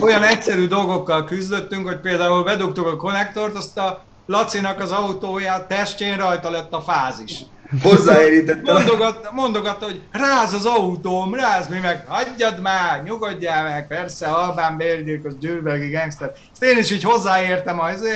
olyan 0.00 0.22
egyszerű 0.22 0.66
dolgokkal 0.66 1.24
küzdöttünk, 1.24 1.86
hogy 1.86 2.00
például 2.00 2.44
bedugtuk 2.44 2.86
a 2.86 2.96
konnektort, 2.96 3.56
azt 3.56 3.78
a 3.78 4.04
Lacinak 4.26 4.80
az 4.80 4.90
autóját 4.90 5.68
testjén 5.68 6.16
rajta 6.16 6.50
lett 6.50 6.72
a 6.72 6.80
fázis. 6.80 7.42
Hozzáérítette. 7.82 8.72
Mondogatta, 8.72 9.30
mondogat, 9.32 9.84
hogy 9.84 10.00
ráz 10.12 10.52
az 10.52 10.64
autóm, 10.64 11.34
ráz 11.34 11.68
mi 11.68 11.78
meg, 11.78 12.04
hagyjad 12.08 12.60
már, 12.60 13.02
nyugodjál 13.02 13.62
meg, 13.62 13.86
persze, 13.86 14.26
Albán 14.26 14.76
bérgyilkos, 14.76 15.32
győbelgi 15.38 15.90
gangster. 15.90 16.32
Ezt 16.52 16.62
én 16.62 16.78
is 16.78 16.90
így 16.90 17.02
hozzáértem 17.02 17.80
az 17.80 18.08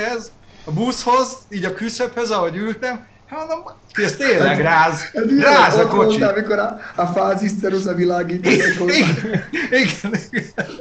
a 0.64 0.70
buszhoz, 0.70 1.38
így 1.50 1.64
a 1.64 1.72
küszöbhöz, 1.74 2.30
ahogy 2.30 2.56
ültem, 2.56 3.06
Hát, 3.34 3.48
Mondom, 3.48 3.64
ez 3.92 4.16
tényleg 4.16 4.60
ráz, 4.60 5.00
ez 5.12 5.38
ráz 5.40 5.76
a 5.76 5.86
kocsi. 5.86 6.06
Mondtál, 6.06 6.32
amikor 6.32 6.58
a, 6.58 6.78
a 6.96 7.06
fáziszterusz 7.06 7.86
a 7.86 7.94
világít. 7.94 8.46
Igen. 8.46 10.20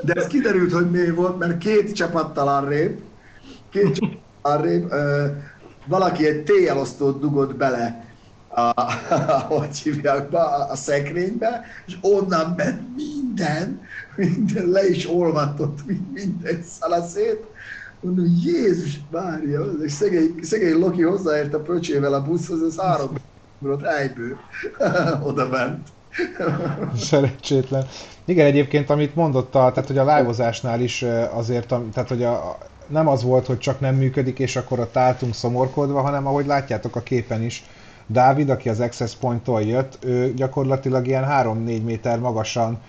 De 0.02 0.14
ez 0.14 0.28
kiderült, 0.28 0.72
hogy 0.72 0.92
mi 0.92 1.10
volt, 1.10 1.40
mert 1.40 1.58
két 1.58 1.94
csapattal 1.94 2.48
arrébb, 2.48 3.00
két 3.70 3.96
csapattal 3.96 4.22
arrébb, 4.42 4.92
ö, 4.92 5.26
valaki 5.86 6.28
egy 6.28 6.44
téjelosztót 6.44 7.20
dugott 7.20 7.56
bele 7.56 8.06
a, 8.48 8.62
a, 8.62 9.46
hogy 9.48 9.78
hívják, 9.78 10.34
a, 10.34 10.70
a 10.70 10.76
szekrénybe, 10.76 11.66
és 11.86 11.98
onnan 12.02 12.54
ment 12.58 12.82
minden, 12.96 13.82
minden 14.16 14.68
le 14.68 14.88
is 14.88 15.10
olvadt, 15.10 15.60
ott 15.60 15.80
minden 16.14 16.64
szalaszét, 16.80 17.44
Mondom, 18.04 18.26
Jézus 18.44 19.00
Mária, 19.12 19.62
és 19.84 19.92
szegény, 19.92 20.36
szegény 20.42 20.80
Loki 20.80 21.02
hozzáért 21.02 21.54
a 21.54 21.60
pöcsével 21.60 22.14
a 22.14 22.22
buszhoz, 22.22 22.62
az 22.62 22.80
három 22.80 23.10
ott 23.66 23.84
egyből 23.84 24.38
oda 25.30 25.48
ment. 25.48 25.88
Szerencsétlen. 27.10 27.86
Igen, 28.26 28.46
egyébként, 28.46 28.90
amit 28.90 29.16
mondott, 29.16 29.56
a, 29.56 29.72
tehát 29.74 29.88
hogy 29.88 29.98
a 29.98 30.16
live 30.16 30.80
is 30.80 31.06
azért, 31.34 31.68
tehát 31.68 32.10
hogy 32.10 32.24
a, 32.24 32.58
nem 32.88 33.08
az 33.08 33.24
volt, 33.24 33.46
hogy 33.46 33.58
csak 33.58 33.80
nem 33.80 33.96
működik, 33.96 34.40
és 34.40 34.56
akkor 34.56 34.80
ott 34.80 34.98
álltunk 34.98 35.34
szomorkodva, 35.34 36.02
hanem 36.02 36.28
ahogy 36.28 36.46
látjátok 36.46 36.96
a 36.96 37.02
képen 37.02 37.44
is, 37.44 37.64
Dávid, 38.08 38.50
aki 38.50 38.70
az 38.70 38.80
Access 38.80 39.16
Point-tól 39.16 39.62
jött, 39.62 39.98
ő 40.02 40.34
gyakorlatilag 40.34 41.08
ilyen 41.08 41.26
3-4 41.30 41.84
méter 41.84 42.20
magasan 42.20 42.80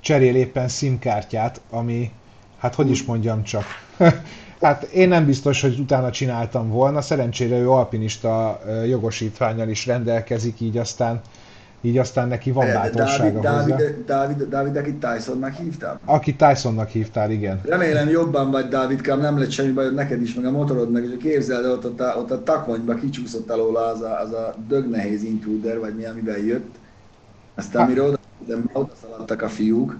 cserél 0.00 0.34
éppen 0.34 0.68
SIM 0.68 0.98
kártyát, 0.98 1.60
ami, 1.70 2.10
hát 2.58 2.74
hogy 2.74 2.90
is 2.90 3.04
mondjam 3.04 3.42
csak, 3.42 3.64
Tehát 4.64 4.82
én 4.82 5.08
nem 5.08 5.26
biztos, 5.26 5.60
hogy 5.60 5.78
utána 5.78 6.10
csináltam 6.10 6.68
volna, 6.68 7.00
szerencsére 7.00 7.58
ő 7.58 7.70
alpinista 7.70 8.60
jogosítványal 8.88 9.68
is 9.68 9.86
rendelkezik, 9.86 10.60
így 10.60 10.76
aztán 10.76 11.20
így 11.80 11.98
aztán 11.98 12.28
neki 12.28 12.50
van 12.50 12.66
bátorsága 12.72 13.40
Dávid, 13.40 13.72
hozzá. 13.72 13.76
Dávid, 13.76 14.04
Dávid, 14.06 14.42
Dávid, 14.42 14.76
akit 14.76 14.94
Tysonnak 14.94 15.54
hívtál? 15.54 16.00
Aki 16.04 16.34
Tysonnak 16.34 16.88
hívtál, 16.88 17.30
igen. 17.30 17.60
Remélem 17.64 18.08
jobban 18.08 18.50
vagy, 18.50 18.68
Dávidkám, 18.68 19.20
nem 19.20 19.38
lett 19.38 19.50
semmi 19.50 19.72
baj 19.72 19.90
neked 19.90 20.22
is, 20.22 20.34
meg 20.34 20.44
a 20.44 20.50
motorodnak, 20.50 21.02
és 21.04 21.10
képzeld, 21.18 21.64
ott 21.64 22.00
a, 22.00 22.16
ott 22.18 22.30
a 22.30 22.42
takmanyba 22.42 22.94
kicsúszott 22.94 23.50
alóla 23.50 23.86
az 23.86 24.00
a, 24.00 24.20
az 24.20 24.32
a 24.32 24.54
dög 24.68 24.90
nehéz 24.90 25.22
intruder, 25.22 25.78
vagy 25.78 25.94
mi, 25.94 26.04
amiben 26.04 26.44
jött. 26.44 26.74
Aztán 27.54 27.80
hát- 27.80 27.90
mire 27.90 28.02
oda, 28.02 28.18
de 28.46 28.56
odaszaladtak 28.72 29.42
a 29.42 29.48
fiúk, 29.48 29.96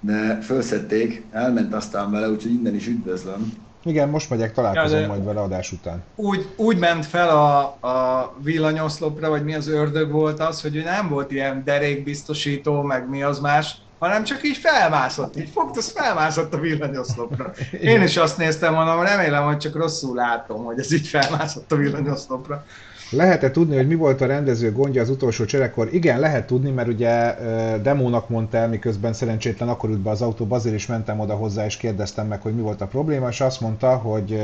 de 0.00 0.38
felszették, 0.40 1.26
elment 1.30 1.74
aztán 1.74 2.10
vele, 2.10 2.30
úgyhogy 2.30 2.52
innen 2.52 2.74
is 2.74 2.86
üdvözlöm. 2.86 3.63
Igen, 3.84 4.08
most 4.08 4.30
megyek, 4.30 4.52
találkozom 4.52 5.00
ja, 5.00 5.06
majd 5.06 5.24
vele 5.24 5.40
adás 5.40 5.72
után. 5.72 6.02
Úgy, 6.14 6.48
úgy 6.56 6.78
ment 6.78 7.06
fel 7.06 7.28
a, 7.28 7.58
a 7.88 8.34
villanyoszlopra, 8.42 9.28
vagy 9.28 9.44
mi 9.44 9.54
az 9.54 9.68
ördög 9.68 10.10
volt 10.10 10.40
az, 10.40 10.62
hogy 10.62 10.76
ő 10.76 10.82
nem 10.82 11.08
volt 11.08 11.30
ilyen 11.30 11.62
derékbiztosító, 11.64 12.82
meg 12.82 13.08
mi 13.08 13.22
az 13.22 13.38
más, 13.38 13.76
hanem 13.98 14.24
csak 14.24 14.44
így 14.44 14.56
felmászott, 14.56 15.36
így 15.36 15.48
fogta, 15.48 15.80
felmászott 15.80 16.54
a 16.54 16.58
villanyoszlopra. 16.58 17.52
Én 17.80 18.02
is 18.02 18.16
azt 18.16 18.38
néztem, 18.38 18.74
mondom, 18.74 19.02
remélem, 19.02 19.44
hogy 19.44 19.58
csak 19.58 19.76
rosszul 19.76 20.14
látom, 20.14 20.64
hogy 20.64 20.78
ez 20.78 20.92
így 20.92 21.06
felmászott 21.06 21.72
a 21.72 21.76
villanyoszlopra. 21.76 22.64
Lehet-e 23.10 23.50
tudni, 23.50 23.76
hogy 23.76 23.86
mi 23.86 23.94
volt 23.94 24.20
a 24.20 24.26
rendező 24.26 24.72
gondja 24.72 25.02
az 25.02 25.10
utolsó 25.10 25.44
cserekor? 25.44 25.88
Igen, 25.94 26.20
lehet 26.20 26.46
tudni, 26.46 26.70
mert 26.70 26.88
ugye 26.88 27.34
demónak 27.82 28.28
mondta 28.28 28.56
el, 28.56 28.68
miközben 28.68 29.12
szerencsétlen 29.12 29.68
akkor 29.68 29.90
ült 29.90 30.00
be 30.00 30.10
az 30.10 30.22
autóba, 30.22 30.56
azért 30.56 30.74
is 30.74 30.86
mentem 30.86 31.20
oda 31.20 31.34
hozzá, 31.34 31.64
és 31.64 31.76
kérdeztem 31.76 32.26
meg, 32.26 32.40
hogy 32.40 32.54
mi 32.54 32.60
volt 32.60 32.80
a 32.80 32.86
probléma, 32.86 33.28
és 33.28 33.40
azt 33.40 33.60
mondta, 33.60 33.96
hogy 33.96 34.40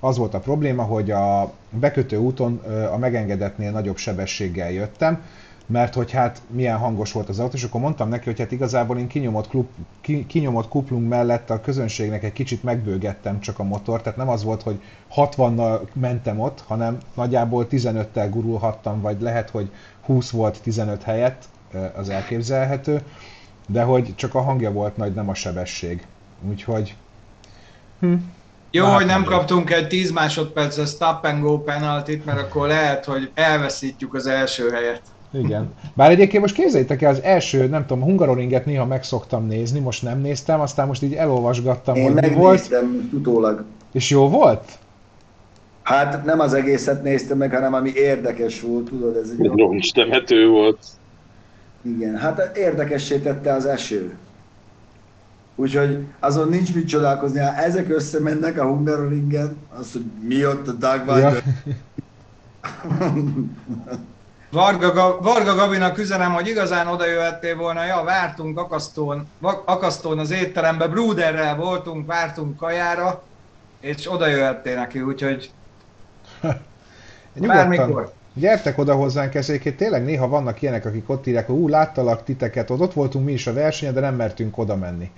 az 0.00 0.16
volt 0.16 0.34
a 0.34 0.38
probléma, 0.38 0.82
hogy 0.82 1.10
a 1.10 1.52
bekötő 1.70 2.16
úton 2.16 2.60
a 2.92 2.98
megengedetnél 2.98 3.70
nagyobb 3.70 3.96
sebességgel 3.96 4.70
jöttem, 4.70 5.22
mert 5.68 5.94
hogy 5.94 6.10
hát 6.10 6.42
milyen 6.50 6.78
hangos 6.78 7.12
volt 7.12 7.28
az 7.28 7.38
autó, 7.38 7.54
és 7.56 7.64
akkor 7.64 7.80
mondtam 7.80 8.08
neki, 8.08 8.24
hogy 8.24 8.38
hát 8.38 8.52
igazából 8.52 8.98
én 8.98 9.06
kinyomott, 9.06 9.48
klub, 9.48 9.66
ki, 10.00 10.26
kinyomott 10.26 10.68
kuplung 10.68 11.08
mellett 11.08 11.50
a 11.50 11.60
közönségnek 11.60 12.22
egy 12.24 12.32
kicsit 12.32 12.62
megbőgettem 12.62 13.40
csak 13.40 13.58
a 13.58 13.62
motor, 13.62 14.02
tehát 14.02 14.18
nem 14.18 14.28
az 14.28 14.44
volt, 14.44 14.62
hogy 14.62 14.80
60-nal 15.14 15.80
mentem 15.92 16.40
ott, 16.40 16.64
hanem 16.66 16.98
nagyjából 17.14 17.66
15-tel 17.70 18.28
gurulhattam, 18.30 19.00
vagy 19.00 19.20
lehet, 19.20 19.50
hogy 19.50 19.70
20 20.00 20.30
volt 20.30 20.62
15 20.62 21.02
helyett, 21.02 21.44
az 21.96 22.08
elképzelhető, 22.08 23.02
de 23.66 23.82
hogy 23.82 24.14
csak 24.14 24.34
a 24.34 24.40
hangja 24.40 24.72
volt 24.72 24.96
nagy, 24.96 25.14
nem 25.14 25.28
a 25.28 25.34
sebesség. 25.34 26.06
Úgyhogy... 26.48 26.96
Hm. 28.00 28.14
Jó, 28.70 28.82
Na, 28.82 28.88
hát 28.88 28.98
hogy 28.98 29.06
nem 29.06 29.20
mondja. 29.20 29.36
kaptunk 29.36 29.70
egy 29.70 29.88
10 29.88 30.10
másodperces 30.10 30.88
stop 30.88 31.24
and 31.24 31.42
go 31.42 31.58
penaltit, 31.58 32.24
mert 32.24 32.38
akkor 32.38 32.68
lehet, 32.68 33.04
hogy 33.04 33.30
elveszítjük 33.34 34.14
az 34.14 34.26
első 34.26 34.70
helyet. 34.70 35.02
Igen. 35.32 35.72
Bár 35.94 36.10
egyébként 36.10 36.42
most 36.42 36.54
képzeljétek 36.54 37.02
el, 37.02 37.10
az 37.10 37.22
első, 37.22 37.66
nem 37.66 37.86
tudom, 37.86 38.02
Hungaroringet 38.02 38.66
néha 38.66 38.86
megszoktam 38.86 39.46
nézni, 39.46 39.78
most 39.78 40.02
nem 40.02 40.20
néztem, 40.20 40.60
aztán 40.60 40.86
most 40.86 41.02
így 41.02 41.14
elolvasgattam, 41.14 41.94
Én 41.94 42.12
hogy 42.12 42.30
mi 42.30 42.34
volt. 42.34 42.70
Én 42.70 43.10
utólag. 43.12 43.64
És 43.92 44.10
jó 44.10 44.28
volt? 44.28 44.78
Hát 45.82 46.24
nem 46.24 46.40
az 46.40 46.54
egészet 46.54 47.02
néztem 47.02 47.38
meg, 47.38 47.54
hanem 47.54 47.74
ami 47.74 47.92
érdekes 47.94 48.60
volt, 48.60 48.84
tudod, 48.84 49.16
ez 49.16 49.30
egy... 49.38 49.46
Roncs 49.46 49.92
temető 49.92 50.48
volt. 50.48 50.78
Igen, 51.82 52.16
hát 52.16 52.56
érdekessé 52.56 53.18
tette 53.18 53.52
az 53.52 53.66
eső. 53.66 54.16
Úgyhogy 55.56 55.98
azon 56.20 56.48
nincs 56.48 56.74
mit 56.74 56.88
csodálkozni, 56.88 57.38
ha 57.38 57.54
ezek 57.54 57.90
összemennek 57.90 58.60
a 58.60 58.64
Hungaroringen, 58.64 59.56
az, 59.78 59.92
hogy 59.92 60.04
mi 60.20 60.46
ott 60.46 60.68
a 60.68 60.72
Dagweiler. 60.72 61.42
Varga, 64.50 65.18
Varga 65.20 65.54
Gabinak 65.54 65.98
üzenem, 65.98 66.32
hogy 66.32 66.48
igazán 66.48 66.86
oda 66.86 67.06
jöhettél 67.06 67.56
volna, 67.56 67.84
ja, 67.84 68.02
vártunk 68.04 68.58
akasztón, 68.58 69.28
akasztón 69.64 70.18
az 70.18 70.30
étterembe, 70.30 70.88
Bruderrel 70.88 71.56
voltunk, 71.56 72.06
vártunk 72.06 72.56
kajára, 72.56 73.22
és 73.80 74.12
oda 74.12 74.26
jöhettél 74.26 74.74
neki, 74.74 75.00
úgyhogy 75.00 75.50
bármikor. 77.34 78.12
Gyertek 78.34 78.78
oda 78.78 78.94
hozzánk, 78.94 79.34
ezért 79.34 79.76
tényleg 79.76 80.04
néha 80.04 80.28
vannak 80.28 80.62
ilyenek, 80.62 80.84
akik 80.84 81.08
ott 81.08 81.26
írják, 81.26 81.46
hogy 81.46 81.56
ú, 81.56 81.68
láttalak 81.68 82.24
titeket, 82.24 82.70
ott, 82.70 82.80
ott 82.80 82.92
voltunk 82.92 83.24
mi 83.24 83.32
is 83.32 83.46
a 83.46 83.52
versenyen, 83.52 83.94
de 83.94 84.00
nem 84.00 84.14
mertünk 84.14 84.58
oda 84.58 84.76
menni. 84.76 85.10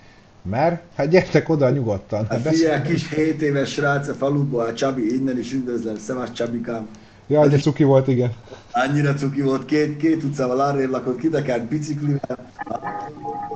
Mert? 0.42 0.82
Hát 0.94 1.08
gyertek 1.08 1.48
oda 1.48 1.70
nyugodtan. 1.70 2.26
Hát 2.28 2.40
figyelj, 2.40 2.82
kis 2.82 3.08
7 3.14 3.42
éves 3.42 3.72
srác 3.72 4.08
a 4.08 4.14
faluból, 4.14 4.64
a 4.64 4.74
Csabi, 4.74 5.14
innen 5.14 5.38
is 5.38 5.52
üdvözlöm, 5.52 5.96
szevasz 5.96 6.32
Csabikám. 6.32 6.88
Ja, 7.26 7.46
de 7.46 7.56
cuki 7.56 7.84
volt, 7.84 8.08
igen. 8.08 8.32
Annyira 8.72 9.14
cuki 9.14 9.42
volt, 9.42 9.64
két, 9.64 9.96
két 9.96 10.22
utcával 10.22 10.60
arrébb 10.60 10.90
lakott, 10.90 11.18
kidekelt 11.18 11.68
biciklivel. 11.68 12.50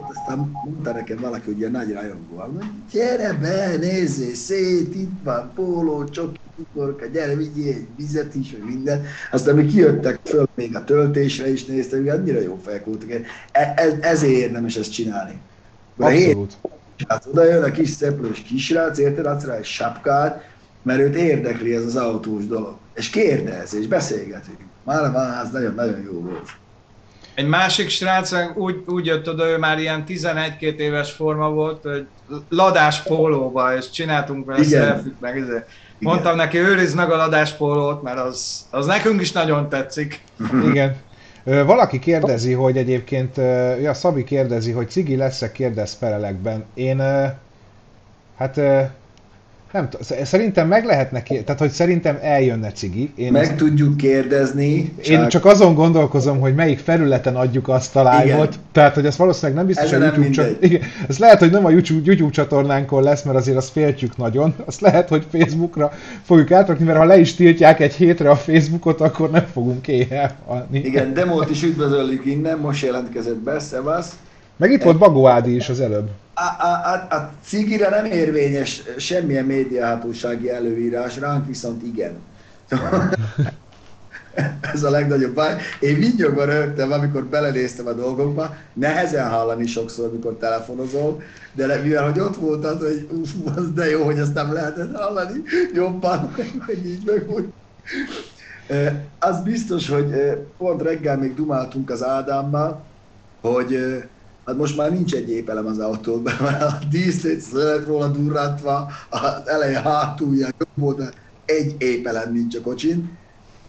Aztán 0.08 0.50
mondta 0.64 0.92
nekem 0.92 1.18
valaki, 1.20 1.44
hogy 1.44 1.58
ilyen 1.58 1.70
nagy 1.70 1.92
rajongó. 1.92 2.62
Gyere 2.92 3.32
be, 3.32 3.76
nézzé, 3.76 4.32
szét, 4.32 4.94
itt 4.94 5.22
van, 5.24 5.52
póló, 5.54 6.04
csoki, 6.04 6.38
kukorka, 6.56 7.06
gyere, 7.06 7.34
vigyél 7.34 7.74
egy 7.74 7.86
vizet 7.96 8.34
is, 8.34 8.50
vagy 8.50 8.74
minden. 8.74 9.04
Aztán 9.32 9.54
mi 9.54 9.66
kijöttek 9.66 10.20
föl, 10.24 10.48
még 10.54 10.76
a 10.76 10.84
töltésre 10.84 11.50
is 11.50 11.64
néztek, 11.64 11.98
hogy 11.98 12.08
annyira 12.08 12.40
jó 12.40 12.60
fejek 12.64 12.84
voltak. 12.84 13.10
E, 13.10 13.72
ez, 13.76 13.92
ezért 14.00 14.32
érdemes 14.32 14.76
ezt 14.76 14.92
csinálni. 14.92 15.40
Abszolút. 15.96 16.56
Hát 17.08 17.26
oda 17.26 17.44
jön 17.44 17.62
a 17.62 17.70
kis 17.70 17.90
szeplős 17.90 18.42
kisrác, 18.42 18.98
érted, 18.98 19.26
adsz 19.26 19.44
rá 19.44 19.54
egy 19.54 19.64
sapkát, 19.64 20.48
mert 20.82 21.00
őt 21.00 21.14
érdekli 21.14 21.74
ez 21.74 21.84
az 21.84 21.96
autós 21.96 22.46
dolog. 22.46 22.76
És 22.94 23.10
kérdez, 23.10 23.74
és 23.74 23.86
beszélgetünk. 23.86 24.58
Már, 24.84 25.10
már 25.10 25.44
ez 25.44 25.50
nagyon-nagyon 25.50 26.02
jó 26.02 26.20
volt. 26.20 26.50
Egy 27.34 27.46
másik 27.46 27.88
srác 27.88 28.32
úgy, 28.54 28.82
úgy 28.86 29.06
jött 29.06 29.28
oda, 29.28 29.46
ő 29.48 29.58
már 29.58 29.78
ilyen 29.78 30.04
11-2 30.08 30.60
éves 30.60 31.12
forma 31.12 31.50
volt, 31.50 31.82
hogy 31.82 32.06
ladás 32.48 33.02
pólóba, 33.02 33.76
és 33.76 33.90
csináltunk 33.90 34.46
vele 34.46 34.64
szelfit, 34.64 35.20
meg 35.20 35.38
ezért. 35.38 35.68
Mondtam 35.98 36.36
neki, 36.36 36.58
őrizd 36.58 36.96
meg 36.96 37.10
a 37.10 37.16
ladás 37.16 37.52
pólót, 37.52 38.02
mert 38.02 38.18
az, 38.18 38.66
az 38.70 38.86
nekünk 38.86 39.20
is 39.20 39.32
nagyon 39.32 39.68
tetszik. 39.68 40.20
Igen. 40.70 40.96
Valaki 41.44 41.98
kérdezi, 41.98 42.52
hogy 42.52 42.76
egyébként, 42.76 43.36
ja, 43.82 43.94
Szabi 43.94 44.24
kérdezi, 44.24 44.72
hogy 44.72 44.90
Cigi 44.90 45.16
lesz-e 45.16 45.52
kérdez 45.52 45.92
felelekben. 45.92 46.64
Én, 46.74 47.02
hát 48.36 48.60
nem 49.74 49.88
tudom, 49.88 50.24
szerintem 50.24 50.68
meg 50.68 50.84
lehetne 50.84 51.22
kérdezni, 51.22 51.44
tehát 51.44 51.60
hogy 51.60 51.70
szerintem 51.70 52.18
eljönne 52.22 52.72
cigi. 52.72 53.12
Én 53.16 53.32
meg 53.32 53.42
ezt, 53.42 53.54
tudjuk 53.54 53.96
kérdezni. 53.96 54.94
Csak... 55.02 55.22
Én 55.22 55.28
csak 55.28 55.44
azon 55.44 55.74
gondolkozom, 55.74 56.40
hogy 56.40 56.54
melyik 56.54 56.78
felületen 56.78 57.36
adjuk 57.36 57.68
azt 57.68 57.96
a 57.96 58.18
live-ot, 58.18 58.58
tehát 58.72 58.94
hogy 58.94 59.06
ez 59.06 59.16
valószínűleg 59.16 59.56
nem 59.56 59.66
biztos, 59.66 59.92
hogy 59.92 60.02
a 60.02 60.04
YouTube 60.04 60.30
csat... 60.30 60.62
Igen, 60.62 60.80
ez 61.08 61.18
lehet, 61.18 61.38
hogy 61.38 61.50
nem 61.50 61.64
a 61.64 61.70
YouTube, 61.70 62.02
YouTube 62.04 62.30
csatornánkon 62.30 63.02
lesz, 63.02 63.22
mert 63.22 63.36
azért 63.36 63.56
azt 63.56 63.70
féltjük 63.70 64.16
nagyon. 64.16 64.54
Azt 64.66 64.80
lehet, 64.80 65.08
hogy 65.08 65.26
Facebookra 65.30 65.92
fogjuk 66.22 66.50
átrakni, 66.50 66.84
mert 66.84 66.98
ha 66.98 67.04
le 67.04 67.18
is 67.18 67.34
tiltják 67.34 67.80
egy 67.80 67.94
hétre 67.94 68.30
a 68.30 68.36
Facebookot, 68.36 69.00
akkor 69.00 69.30
nem 69.30 69.46
fogunk 69.52 69.88
éhelni. 69.88 70.78
Igen, 70.82 71.14
Demót 71.14 71.50
is 71.50 71.62
üdvözöljük 71.62 72.26
innen, 72.26 72.58
most 72.58 72.84
jelentkezett 72.84 73.38
be, 73.38 73.58
szevasz. 73.58 74.12
Meg 74.56 74.70
itt 74.72 74.82
volt 74.82 74.98
Bagó 74.98 75.26
Ádi 75.26 75.54
is 75.54 75.68
az 75.68 75.80
előbb. 75.80 76.10
A, 76.34 76.64
a, 76.64 76.92
a, 76.92 77.14
a 77.14 77.30
cigire 77.44 77.88
nem 77.88 78.04
érvényes 78.04 78.82
semmilyen 78.96 79.44
médiahatósági 79.44 80.50
előírás, 80.50 81.18
ránk 81.18 81.46
viszont 81.46 81.82
igen. 81.82 82.12
Ez 84.72 84.82
a 84.82 84.90
legnagyobb 84.90 85.34
baj. 85.34 85.56
Én 85.80 85.98
vinyogva 85.98 86.44
rögtem, 86.44 86.92
amikor 86.92 87.24
belenéztem 87.24 87.86
a 87.86 87.92
dolgokba, 87.92 88.56
nehezen 88.72 89.30
hallani 89.30 89.66
sokszor, 89.66 90.12
mikor 90.12 90.36
telefonozol, 90.36 91.22
de 91.52 91.80
mivel, 91.82 92.10
hogy 92.10 92.20
ott 92.20 92.36
voltad, 92.36 92.80
hogy 92.82 93.08
uf, 93.12 93.30
az 93.56 93.72
de 93.72 93.90
jó, 93.90 94.04
hogy 94.04 94.18
ezt 94.18 94.34
nem 94.34 94.52
lehetett 94.52 94.96
hallani 94.96 95.42
jobban, 95.74 96.34
meg 96.66 96.86
így 96.86 97.02
meg 97.04 97.30
úgy. 97.30 97.52
Az 99.18 99.42
biztos, 99.42 99.88
hogy 99.88 100.14
pont 100.58 100.82
reggel 100.82 101.18
még 101.18 101.34
dumáltunk 101.34 101.90
az 101.90 102.04
Ádámmal, 102.04 102.82
hogy 103.40 104.04
Hát 104.46 104.56
most 104.56 104.76
már 104.76 104.92
nincs 104.92 105.14
egy 105.14 105.30
épelem 105.30 105.66
az 105.66 105.78
autóban, 105.78 106.34
mert 106.40 106.62
a 106.62 106.78
díszlét 106.90 107.52
lett 107.52 107.86
róla 107.86 108.08
durrantva, 108.08 108.90
az 109.10 109.48
eleje 109.48 109.80
hátulja 109.80 110.46
jobb 110.58 110.68
volt, 110.74 111.14
egy 111.44 111.74
épelem 111.78 112.32
nincs 112.32 112.56
a 112.56 112.60
kocsin. 112.60 113.18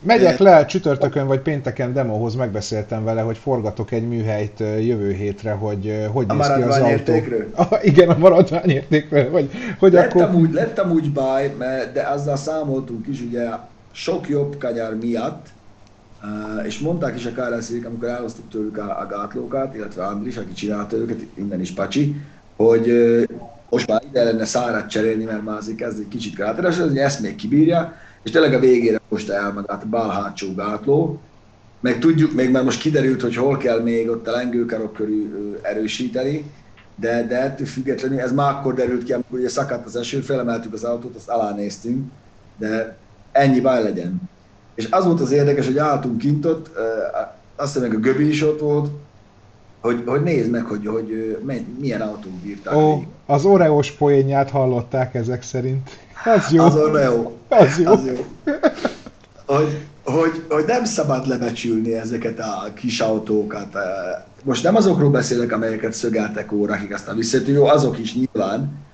Megyek 0.02 0.38
le 0.38 0.66
csütörtökön 0.66 1.28
vagy 1.28 1.40
pénteken 1.40 1.94
demóhoz, 1.94 2.36
megbeszéltem 2.36 3.04
vele, 3.04 3.22
hogy 3.22 3.38
forgatok 3.38 3.92
egy 3.92 4.08
műhelyt 4.08 4.60
jövő 4.60 5.12
hétre, 5.12 5.52
hogy 5.52 6.08
hogy 6.12 6.26
a 6.28 6.34
néz 6.34 6.54
ki 6.56 6.62
az 6.62 6.78
autó. 6.78 7.14
A, 7.56 7.80
igen, 7.82 8.10
a 8.10 8.18
maradványértékről, 8.18 9.32
hogy, 9.32 9.50
hogy 9.80 9.94
lett 9.94 10.12
akkor... 10.12 10.22
Amúgy, 10.22 10.52
lett 10.52 10.80
amúgy 10.80 11.12
baj, 11.12 11.56
de 11.94 12.02
azzal 12.02 12.36
számoltunk 12.36 13.08
is, 13.08 13.22
ugye 13.22 13.50
sok 13.92 14.30
jobb 14.30 14.58
kanyar 14.58 14.98
miatt, 15.02 15.48
és 16.66 16.80
mondták 16.80 17.16
is 17.16 17.26
a 17.26 17.32
krsz 17.32 17.72
amikor 17.86 18.08
elhoztuk 18.08 18.50
tőlük 18.50 18.78
a, 18.78 19.00
a 19.00 19.08
gátlókat, 19.10 19.76
illetve 19.76 20.06
Andris, 20.06 20.38
aki 20.38 20.54
csinálta 20.54 20.96
őket, 20.96 21.20
innen 21.34 21.62
is 21.62 21.72
Pacsi, 21.72 22.16
hogy 22.56 22.88
most 23.70 23.88
már 23.88 24.02
ide 24.10 24.24
lenne 24.24 24.46
szárat 24.46 24.90
cserélni, 24.90 25.24
mert 25.24 25.44
már 25.44 25.58
azért 25.58 25.78
kezd 25.78 26.00
egy 26.00 26.08
kicsit 26.08 26.36
kráteres, 26.36 26.80
hogy 26.80 26.98
ezt 26.98 27.22
még 27.22 27.36
kibírja, 27.36 27.94
és 28.24 28.32
tényleg 28.32 28.54
a 28.54 28.60
végére 28.60 29.00
most 29.10 29.30
el 29.30 29.54
magát 29.54 29.84
a 29.84 29.88
bal 29.90 30.10
hátsó 30.10 30.54
gátló, 30.56 31.20
meg 31.80 32.00
tudjuk, 32.00 32.34
még 32.34 32.52
már 32.52 32.64
most 32.64 32.82
kiderült, 32.82 33.22
hogy 33.22 33.36
hol 33.36 33.58
kell 33.58 33.82
még 33.82 34.10
ott 34.10 34.28
a 34.28 34.32
lengőkarok 34.32 34.94
körül 34.94 35.60
erősíteni, 35.62 36.52
de, 36.96 37.26
de 37.28 37.42
ettől 37.42 37.68
függetlenül 37.68 38.20
ez 38.20 38.34
már 38.34 38.54
akkor 38.54 38.74
derült 38.74 39.04
ki, 39.04 39.14
amikor 39.14 39.40
ugye 39.40 39.50
szakadt 39.50 39.86
az 39.86 39.96
eső, 39.96 40.20
felemeltük 40.20 40.74
az 40.74 40.84
autót, 40.84 41.16
azt 41.16 41.56
néztünk, 41.56 42.12
de 42.58 42.98
ennyi 43.32 43.62
baj 43.62 43.84
legyen. 43.84 44.22
És 44.76 44.88
az 44.90 45.06
volt 45.06 45.22
az 45.22 45.32
érdekes, 45.32 45.66
hogy 45.66 45.78
álltunk 45.78 46.18
kint 46.18 46.46
ott, 46.46 46.70
azt 47.56 47.74
hiszem, 47.74 47.92
a 47.92 48.00
Göbi 48.00 48.28
is 48.28 48.44
ott 48.44 48.60
volt, 48.60 48.90
hogy, 49.80 50.04
hogy 50.06 50.24
nézd 50.24 50.50
meg, 50.50 50.66
hogy, 50.66 50.88
hogy 50.88 51.38
milyen 51.80 52.02
autók 52.02 52.32
bírták. 52.32 52.76
Ó, 52.76 53.04
az 53.26 53.46
Oreos 53.46 53.92
poénját 53.92 54.50
hallották 54.50 55.14
ezek 55.16 55.44
szerint. 55.44 55.90
Az 56.26 56.52
jó. 56.52 56.64
Az 56.64 56.76
Oreo. 56.76 57.32
Az 57.48 57.80
jó. 57.80 57.92
Az 57.92 58.06
jó. 58.06 58.26
Hogy, 59.46 59.80
hogy, 60.04 60.46
hogy 60.50 60.64
nem 60.68 60.86
szabad 60.86 61.28
lebecsülni 61.28 61.94
ezeket 61.94 62.40
a 62.40 62.74
kis 62.74 63.00
autókat. 63.00 63.78
Most 64.44 64.64
nem 64.64 64.76
azokról 64.76 65.10
beszélek, 65.10 65.52
amelyeket 65.52 65.94
szögeltek 65.94 66.52
órakig, 66.52 66.94
aztán 66.94 67.16
visszatő, 67.16 67.52
jó, 67.52 67.66
azok 67.66 68.00
is 68.00 68.16
nyilván. 68.16 68.86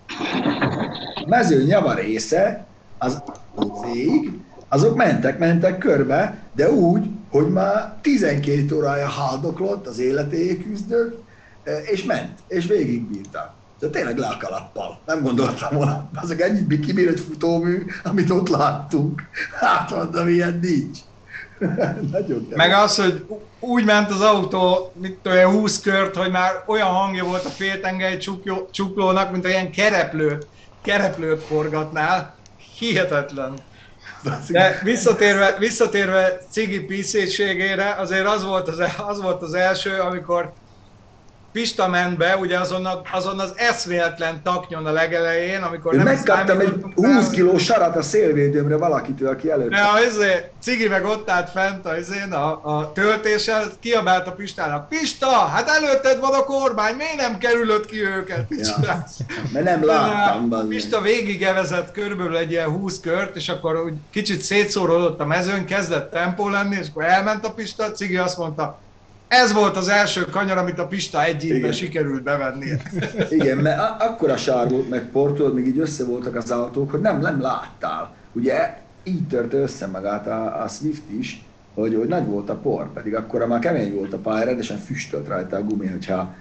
A 1.15 1.28
mező 1.28 1.63
nyava 1.63 1.94
része 1.94 2.65
az 2.98 3.24
cég, 3.84 4.32
azok 4.74 4.96
mentek, 4.96 5.40
mentek 5.40 5.78
körbe, 5.78 6.38
de 6.56 6.72
úgy, 6.72 7.10
hogy 7.30 7.48
már 7.48 7.94
12 8.02 8.76
órája 8.76 9.08
haldoklott, 9.08 9.88
az 9.88 10.00
életéért 10.00 10.64
küzdött, 10.64 11.24
e, 11.64 11.78
és 11.78 12.04
ment, 12.04 12.40
és 12.48 12.66
végigbírták. 12.66 13.50
De 13.80 13.90
tényleg 13.90 14.18
lelkalappal. 14.18 15.00
Nem 15.06 15.22
gondoltam 15.22 15.76
volna, 15.76 16.10
azok 16.16 16.42
ennyit 16.42 16.80
kibír 16.80 17.08
egy 17.08 17.20
futómű, 17.20 17.86
amit 18.04 18.30
ott 18.30 18.50
láttunk. 18.50 19.22
Hát 19.60 19.90
mondom, 19.90 20.28
ilyen 20.28 20.60
nincs. 20.62 21.00
Nagyon 22.12 22.48
Meg 22.56 22.74
az, 22.74 22.96
hogy 22.96 23.26
úgy 23.60 23.86
ment 23.86 24.12
az 24.12 24.22
autó, 24.22 24.92
mint 25.02 25.28
olyan 25.28 25.52
20 25.52 25.82
kört, 25.82 26.16
hogy 26.16 26.32
már 26.32 26.64
olyan 26.66 26.88
hangja 26.88 27.24
volt 27.24 27.46
a 27.46 27.50
féltengely 27.50 28.18
csuklónak, 28.72 29.32
mint 29.32 29.46
olyan 29.46 29.70
kereplőt, 29.70 30.48
kereplőt 30.82 31.42
forgatnál. 31.44 32.36
Hihetetlen. 32.78 33.54
De 34.48 34.80
visszatérve, 34.84 35.56
visszatérve 35.60 36.38
Cigi 36.50 36.80
piszétségére, 36.80 37.94
azért 37.94 38.28
az 38.28 38.44
volt 38.44 38.68
az, 38.68 38.80
az 38.98 39.22
volt 39.22 39.42
az 39.42 39.54
első, 39.54 40.00
amikor 40.00 40.54
Pista 41.52 41.88
ment 41.88 42.18
be, 42.18 42.38
ugye 42.38 42.60
azon, 42.60 42.86
a, 42.86 43.02
azon 43.12 43.40
az 43.40 43.54
eszméletlen 43.56 44.42
taknyon 44.44 44.86
a 44.86 44.92
legelején, 44.92 45.62
amikor 45.62 45.94
Én 45.94 46.00
nem 46.00 46.14
megkaptam 46.14 46.60
egy 46.60 46.86
20 46.96 47.30
kiló 47.30 47.58
sarat 47.58 47.96
a 47.96 48.02
szélvédőmre 48.02 48.78
valakitől, 48.78 49.30
aki 49.30 49.52
előtt. 49.52 49.72
Ja, 49.72 49.98
ezért, 50.08 50.52
Cigi 50.62 50.88
meg 50.88 51.06
ott 51.06 51.30
állt 51.30 51.50
fent 51.50 51.86
a, 51.86 51.96
a, 52.36 52.78
a 52.78 52.92
töltéssel, 52.92 53.64
kiabált 53.80 54.28
a 54.28 54.32
Pistának, 54.32 54.90
Pista, 54.90 55.30
hát 55.30 55.70
előtted 55.70 56.20
van 56.20 56.34
a 56.34 56.44
kormány, 56.44 56.96
miért 56.96 57.16
nem 57.16 57.38
kerülött 57.38 57.86
ki 57.86 58.06
őket? 58.06 58.46
Ja, 58.50 59.04
mert 59.54 59.66
nem 59.66 59.86
láttam. 59.86 60.54
A 60.54 60.66
Pista 60.68 61.02
végig 61.02 61.44
evezett 61.44 61.92
körülbelül 61.92 62.38
egy 62.38 62.52
ilyen 62.52 62.70
20 62.70 63.00
kört, 63.00 63.36
és 63.36 63.50
akkor 63.50 63.84
úgy 63.84 63.94
kicsit 64.12 64.42
szétszórodott 64.42 65.20
a 65.20 65.26
mezőn, 65.26 65.66
kezdett 65.66 66.12
tempó 66.12 66.50
lenni, 66.50 66.76
és 66.76 66.88
akkor 66.90 67.04
elment 67.04 67.46
a 67.46 67.52
Pista, 67.52 67.92
Cigi 67.92 68.18
azt 68.18 68.38
mondta, 68.38 68.80
ez 69.32 69.54
volt 69.54 69.78
az 69.78 69.88
első 69.88 70.26
kanyar, 70.26 70.58
amit 70.58 70.80
a 70.80 70.88
Pista 70.88 71.24
egy 71.24 71.46
évben 71.46 71.72
sikerült 71.72 72.24
bevenni. 72.24 72.70
Igen, 73.38 73.58
mert 73.58 73.80
a- 73.80 73.96
akkora 74.00 74.38
sár 74.38 74.70
volt 74.70 74.89
meg 74.89 75.10
portól, 75.12 75.54
még 75.54 75.67
így 75.67 75.80
össze 75.80 76.06
voltak 76.06 76.36
az 76.36 76.52
autók, 76.52 76.91
hogy 76.91 77.00
nem, 77.00 77.20
nem 77.20 77.41
láttál. 77.41 78.15
Ugye 78.34 78.78
így 79.04 79.28
törte 79.28 79.58
össze 79.58 79.88
magát 79.88 80.28
a, 80.28 80.63
a 80.63 80.67
Swift 80.67 81.10
is, 81.20 81.46
hogy, 81.74 81.96
hogy 81.96 82.08
nagy 82.08 82.26
volt 82.26 82.50
a 82.50 82.56
por, 82.56 82.94
pedig 82.94 83.15
akkor 83.15 83.48
már 83.48 83.60
kemény 83.60 83.94
volt 83.94 84.13
a 84.13 84.17
pálya, 84.17 84.46
rendesen 84.46 84.78
füstölt 84.78 85.28
rajta 85.28 85.56
a 85.56 85.63
gumi, 85.63 85.88
hogyha 85.88 86.34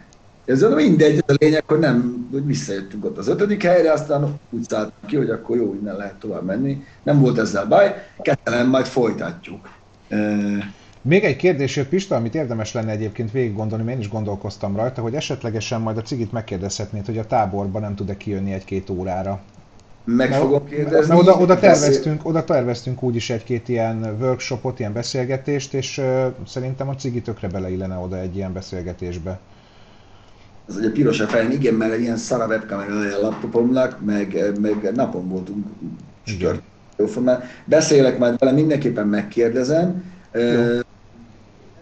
ez 0.45 0.63
mindegy, 0.63 1.25
a 1.27 1.35
lényeg, 1.39 1.63
hogy 1.67 1.79
nem, 1.79 2.29
hogy 2.33 2.47
visszajöttünk 2.47 3.05
ott 3.05 3.19
az 3.19 3.29
ötödik 3.29 3.63
helyre, 3.63 3.93
aztán 3.93 4.35
úgy 4.51 4.69
szálltunk 4.69 5.07
ki, 5.07 5.17
hogy 5.17 5.31
akkor 5.31 5.57
jó, 5.57 5.75
innen 5.75 5.97
lehet 5.97 6.15
tovább 6.15 6.45
menni. 6.45 6.85
Nem 7.03 7.21
volt 7.21 7.39
ezzel 7.39 7.67
baj, 7.67 7.95
kettelen 8.23 8.67
majd 8.67 8.87
folytatjuk. 8.87 9.69
Még 11.03 11.25
egy 11.25 11.37
kérdés 11.37 11.77
jött 11.77 11.89
Pista, 11.89 12.17
amit 12.17 12.35
érdemes 12.35 12.73
lenne 12.73 12.91
egyébként 12.91 13.31
végig 13.31 13.55
gondolni, 13.57 13.85
mert 13.85 13.97
én 13.97 14.03
is 14.03 14.11
gondolkoztam 14.11 14.77
rajta, 14.77 15.03
hogy 15.03 15.15
esetlegesen 15.15 15.81
majd 15.81 15.97
a 15.97 16.03
cigit 16.03 16.33
megkérdezhetnéd, 16.33 17.07
hogy 17.07 17.19
a 17.19 17.27
táborban 17.27 17.83
nem 17.83 17.95
tud-e 17.95 18.17
kijönni 18.17 18.53
egy-két 18.53 18.91
órára. 18.91 19.41
Meg 20.05 20.29
Mert- 20.29 20.43
fogom 20.43 20.65
kérdezni. 20.65 21.15
Mert 21.15 21.21
oda, 21.21 21.37
oda, 21.37 21.59
terveztünk, 21.59 22.27
oda 22.29 22.45
terveztünk 22.45 23.03
úgyis 23.03 23.31
egy-két 23.31 23.69
ilyen 23.69 24.17
workshopot, 24.21 24.79
ilyen 24.79 24.93
beszélgetést, 24.93 25.75
és 25.75 25.99
ö, 25.99 26.27
szerintem 26.47 26.89
a 26.89 26.95
cigi 26.95 27.21
tökre 27.21 27.49
beleillene 27.49 27.97
oda 27.97 28.19
egy 28.19 28.37
ilyen 28.37 28.53
beszélgetésbe. 28.53 29.39
Az 30.69 30.77
ugye 30.77 30.91
piros 30.91 31.21
a 31.21 31.27
fejem, 31.27 31.51
igen, 31.51 31.75
mert 31.75 31.99
ilyen 31.99 32.17
szara 32.17 32.47
webkamera 32.47 33.17
a 33.17 33.21
laptopomnak, 33.21 34.05
meg, 34.05 34.53
meg 34.61 34.91
napon 34.95 35.29
voltunk 35.29 35.67
csütört. 36.25 36.63
Jóformán. 36.97 37.43
Beszélek 37.65 38.19
majd 38.19 38.39
vele, 38.39 38.53
mindenképpen 38.53 39.07
megkérdezem. 39.07 40.05
Nem 40.33 40.81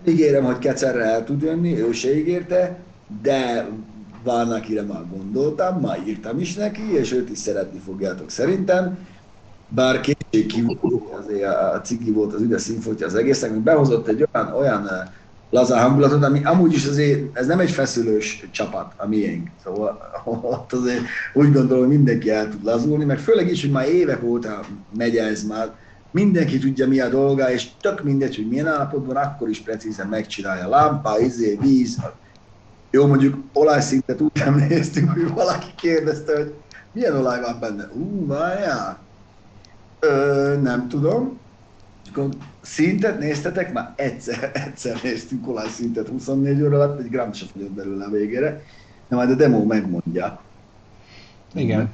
ígérem, 0.06 0.44
hogy 0.44 0.58
kecerre 0.58 1.04
el 1.04 1.24
tud 1.24 1.42
jönni, 1.42 1.80
ő 1.80 1.92
se 1.92 2.18
ígérte, 2.18 2.78
de 3.22 3.68
van, 4.24 4.50
akire 4.52 4.82
már 4.82 5.04
gondoltam, 5.10 5.80
már 5.80 6.02
írtam 6.06 6.40
is 6.40 6.54
neki, 6.54 6.92
és 6.92 7.12
őt 7.12 7.30
is 7.30 7.38
szeretni 7.38 7.78
fogjátok 7.78 8.30
szerintem. 8.30 8.98
Bár 9.68 10.00
kétségkívül 10.00 11.02
azért 11.22 11.44
a, 11.44 11.80
cigi 11.84 12.10
volt 12.10 12.32
az 12.32 12.40
üde 12.40 12.58
színfoltja 12.58 13.06
az 13.06 13.14
egésznek, 13.14 13.50
még 13.50 13.60
behozott 13.60 14.08
egy 14.08 14.24
olyan, 14.32 14.52
olyan 14.52 14.88
eh, 14.88 15.08
lazán 15.50 15.82
hangulatot, 15.82 16.24
ami 16.24 16.44
amúgy 16.44 16.72
is 16.72 16.86
azért, 16.86 17.36
ez 17.36 17.46
nem 17.46 17.60
egy 17.60 17.70
feszülős 17.70 18.48
csapat, 18.50 18.92
a 18.96 19.06
miénk. 19.06 19.48
Szóval 19.64 19.98
ott 20.42 20.72
azért 20.72 21.02
úgy 21.34 21.52
gondolom, 21.52 21.86
hogy 21.86 21.96
mindenki 21.96 22.30
el 22.30 22.48
tud 22.48 22.64
lazulni, 22.64 23.04
meg 23.04 23.18
főleg 23.18 23.50
is, 23.50 23.60
hogy 23.60 23.70
már 23.70 23.88
évek 23.88 24.22
óta 24.24 24.60
megy 24.96 25.16
ez 25.16 25.42
már, 25.42 25.70
mindenki 26.10 26.58
tudja 26.58 26.88
mi 26.88 27.00
a 27.00 27.08
dolga, 27.08 27.50
és 27.50 27.68
tök 27.80 28.02
mindegy, 28.02 28.36
hogy 28.36 28.48
milyen 28.48 28.66
állapotban, 28.66 29.16
akkor 29.16 29.48
is 29.48 29.60
precízen 29.60 30.06
megcsinálja. 30.06 30.68
Lámpa, 30.68 31.18
izé, 31.18 31.58
víz. 31.60 31.98
Jó, 32.90 33.06
mondjuk 33.06 33.44
olajszintet 33.52 34.20
úgy 34.20 34.30
nem 34.34 34.54
néztünk, 34.68 35.10
hogy 35.10 35.32
valaki 35.32 35.66
kérdezte, 35.76 36.36
hogy 36.36 36.54
milyen 36.92 37.16
olaj 37.16 37.40
van 37.40 37.58
benne. 37.60 37.88
Ú, 37.92 38.26
várjál. 38.26 38.98
Ö, 40.00 40.58
nem 40.62 40.88
tudom. 40.88 41.38
Akkor 42.10 42.28
szintet 42.60 43.18
néztetek? 43.18 43.72
Már 43.72 43.92
egyszer, 43.96 44.50
egyszer 44.66 45.00
néztünk 45.02 45.48
olajszintet 45.48 46.08
24 46.08 46.62
óra 46.62 46.76
alatt, 46.76 47.00
egy 47.00 47.10
gram 47.10 47.32
sem 47.32 47.48
fogyott 47.52 47.70
belőle 47.70 48.04
a 48.04 48.10
végére. 48.10 48.62
De 49.08 49.16
majd 49.16 49.30
a 49.30 49.34
demo 49.34 49.64
megmondja. 49.64 50.40
Igen. 51.54 51.90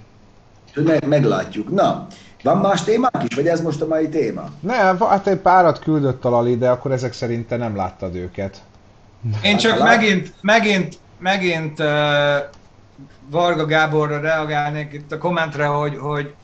Meg, 0.74 1.08
meglátjuk. 1.08 1.70
Na, 1.70 2.06
van 2.44 2.58
más 2.58 2.82
témák 2.82 3.22
is, 3.28 3.36
vagy 3.36 3.46
ez 3.46 3.60
most 3.60 3.80
a 3.80 3.86
mai 3.86 4.08
téma? 4.08 4.44
Ne, 4.60 4.74
hát 4.74 5.26
egy 5.26 5.38
párat 5.38 5.78
küldött 5.78 6.24
a 6.24 6.30
Lali, 6.30 6.56
de 6.56 6.70
akkor 6.70 6.92
ezek 6.92 7.12
szerint 7.12 7.46
te 7.48 7.56
nem 7.56 7.76
láttad 7.76 8.14
őket. 8.14 8.62
Én 9.42 9.56
csak 9.56 9.70
Hát, 9.70 9.80
lát- 9.80 9.96
megint, 9.96 10.34
megint, 10.40 10.94
megint 11.18 11.78
uh, 11.80 11.86
Varga 13.30 13.64
Gáborra 13.66 14.20
reagálnék 14.20 14.92
itt 14.92 15.12
a 15.12 15.18
kommentre, 15.18 15.66
hogy, 15.66 15.96
hogy 15.96 16.34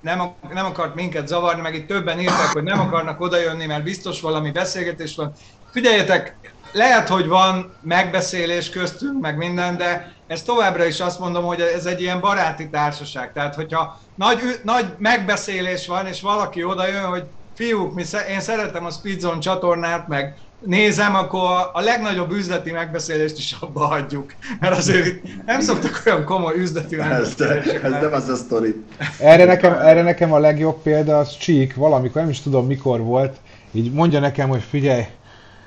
nem, 0.00 0.18
nem 0.52 0.64
akart 0.64 0.94
minket 0.94 1.28
zavarni, 1.28 1.60
meg 1.60 1.74
itt 1.74 1.86
többen 1.88 2.20
írták, 2.20 2.52
hogy 2.52 2.62
nem 2.62 2.80
akarnak 2.80 3.20
odajönni, 3.20 3.66
mert 3.66 3.82
biztos 3.84 4.20
valami 4.20 4.50
beszélgetés 4.50 5.16
van. 5.16 5.32
Figyeljetek, 5.70 6.38
lehet, 6.76 7.08
hogy 7.08 7.26
van 7.26 7.76
megbeszélés 7.80 8.70
köztünk, 8.70 9.20
meg 9.20 9.36
minden, 9.36 9.76
de 9.76 10.12
ez 10.26 10.42
továbbra 10.42 10.84
is 10.84 11.00
azt 11.00 11.18
mondom, 11.18 11.44
hogy 11.44 11.60
ez 11.60 11.86
egy 11.86 12.00
ilyen 12.00 12.20
baráti 12.20 12.68
társaság. 12.70 13.32
Tehát, 13.32 13.54
hogyha 13.54 14.00
nagy, 14.14 14.38
nagy 14.62 14.86
megbeszélés 14.98 15.86
van, 15.86 16.06
és 16.06 16.20
valaki 16.20 16.64
odajön, 16.64 17.04
hogy 17.04 17.24
fiúk, 17.54 17.94
mi 17.94 18.02
én 18.30 18.40
szeretem 18.40 18.84
a 18.84 18.90
Speedzone 18.90 19.38
csatornát, 19.38 20.08
meg 20.08 20.38
nézem, 20.58 21.14
akkor 21.14 21.40
a- 21.72 21.80
legnagyobb 21.80 22.30
üzleti 22.32 22.70
megbeszélést 22.70 23.38
is 23.38 23.56
abba 23.60 23.86
hagyjuk. 23.86 24.34
Mert 24.60 24.76
azért 24.76 25.06
itt 25.06 25.22
nem 25.46 25.60
szoktak 25.60 26.02
olyan 26.06 26.24
komoly 26.24 26.54
üzleti 26.56 26.98
Ez, 26.98 27.40
ez 27.82 27.90
nem 27.90 28.12
az 28.12 28.28
a 28.28 28.36
sztori. 28.36 28.84
Erre 29.18 29.44
nekem, 29.44 29.72
erre 29.72 30.02
nekem 30.02 30.32
a 30.32 30.38
legjobb 30.38 30.82
példa 30.82 31.18
az 31.18 31.36
Csík, 31.36 31.74
valamikor, 31.74 32.20
nem 32.20 32.30
is 32.30 32.40
tudom 32.40 32.66
mikor 32.66 33.00
volt, 33.00 33.36
így 33.72 33.92
mondja 33.92 34.20
nekem, 34.20 34.48
hogy 34.48 34.62
figyelj, 34.62 35.02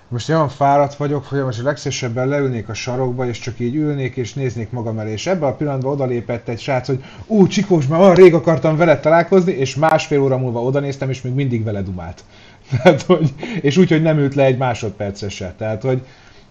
most 0.09 0.29
olyan 0.29 0.49
fáradt 0.49 0.95
vagyok, 0.95 1.25
hogy 1.25 1.43
most 1.43 1.61
legszívesebben 1.61 2.27
leülnék 2.27 2.69
a 2.69 2.73
sarokba, 2.73 3.27
és 3.27 3.39
csak 3.39 3.59
így 3.59 3.75
ülnék, 3.75 4.15
és 4.15 4.33
néznék 4.33 4.71
magam 4.71 4.99
elé. 4.99 5.11
És 5.11 5.27
ebben 5.27 5.49
a 5.49 5.55
pillanatban 5.55 5.91
odalépett 5.91 6.47
egy 6.47 6.59
srác, 6.59 6.87
hogy 6.87 7.03
ú, 7.27 7.47
Csikós, 7.47 7.87
már 7.87 7.99
olyan 7.99 8.15
rég 8.15 8.33
akartam 8.33 8.77
veled 8.77 8.99
találkozni, 8.99 9.51
és 9.51 9.75
másfél 9.75 10.21
óra 10.21 10.37
múlva 10.37 10.63
odanéztem, 10.63 11.09
és 11.09 11.21
még 11.21 11.33
mindig 11.33 11.63
veled 11.63 11.85
dumált. 11.85 12.23
Tehát, 12.71 13.01
hogy, 13.01 13.33
és 13.61 13.77
úgy, 13.77 13.89
hogy 13.89 14.01
nem 14.01 14.17
ült 14.17 14.35
le 14.35 14.43
egy 14.43 14.57
másodpercre 14.57 15.29
se. 15.29 15.53
Tehát, 15.57 15.81
hogy 15.81 16.01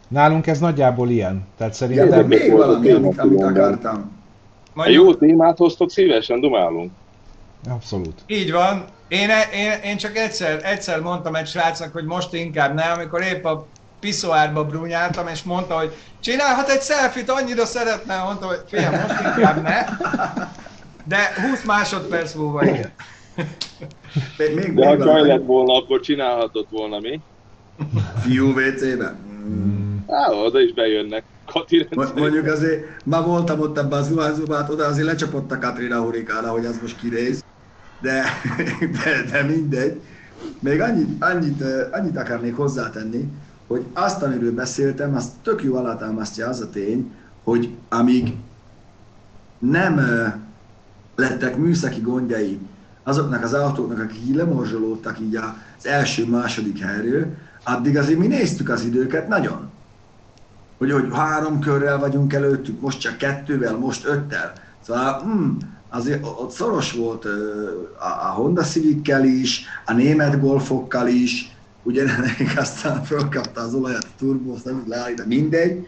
nálunk 0.08 0.46
ez 0.46 0.58
nagyjából 0.58 1.10
ilyen. 1.10 1.46
Tehát 1.56 1.74
szerintem... 1.74 2.08
de 2.08 2.22
még 2.22 2.52
valami, 2.52 2.90
amit, 2.90 3.18
amit 3.18 3.42
akartam. 3.42 4.10
Mondjuk- 4.74 5.04
jó 5.04 5.14
témát 5.14 5.58
hoztok, 5.58 5.90
szívesen 5.90 6.40
dumálunk. 6.40 6.90
Abszolút. 7.68 8.20
Így 8.26 8.52
van. 8.52 8.84
Én, 9.08 9.30
én, 9.54 9.72
én 9.84 9.96
csak 9.96 10.16
egyszer, 10.16 10.60
egyszer 10.64 11.00
mondtam 11.00 11.34
egy 11.34 11.46
srácnak, 11.46 11.92
hogy 11.92 12.04
most 12.04 12.34
inkább 12.34 12.74
ne, 12.74 12.82
amikor 12.82 13.22
épp 13.22 13.44
a 13.44 13.66
piszoárba 14.00 14.64
brúnyáltam, 14.64 15.28
és 15.28 15.42
mondta, 15.42 15.78
hogy 15.78 15.94
csinálhat 16.20 16.68
egy 16.68 16.82
selfit, 16.82 17.30
annyira 17.30 17.64
szeretne, 17.64 18.22
mondta, 18.22 18.46
hogy 18.46 18.60
fiam, 18.68 18.92
most 18.92 19.20
inkább 19.20 19.62
ne. 19.62 19.84
De 21.04 21.18
20 21.48 21.64
másodperc 21.64 22.34
múlva 22.34 22.64
igen. 22.64 22.92
Még, 24.38 24.54
még, 24.54 24.74
De 24.74 24.86
ha 24.86 24.94
még 24.94 25.02
csaj 25.04 25.26
lett 25.26 25.44
volna, 25.44 25.74
akkor 25.74 26.00
csinálhatott 26.00 26.68
volna 26.70 26.98
mi. 26.98 27.20
Fiú 28.20 28.48
WC-ben. 28.48 29.16
Mm. 29.48 29.96
Á, 30.06 30.30
oda 30.30 30.60
is 30.60 30.72
bejönnek. 30.72 31.24
Kati. 31.52 31.88
Mondjuk 32.14 32.46
azért, 32.46 33.04
ma 33.04 33.22
voltam 33.22 33.60
ott 33.60 33.78
ebben 33.78 33.98
az 33.98 34.06
zuhányzóban, 34.06 34.56
hát 34.56 34.70
oda 34.70 34.84
azért 34.84 35.06
lecsapott 35.06 35.52
a 35.52 35.58
Katrina 35.58 36.00
hurikána, 36.00 36.50
hogy 36.50 36.64
az 36.64 36.78
most 36.82 37.00
kirész. 37.00 37.44
De, 38.00 38.24
de, 39.04 39.22
de 39.30 39.42
mindegy. 39.42 40.00
Még 40.58 40.80
annyit, 40.80 41.22
annyit, 41.22 41.62
annyit 41.92 42.16
akarnék 42.16 42.56
hozzátenni, 42.56 43.28
hogy 43.66 43.84
azt, 43.92 44.22
amiről 44.22 44.54
beszéltem, 44.54 45.14
azt 45.14 45.32
tök 45.42 45.62
jó 45.62 45.76
alátámasztja 45.76 46.48
az 46.48 46.60
a 46.60 46.70
tény, 46.70 47.12
hogy 47.42 47.74
amíg 47.88 48.34
nem 49.58 50.00
lettek 51.16 51.56
műszaki 51.56 52.00
gondjai 52.00 52.58
azoknak 53.02 53.42
az 53.42 53.54
autóknak, 53.54 54.00
akik 54.00 54.20
így 54.28 54.34
lemorzsolódtak 54.34 55.20
így 55.20 55.36
az 55.36 55.86
első-második 55.86 56.78
helyről, 56.80 57.26
addig 57.64 57.96
azért 57.96 58.18
mi 58.18 58.26
néztük 58.26 58.68
az 58.68 58.84
időket 58.84 59.28
nagyon. 59.28 59.70
Hogy, 60.78 60.92
hogy 60.92 61.08
három 61.12 61.60
körrel 61.60 61.98
vagyunk 61.98 62.32
előttük, 62.32 62.80
most 62.80 63.00
csak 63.00 63.16
kettővel, 63.16 63.76
most 63.76 64.06
öttel. 64.06 64.52
Szóval 64.80 65.22
mm, 65.26 65.56
azért 65.88 66.24
ott 66.24 66.50
szoros 66.50 66.92
volt 66.92 67.24
a, 67.98 68.32
Honda 68.34 68.62
Civic-kel 68.62 69.24
is, 69.24 69.64
a 69.84 69.92
német 69.92 70.40
Golfokkal 70.40 71.08
is, 71.08 71.56
ugye 71.82 72.04
nekik 72.20 72.58
aztán 72.58 73.04
fölkapta 73.04 73.60
az 73.60 73.74
olajat 73.74 74.04
a 74.04 74.16
turbót, 74.18 74.64
nem 74.64 74.84
leállít, 74.86 75.16
de 75.16 75.26
mindegy, 75.26 75.86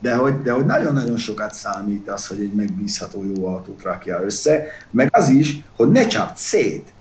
de 0.00 0.14
hogy, 0.14 0.42
de 0.42 0.52
hogy 0.52 0.64
nagyon-nagyon 0.64 1.16
sokat 1.16 1.54
számít 1.54 2.08
az, 2.10 2.26
hogy 2.26 2.40
egy 2.40 2.52
megbízható 2.52 3.24
jó 3.34 3.46
autót 3.46 3.82
rakja 3.82 4.22
össze, 4.24 4.62
meg 4.90 5.08
az 5.12 5.28
is, 5.28 5.64
hogy 5.76 5.88
ne 5.88 6.06
csapd 6.06 6.36
szét. 6.36 6.94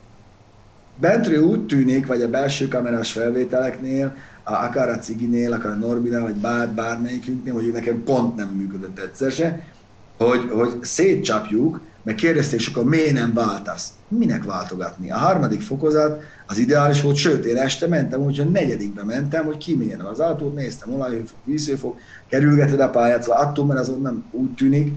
Bentről 1.00 1.44
úgy 1.44 1.66
tűnik, 1.66 2.06
vagy 2.06 2.22
a 2.22 2.30
belső 2.30 2.68
kamerás 2.68 3.12
felvételeknél, 3.12 4.16
a- 4.44 4.54
akár 4.54 4.90
a 4.90 4.98
Ciginél, 4.98 5.54
akár 5.54 5.72
a 5.72 5.76
Norbinál, 5.76 6.22
vagy 6.22 6.36
bár, 6.36 6.70
bármelyikünknél, 6.70 7.54
hogy 7.54 7.72
nekem 7.72 8.04
pont 8.04 8.36
nem 8.36 8.48
működött 8.48 9.00
egyszer 9.00 9.32
se, 9.32 9.77
hogy, 10.18 10.50
hogy 10.50 10.78
szétcsapjuk, 10.82 11.82
meg 12.04 12.16
kérdezték, 12.16 12.62
akkor 12.70 12.84
miért 12.84 13.14
nem 13.14 13.34
váltasz? 13.34 13.90
Minek 14.08 14.44
váltogatni? 14.44 15.12
A 15.12 15.18
harmadik 15.18 15.62
fokozat 15.62 16.22
az 16.46 16.58
ideális 16.58 17.02
volt, 17.02 17.16
sőt, 17.16 17.46
én 17.46 17.58
este 17.58 17.88
mentem, 17.88 18.22
úgyhogy 18.22 18.52
negyedikbe 18.52 19.04
mentem, 19.04 19.46
hogy 19.46 19.58
kimélyen 19.58 20.00
az 20.00 20.20
autót, 20.20 20.56
néztem, 20.56 20.94
olajhőfok, 20.94 21.40
vízhőfok, 21.44 22.00
kerülgeted 22.30 22.80
a 22.80 22.90
pályát, 22.90 23.24
szóval 23.24 23.42
attól, 23.42 23.66
mert 23.66 23.80
azon 23.80 24.02
nem 24.02 24.28
úgy 24.32 24.54
tűnik, 24.54 24.94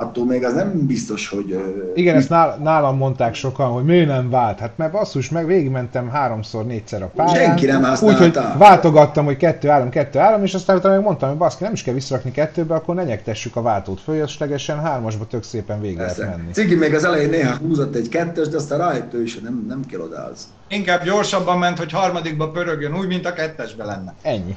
attól 0.00 0.24
még 0.24 0.44
az 0.44 0.54
nem 0.54 0.86
biztos, 0.86 1.28
hogy... 1.28 1.62
Igen, 1.94 2.16
ezt 2.16 2.28
nálam 2.62 2.96
mondták 2.96 3.34
sokan, 3.34 3.70
hogy 3.70 3.84
miért 3.84 4.08
nem 4.08 4.30
vált. 4.30 4.58
Hát 4.58 4.72
mert 4.76 4.92
basszus, 4.92 5.28
meg 5.28 5.46
végigmentem 5.46 6.08
háromszor, 6.08 6.66
négyszer 6.66 7.02
a 7.02 7.06
pályán. 7.06 7.34
Senki 7.34 7.66
nem 7.66 7.82
használta. 7.82 8.24
Úgyhogy 8.24 8.58
váltogattam, 8.58 9.24
hogy 9.24 9.36
kettő 9.36 9.68
állam, 9.68 9.88
kettő 9.88 10.18
állam, 10.18 10.42
és 10.42 10.54
aztán 10.54 10.76
utána 10.76 11.00
mondtam, 11.00 11.28
hogy 11.28 11.38
baszki, 11.38 11.62
nem 11.62 11.72
is 11.72 11.82
kell 11.82 11.94
visszarakni 11.94 12.30
kettőbe, 12.30 12.74
akkor 12.74 12.94
ne 12.94 13.04
nyektessük 13.04 13.56
a 13.56 13.62
váltót 13.62 14.00
fölöslegesen, 14.00 14.80
hármasba 14.80 15.26
tök 15.26 15.42
szépen 15.42 15.80
végig 15.80 15.98
lehet 15.98 16.18
menni. 16.18 16.52
Cigi 16.52 16.74
még 16.74 16.94
az 16.94 17.04
elején 17.04 17.30
néha 17.30 17.56
húzott 17.56 17.94
egy 17.94 18.08
kettős, 18.08 18.48
de 18.48 18.56
aztán 18.56 18.78
rájött 18.78 19.14
ő 19.14 19.22
is, 19.22 19.40
nem, 19.40 19.64
nem 19.68 19.80
kell 19.90 20.00
odállsz. 20.00 20.48
Inkább 20.68 21.04
gyorsabban 21.04 21.58
ment, 21.58 21.78
hogy 21.78 21.92
harmadikba 21.92 22.50
pörögjön, 22.50 22.98
úgy, 22.98 23.06
mint 23.06 23.26
a 23.26 23.32
kettesbe 23.32 23.84
lenne. 23.84 24.14
Ennyi. 24.22 24.56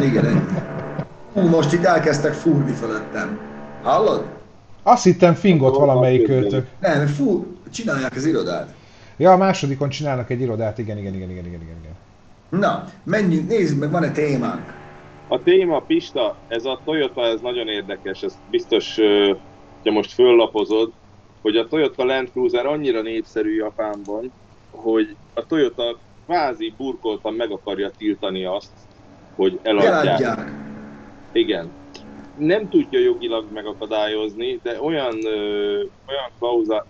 Igen, 0.00 0.26
ennyi. 0.26 1.48
Most 1.48 1.72
itt 1.72 1.84
elkezdtek 1.84 2.32
fúrni 2.32 2.72
fölöttem. 2.72 3.38
Hallod? 3.82 4.40
Azt 4.82 5.04
hittem 5.04 5.34
fingott 5.34 5.76
valamelyik 5.76 6.26
költök. 6.26 6.66
Nem, 6.80 7.06
fú, 7.06 7.46
csinálják 7.72 8.16
az 8.16 8.26
irodát. 8.26 8.74
Ja, 9.16 9.32
a 9.32 9.36
másodikon 9.36 9.88
csinálnak 9.88 10.30
egy 10.30 10.40
irodát, 10.40 10.78
igen, 10.78 10.98
igen, 10.98 11.14
igen, 11.14 11.30
igen, 11.30 11.44
igen, 11.44 11.60
igen. 11.60 11.96
Na, 12.48 12.84
menjünk, 13.04 13.48
nézzük 13.48 13.78
meg, 13.78 13.90
van-e 13.90 14.10
témánk? 14.10 14.80
A 15.28 15.42
téma, 15.42 15.80
Pista, 15.80 16.36
ez 16.48 16.64
a 16.64 16.80
Toyota, 16.84 17.22
ez 17.22 17.40
nagyon 17.40 17.68
érdekes, 17.68 18.22
ez 18.22 18.38
biztos, 18.50 18.96
hogy 19.82 19.92
most 19.92 20.12
föllapozod, 20.12 20.92
hogy 21.42 21.56
a 21.56 21.66
Toyota 21.66 22.04
Land 22.04 22.28
Cruiser 22.30 22.66
annyira 22.66 23.02
népszerű 23.02 23.54
Japánban, 23.56 24.32
hogy 24.70 25.16
a 25.34 25.46
Toyota 25.46 25.98
kvázi 26.26 26.74
burkoltan 26.76 27.34
meg 27.34 27.50
akarja 27.50 27.90
tiltani 27.96 28.44
azt, 28.44 28.70
hogy 29.36 29.60
eladják. 29.62 30.04
Eladják. 30.04 30.52
Igen 31.32 31.80
nem 32.38 32.68
tudja 32.68 33.00
jogilag 33.00 33.52
megakadályozni, 33.52 34.60
de 34.62 34.80
olyan, 34.80 35.18
ö, 35.24 35.74
olyan 36.06 36.30
klauzá, 36.38 36.84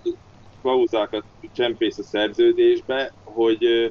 klauzákat 0.63 1.25
csempész 1.55 1.99
a 1.99 2.03
szerződésbe, 2.03 3.13
hogy 3.25 3.65
ö, 3.65 3.87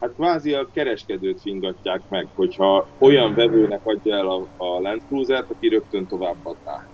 hát 0.00 0.14
kvázi 0.14 0.52
a 0.52 0.68
kereskedőt 0.72 1.40
fingatják 1.40 2.00
meg, 2.08 2.28
hogyha 2.34 2.88
olyan 2.98 3.34
vevőnek 3.34 3.80
adja 3.84 4.16
el 4.16 4.28
a, 4.28 4.48
a 4.56 4.80
Land 4.80 5.02
Cruiser-t, 5.08 5.50
aki 5.50 5.68
rögtön 5.68 6.06
továbbadná. 6.06 6.88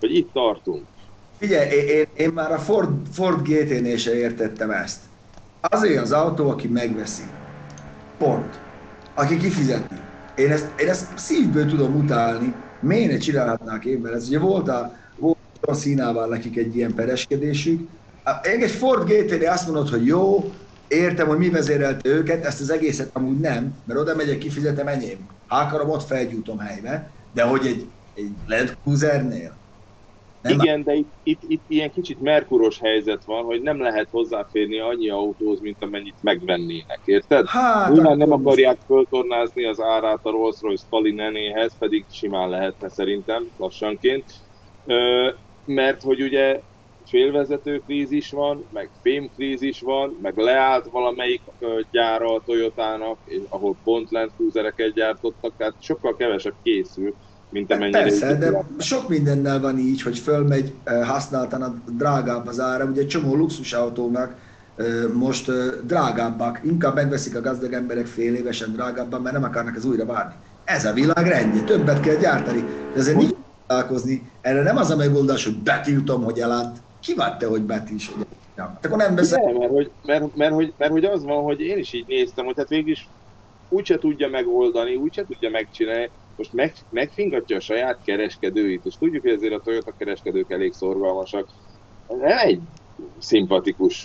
Hogy 0.00 0.14
itt 0.14 0.32
tartunk. 0.32 0.86
Figyelj, 1.38 1.70
én, 1.70 2.06
én, 2.16 2.30
már 2.32 2.52
a 2.52 2.58
Ford, 2.58 3.06
Ford 3.12 3.48
GT-nél 3.48 3.96
se 3.96 4.14
értettem 4.14 4.70
ezt. 4.70 5.04
Azért 5.60 6.02
az 6.02 6.12
autó, 6.12 6.50
aki 6.50 6.68
megveszi. 6.68 7.22
Pont. 8.18 8.60
Aki 9.14 9.36
kifizeti. 9.36 9.94
Én 10.36 10.50
ezt, 10.50 10.80
én 10.80 10.88
ezt 10.88 11.18
szívből 11.18 11.66
tudom 11.66 11.96
utálni, 11.96 12.54
miért 12.80 13.10
ne 13.10 13.18
csinálhatnák 13.18 13.84
évvel 13.84 14.14
ez? 14.14 14.28
Ugye 14.28 14.38
volt 14.38 14.68
a, 14.68 14.96
volt 15.18 15.36
a 15.60 15.74
színával 15.74 16.26
nekik 16.26 16.56
egy 16.56 16.76
ilyen 16.76 16.94
pereskedésük. 16.94 17.88
Egy 18.42 18.70
Ford 18.70 19.08
gt 19.08 19.46
azt 19.46 19.66
mondod, 19.66 19.88
hogy 19.88 20.06
jó, 20.06 20.52
értem, 20.88 21.28
hogy 21.28 21.38
mi 21.38 21.48
vezérelte 21.48 22.08
őket, 22.08 22.44
ezt 22.44 22.60
az 22.60 22.70
egészet 22.70 23.10
amúgy 23.12 23.38
nem, 23.38 23.74
mert 23.84 24.00
oda 24.00 24.14
megyek, 24.14 24.38
kifizetem 24.38 24.86
enyém. 24.86 25.18
Ha 25.46 25.56
akarom, 25.56 25.90
ott 25.90 26.06
felgyújtom 26.06 26.58
helybe, 26.58 27.10
de 27.32 27.42
hogy 27.42 27.66
egy, 27.66 27.88
egy 28.14 28.30
Land 28.46 28.76
Cruisernél, 28.82 29.56
nem 30.48 30.58
Igen, 30.60 30.82
de 30.82 30.94
itt, 30.94 31.12
itt, 31.22 31.42
itt 31.42 31.64
ilyen 31.66 31.90
kicsit 31.90 32.20
merkuros 32.20 32.78
helyzet 32.78 33.24
van, 33.24 33.44
hogy 33.44 33.62
nem 33.62 33.80
lehet 33.80 34.08
hozzáférni 34.10 34.78
annyi 34.78 35.08
autóhoz, 35.08 35.60
mint 35.60 35.82
amennyit 35.82 36.16
megvennének, 36.20 37.00
érted? 37.04 37.46
Hát, 37.46 37.92
Nyilván 37.92 38.16
nem 38.16 38.32
akarják 38.32 38.78
föltornázni 38.86 39.64
az 39.64 39.80
árát 39.80 40.20
a 40.22 40.30
Rolls-Royce 40.30 40.86
pedig 41.78 42.06
simán 42.08 42.48
lehetne 42.48 42.88
szerintem 42.88 43.46
lassanként, 43.56 44.24
Ö, 44.84 45.30
mert 45.64 46.02
hogy 46.02 46.22
ugye 46.22 46.62
félvezető 47.04 47.78
krízis 47.78 48.30
van, 48.30 48.68
meg 48.72 48.90
fémkrízis 49.02 49.80
van, 49.80 50.18
meg 50.22 50.36
leállt 50.36 50.86
valamelyik 50.86 51.42
gyára 51.90 52.34
a 52.34 52.42
Toyotának, 52.44 53.20
ahol 53.48 53.76
pont 53.82 54.10
Land 54.10 54.30
Cruisereket 54.36 54.92
gyártottak, 54.92 55.56
tehát 55.56 55.74
sokkal 55.78 56.16
kevesebb 56.16 56.54
készül 56.62 57.16
mint 57.50 57.72
amennyire... 57.72 58.02
Persze, 58.02 58.34
de 58.34 58.64
sok 58.78 59.08
mindennel 59.08 59.60
van 59.60 59.78
így, 59.78 60.02
hogy 60.02 60.18
fölmegy 60.18 60.72
használtan 61.04 61.62
a 61.62 61.74
drágább 61.90 62.46
az 62.46 62.60
ára. 62.60 62.84
Ugye 62.84 63.00
egy 63.00 63.06
csomó 63.06 63.34
luxusautónak 63.34 64.34
most 65.12 65.52
drágábbak, 65.86 66.60
inkább 66.64 66.94
megveszik 66.94 67.36
a 67.36 67.40
gazdag 67.40 67.72
emberek 67.72 68.06
fél 68.06 68.34
évesen 68.34 68.72
drágábban, 68.72 69.22
mert 69.22 69.34
nem 69.34 69.44
akarnak 69.44 69.76
az 69.76 69.84
újra 69.84 70.06
várni. 70.06 70.34
Ez 70.64 70.84
a 70.84 70.92
világ 70.92 71.26
rendje, 71.26 71.62
többet 71.62 72.00
kell 72.00 72.16
gyártani. 72.16 72.60
De 72.92 72.98
ezért 72.98 73.16
nincs 73.16 73.32
találkozni. 73.66 74.30
Erre 74.40 74.62
nem 74.62 74.76
az 74.76 74.90
a 74.90 74.96
megoldás, 74.96 75.44
hogy 75.44 75.56
betiltom, 75.56 76.24
hogy 76.24 76.38
elát. 76.38 76.76
Ki 77.00 77.14
te, 77.38 77.46
hogy 77.46 77.62
betilts, 77.62 78.10
hogy 78.10 78.26
ja. 78.56 78.78
akkor 78.82 78.96
nem 78.96 79.14
veszem. 79.14 79.44
Nem, 79.44 79.56
mert 79.56 79.70
hogy, 79.70 79.90
mert, 80.04 80.36
mert, 80.36 80.52
hogy, 80.52 80.72
mert 80.78 80.92
hogy 80.92 81.04
az 81.04 81.24
van, 81.24 81.42
hogy 81.42 81.60
én 81.60 81.78
is 81.78 81.92
így 81.92 82.04
néztem, 82.06 82.44
hogy 82.44 82.56
hát 82.56 82.68
végig 82.68 82.88
is 82.88 83.08
úgyse 83.68 83.98
tudja 83.98 84.28
megoldani, 84.28 84.94
úgyse 84.94 85.24
tudja 85.24 85.50
megcsinálni, 85.50 86.10
most 86.36 86.52
meg, 86.52 86.72
megfingatja 86.90 87.56
a 87.56 87.60
saját 87.60 87.98
kereskedőit, 88.04 88.84
és 88.84 88.94
tudjuk, 88.98 89.22
hogy 89.22 89.32
ezért 89.32 89.52
a 89.54 89.60
Toyota 89.60 89.92
kereskedők 89.98 90.50
elég 90.50 90.72
szorgalmasak. 90.72 91.46
Nem 92.08 92.38
egy 92.38 92.60
szimpatikus 93.18 94.04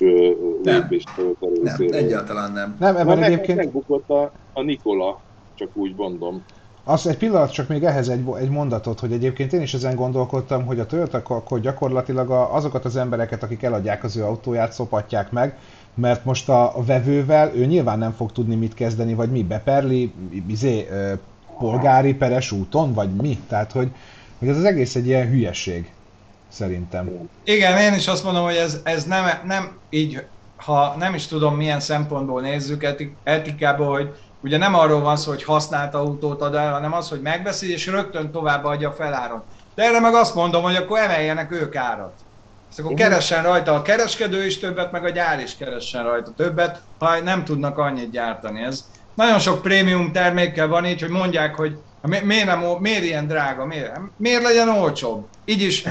lépés 0.63 1.03
Toyota 1.15 1.47
részéről. 1.47 1.87
Nem, 1.89 2.05
egyáltalán 2.05 2.51
nem. 2.51 2.75
Nem, 2.79 2.95
ebben 2.95 3.19
meg, 3.19 3.31
egyébként... 3.31 3.57
Megbukott 3.57 4.09
a, 4.09 4.31
a 4.53 4.61
Nikola, 4.61 5.21
csak 5.55 5.69
úgy 5.73 5.95
mondom. 5.95 6.43
Az 6.83 7.07
egy 7.07 7.17
pillanat, 7.17 7.51
csak 7.51 7.67
még 7.67 7.83
ehhez 7.83 8.09
egy, 8.09 8.23
egy 8.39 8.49
mondatot, 8.49 8.99
hogy 8.99 9.11
egyébként 9.11 9.53
én 9.53 9.61
is 9.61 9.73
ezen 9.73 9.95
gondolkodtam, 9.95 10.65
hogy 10.65 10.79
a 10.79 10.85
Toyota 10.85 11.21
akkor 11.27 11.59
gyakorlatilag 11.59 12.29
azokat 12.29 12.85
az 12.85 12.95
embereket, 12.95 13.43
akik 13.43 13.63
eladják 13.63 14.03
az 14.03 14.17
ő 14.17 14.23
autóját, 14.23 14.71
szopatják 14.71 15.31
meg, 15.31 15.57
mert 15.93 16.25
most 16.25 16.49
a, 16.49 16.77
a 16.77 16.83
vevővel 16.83 17.55
ő 17.55 17.65
nyilván 17.65 17.99
nem 17.99 18.11
fog 18.11 18.31
tudni 18.31 18.55
mit 18.55 18.73
kezdeni, 18.73 19.13
vagy 19.13 19.31
mi 19.31 19.43
beperli, 19.43 20.13
izé, 20.47 20.87
polgári 21.61 22.13
peres 22.13 22.51
úton, 22.51 22.93
vagy 22.93 23.09
mi? 23.09 23.39
Tehát, 23.47 23.71
hogy, 23.71 23.91
hogy 24.39 24.47
ez 24.47 24.57
az 24.57 24.63
egész 24.63 24.95
egy 24.95 25.07
ilyen 25.07 25.27
hülyeség, 25.27 25.91
szerintem. 26.47 27.29
Igen, 27.43 27.77
én 27.77 27.93
is 27.93 28.07
azt 28.07 28.23
mondom, 28.23 28.43
hogy 28.43 28.55
ez, 28.55 28.79
ez 28.83 29.03
nem, 29.03 29.25
nem 29.45 29.77
így, 29.89 30.25
ha 30.55 30.95
nem 30.97 31.13
is 31.13 31.27
tudom 31.27 31.55
milyen 31.55 31.79
szempontból 31.79 32.41
nézzük 32.41 32.83
etik, 32.83 33.15
etikából, 33.23 33.95
hogy 33.95 34.15
ugye 34.43 34.57
nem 34.57 34.75
arról 34.75 35.01
van 35.01 35.17
szó, 35.17 35.29
hogy 35.29 35.43
használt 35.43 35.93
autót 35.93 36.41
ad 36.41 36.55
el, 36.55 36.71
hanem 36.71 36.93
az, 36.93 37.09
hogy 37.09 37.21
megveszi, 37.21 37.71
és 37.71 37.87
rögtön 37.87 38.31
tovább 38.31 38.65
adja 38.65 38.89
a 38.89 38.93
feláron. 38.93 39.43
De 39.75 39.83
erre 39.83 39.99
meg 39.99 40.13
azt 40.13 40.35
mondom, 40.35 40.63
hogy 40.63 40.75
akkor 40.75 40.99
emeljenek 40.99 41.51
ők 41.51 41.75
árat. 41.75 42.13
És 42.71 42.77
akkor 42.79 42.93
keressen 42.93 43.43
rajta 43.43 43.73
a 43.73 43.81
kereskedő 43.81 44.45
is 44.45 44.59
többet, 44.59 44.91
meg 44.91 45.03
a 45.03 45.09
gyár 45.09 45.39
is 45.39 45.57
keressen 45.57 46.03
rajta 46.03 46.31
többet, 46.35 46.81
ha 46.99 47.19
nem 47.19 47.43
tudnak 47.43 47.77
annyit 47.77 48.11
gyártani. 48.11 48.61
Ez, 48.61 48.90
nagyon 49.13 49.39
sok 49.39 49.61
prémium 49.61 50.11
termékkel 50.11 50.67
van 50.67 50.85
így, 50.85 51.01
hogy 51.01 51.09
mondják, 51.09 51.55
hogy 51.55 51.77
miért, 52.23 52.45
nem, 52.45 52.63
miért 52.79 53.03
ilyen 53.03 53.27
drága, 53.27 53.65
miért, 53.65 53.91
miért 54.17 54.43
legyen 54.43 54.69
olcsóbb? 54.69 55.25
Így 55.45 55.61
is 55.61 55.83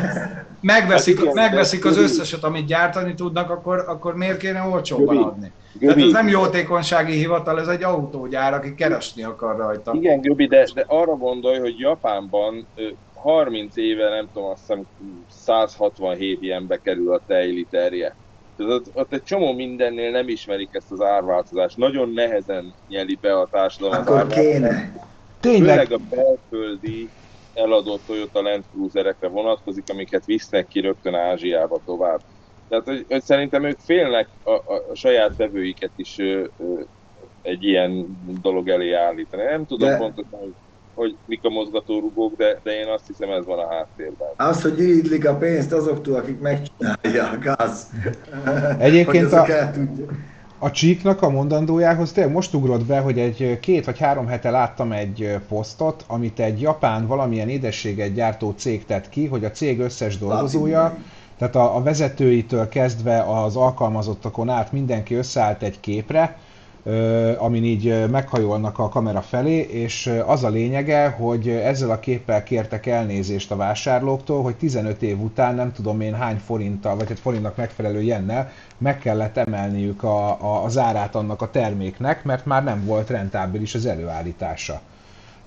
megveszik, 0.61 1.25
hát 1.25 1.35
megveszik 1.35 1.85
az 1.85 1.97
összeset, 1.97 2.45
amit 2.45 2.67
gyártani 2.67 3.15
tudnak, 3.15 3.51
akkor, 3.51 3.85
akkor 3.87 4.17
miért 4.17 4.39
kéne 4.39 4.63
olcsóbban 4.63 5.17
adni? 5.17 5.53
Tehát 5.81 5.97
ez 5.97 6.13
nem 6.13 6.29
jótékonysági 6.29 7.13
hivatal, 7.13 7.61
ez 7.61 7.69
egy 7.69 7.83
autógyár, 7.83 8.55
aki 8.55 8.75
keresni 8.75 9.23
akar 9.23 9.57
rajta. 9.57 9.93
Igen, 9.95 10.21
Göbi, 10.21 10.47
de, 10.47 10.67
de 10.75 10.85
arra 10.87 11.17
gondolj, 11.17 11.59
hogy 11.59 11.79
Japánban 11.79 12.67
30 13.15 13.77
éve, 13.77 14.09
nem 14.09 14.29
tudom, 14.33 14.51
azt 14.51 14.61
hiszem 14.61 14.87
167 15.29 16.43
ilyenbe 16.43 16.81
kerül 16.83 17.13
a 17.13 17.21
tejliterje. 17.27 18.17
Tehát 18.61 18.75
ott, 18.75 18.91
ott 18.93 19.13
egy 19.13 19.23
csomó 19.23 19.53
mindennél 19.53 20.11
nem 20.11 20.29
ismerik 20.29 20.69
ezt 20.73 20.91
az 20.91 21.01
árváltozást. 21.01 21.77
Nagyon 21.77 22.13
nehezen 22.13 22.75
nyeli 22.89 23.19
be 23.21 23.39
a 23.39 23.49
társadalom 23.51 24.01
Akkor 24.01 24.17
az 24.17 24.33
kéne. 24.33 24.93
Tényleg. 25.41 25.87
Főleg 25.87 25.93
a 25.93 26.15
belföldi 26.15 27.09
eladott 27.55 28.01
Toyota 28.07 28.43
Land 28.43 28.65
Cruiserekre 28.73 29.29
vonatkozik, 29.29 29.85
amiket 29.91 30.25
visznek 30.25 30.69
ki 30.69 30.81
rögtön 30.81 31.15
Ázsiába 31.15 31.81
tovább. 31.85 32.21
Tehát 32.69 32.85
hogy, 32.85 33.05
hogy 33.09 33.23
szerintem 33.23 33.65
ők 33.65 33.79
félnek 33.79 34.29
a, 34.43 34.51
a, 34.51 34.85
a 34.91 34.95
saját 34.95 35.37
vevőiket 35.37 35.93
is 35.97 36.19
ö, 36.19 36.45
ö, 36.59 36.81
egy 37.43 37.65
ilyen 37.65 38.19
dolog 38.43 38.69
elé 38.69 38.93
állítani. 38.93 39.43
Nem 39.43 39.67
tudom 39.67 39.89
De... 39.89 39.97
pontosan, 39.97 40.39
hogy 40.39 40.55
hogy 41.01 41.17
mik 41.27 41.41
a 41.43 41.49
mozgatórugók, 41.49 42.37
de, 42.37 42.61
de 42.63 42.71
én 42.71 42.89
azt 42.89 43.07
hiszem 43.07 43.31
ez 43.31 43.45
van 43.45 43.59
a 43.59 43.75
háttérben. 43.75 44.29
Az, 44.37 44.63
hogy 44.63 44.75
gyűjtlik 44.75 45.29
a 45.29 45.35
pénzt 45.35 45.73
azoktól, 45.73 46.15
akik 46.15 46.41
megcsinálják, 46.41 47.55
az. 47.61 47.91
Egyébként 48.79 49.33
a, 49.33 49.47
a 50.59 50.71
csíknak 50.71 51.23
a 51.23 51.31
mondandójához 51.31 52.13
tényleg 52.13 52.33
most 52.33 52.55
ugrott 52.55 52.85
be, 52.85 52.99
hogy 52.99 53.19
egy 53.19 53.59
két 53.61 53.85
vagy 53.85 53.99
három 53.99 54.27
hete 54.27 54.51
láttam 54.51 54.93
egy 54.93 55.37
posztot, 55.49 56.05
amit 56.07 56.41
egy 56.41 56.61
japán 56.61 57.07
valamilyen 57.07 57.49
édességet 57.49 58.15
gyártó 58.15 58.55
cég 58.57 58.85
tett 58.85 59.09
ki, 59.09 59.27
hogy 59.27 59.45
a 59.45 59.51
cég 59.51 59.81
összes 59.81 60.19
dolgozója, 60.19 60.97
tehát 61.39 61.57
a, 61.57 61.77
a 61.77 61.83
vezetőitől 61.83 62.69
kezdve 62.69 63.23
az 63.23 63.57
alkalmazottakon 63.57 64.49
át 64.49 64.73
mindenki 64.73 65.15
összeállt 65.15 65.63
egy 65.63 65.81
képre, 65.81 66.39
amin 67.39 67.65
így 67.65 68.09
meghajolnak 68.11 68.79
a 68.79 68.89
kamera 68.89 69.21
felé, 69.21 69.59
és 69.59 70.13
az 70.27 70.45
a 70.45 70.49
lényege, 70.49 71.09
hogy 71.09 71.49
ezzel 71.49 71.91
a 71.91 72.01
képpel 72.01 72.43
kértek 72.43 72.87
elnézést 72.87 73.51
a 73.51 73.57
vásárlóktól, 73.57 74.43
hogy 74.43 74.57
15 74.57 75.03
év 75.03 75.21
után 75.21 75.55
nem 75.55 75.73
tudom 75.73 76.01
én 76.01 76.15
hány 76.15 76.37
forinttal, 76.37 76.97
vagy 76.97 77.11
egy 77.11 77.19
forintnak 77.19 77.57
megfelelő 77.57 78.03
jennel 78.03 78.51
meg 78.79 78.99
kellett 78.99 79.37
emelniük 79.37 80.03
a, 80.03 80.29
a, 80.29 80.65
az 80.65 80.79
árát 80.79 81.15
annak 81.15 81.43
a 81.43 81.51
terméknek, 81.51 82.25
mert 82.25 82.45
már 82.45 82.65
nem 82.65 82.85
volt 82.85 83.11
rentábilis 83.11 83.75
az 83.75 83.87
előállítása. 83.87 84.81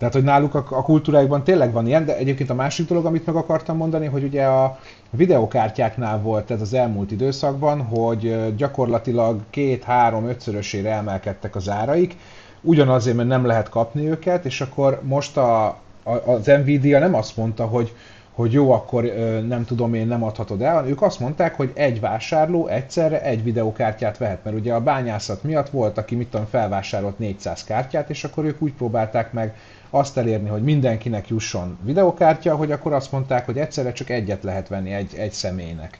Tehát, 0.03 0.17
hogy 0.17 0.27
náluk 0.27 0.55
a, 0.55 0.65
a 0.77 0.83
kultúráikban 0.83 1.43
tényleg 1.43 1.71
van 1.71 1.87
ilyen, 1.87 2.05
de 2.05 2.17
egyébként 2.17 2.49
a 2.49 2.53
másik 2.53 2.87
dolog, 2.87 3.05
amit 3.05 3.25
meg 3.25 3.35
akartam 3.35 3.77
mondani, 3.77 4.05
hogy 4.05 4.23
ugye 4.23 4.45
a 4.45 4.79
videokártyáknál 5.09 6.21
volt 6.21 6.51
ez 6.51 6.61
az 6.61 6.73
elmúlt 6.73 7.11
időszakban, 7.11 7.81
hogy 7.81 8.55
gyakorlatilag 8.55 9.39
két, 9.49 9.83
három, 9.83 10.27
ötszörösére 10.27 10.91
emelkedtek 10.91 11.55
az 11.55 11.69
áraik, 11.69 12.17
ugyanazért, 12.61 13.15
mert 13.15 13.27
nem 13.27 13.45
lehet 13.45 13.69
kapni 13.69 14.09
őket, 14.09 14.45
és 14.45 14.61
akkor 14.61 14.99
most 15.03 15.37
a, 15.37 15.65
a, 16.03 16.11
az 16.25 16.45
Nvidia 16.45 16.99
nem 16.99 17.15
azt 17.15 17.37
mondta, 17.37 17.65
hogy, 17.65 17.93
hogy 18.33 18.51
jó, 18.51 18.71
akkor 18.71 19.03
nem 19.47 19.65
tudom 19.65 19.93
én, 19.93 20.07
nem 20.07 20.23
adhatod 20.23 20.61
el, 20.61 20.87
ők 20.87 21.01
azt 21.01 21.19
mondták, 21.19 21.55
hogy 21.55 21.71
egy 21.73 21.99
vásárló 21.99 22.67
egyszerre 22.67 23.21
egy 23.21 23.43
videokártyát 23.43 24.17
vehet, 24.17 24.43
mert 24.43 24.57
ugye 24.57 24.73
a 24.73 24.81
bányászat 24.81 25.43
miatt 25.43 25.69
volt, 25.69 25.97
aki 25.97 26.15
mit 26.15 26.27
tudom, 26.27 26.45
felvásárolt 26.49 27.19
400 27.19 27.63
kártyát, 27.63 28.09
és 28.09 28.23
akkor 28.23 28.45
ők 28.45 28.61
úgy 28.61 28.73
próbálták 28.73 29.33
meg 29.33 29.55
azt 29.93 30.17
elérni, 30.17 30.49
hogy 30.49 30.63
mindenkinek 30.63 31.27
jusson 31.27 31.77
videokártya, 31.83 32.55
hogy 32.55 32.71
akkor 32.71 32.93
azt 32.93 33.11
mondták, 33.11 33.45
hogy 33.45 33.57
egyszerre 33.57 33.91
csak 33.91 34.09
egyet 34.09 34.43
lehet 34.43 34.67
venni 34.67 34.91
egy, 34.93 35.15
egy 35.15 35.31
személynek. 35.31 35.99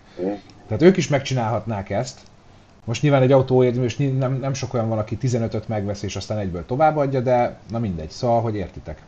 Tehát 0.68 0.84
ők 0.84 0.98
is 0.98 1.08
megcsinálhatnák 1.08 1.90
ezt. 1.90 2.20
Most 2.86 3.02
nyilván 3.02 3.22
egy 3.22 3.32
autóért, 3.32 3.76
most 3.76 4.00
ny- 4.00 4.18
nem, 4.18 4.34
nem 4.34 4.54
sok 4.54 4.74
olyan 4.74 4.90
van, 4.90 4.98
aki 4.98 5.18
15-öt 5.22 5.68
megvesz 5.68 6.04
és 6.04 6.16
aztán 6.16 6.38
egyből 6.38 6.66
továbbadja, 6.66 7.20
de 7.22 7.58
na 7.70 7.80
mindegy, 7.80 8.10
szóval, 8.10 8.42
hogy 8.42 8.56
értitek. 8.56 9.02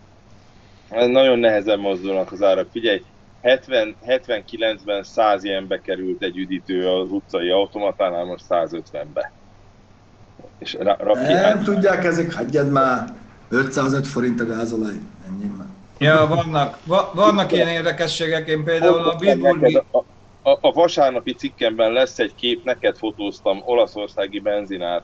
Ez 0.90 1.08
nagyon 1.08 1.40
nehezen 1.40 1.80
mozdulnak 1.80 2.32
az 2.32 2.44
árak. 2.44 2.68
Figyelj, 2.72 3.04
70, 3.42 3.96
79-ben 4.08 5.04
100 5.04 5.44
ilyenbe 5.44 5.82
került 5.82 6.24
egy 6.24 6.38
üdítő 6.38 6.90
az 6.90 7.12
utcai 7.12 7.50
automatánál, 7.50 8.26
most 8.26 8.44
150-be. 8.50 9.32
És 10.60 10.74
ra- 10.80 11.22
Nem 11.28 11.64
tudják 11.64 12.04
ezek, 12.04 12.34
hagyjad 12.34 12.72
már. 12.72 13.25
505 13.56 14.08
forint 14.08 14.42
a 14.42 14.46
gázolaj. 14.46 14.94
Ennyi 15.28 15.52
már. 15.58 15.68
Ja, 15.98 16.28
vannak, 16.28 16.78
va, 16.84 17.12
vannak 17.14 17.52
ilyen 17.52 17.68
érdekességek, 17.68 18.48
én 18.48 18.64
például 18.64 19.10
a 19.10 19.16
Bitburgi, 19.16 19.82
a, 19.92 19.98
a, 20.50 20.58
a 20.62 20.72
vasárnapi 20.72 21.34
cikkemben 21.34 21.92
lesz 21.92 22.20
egy 22.20 22.36
kép, 22.36 22.64
neked 22.64 22.98
fotóztam 22.98 23.62
olaszországi 23.66 24.40
benzinát. 24.40 25.04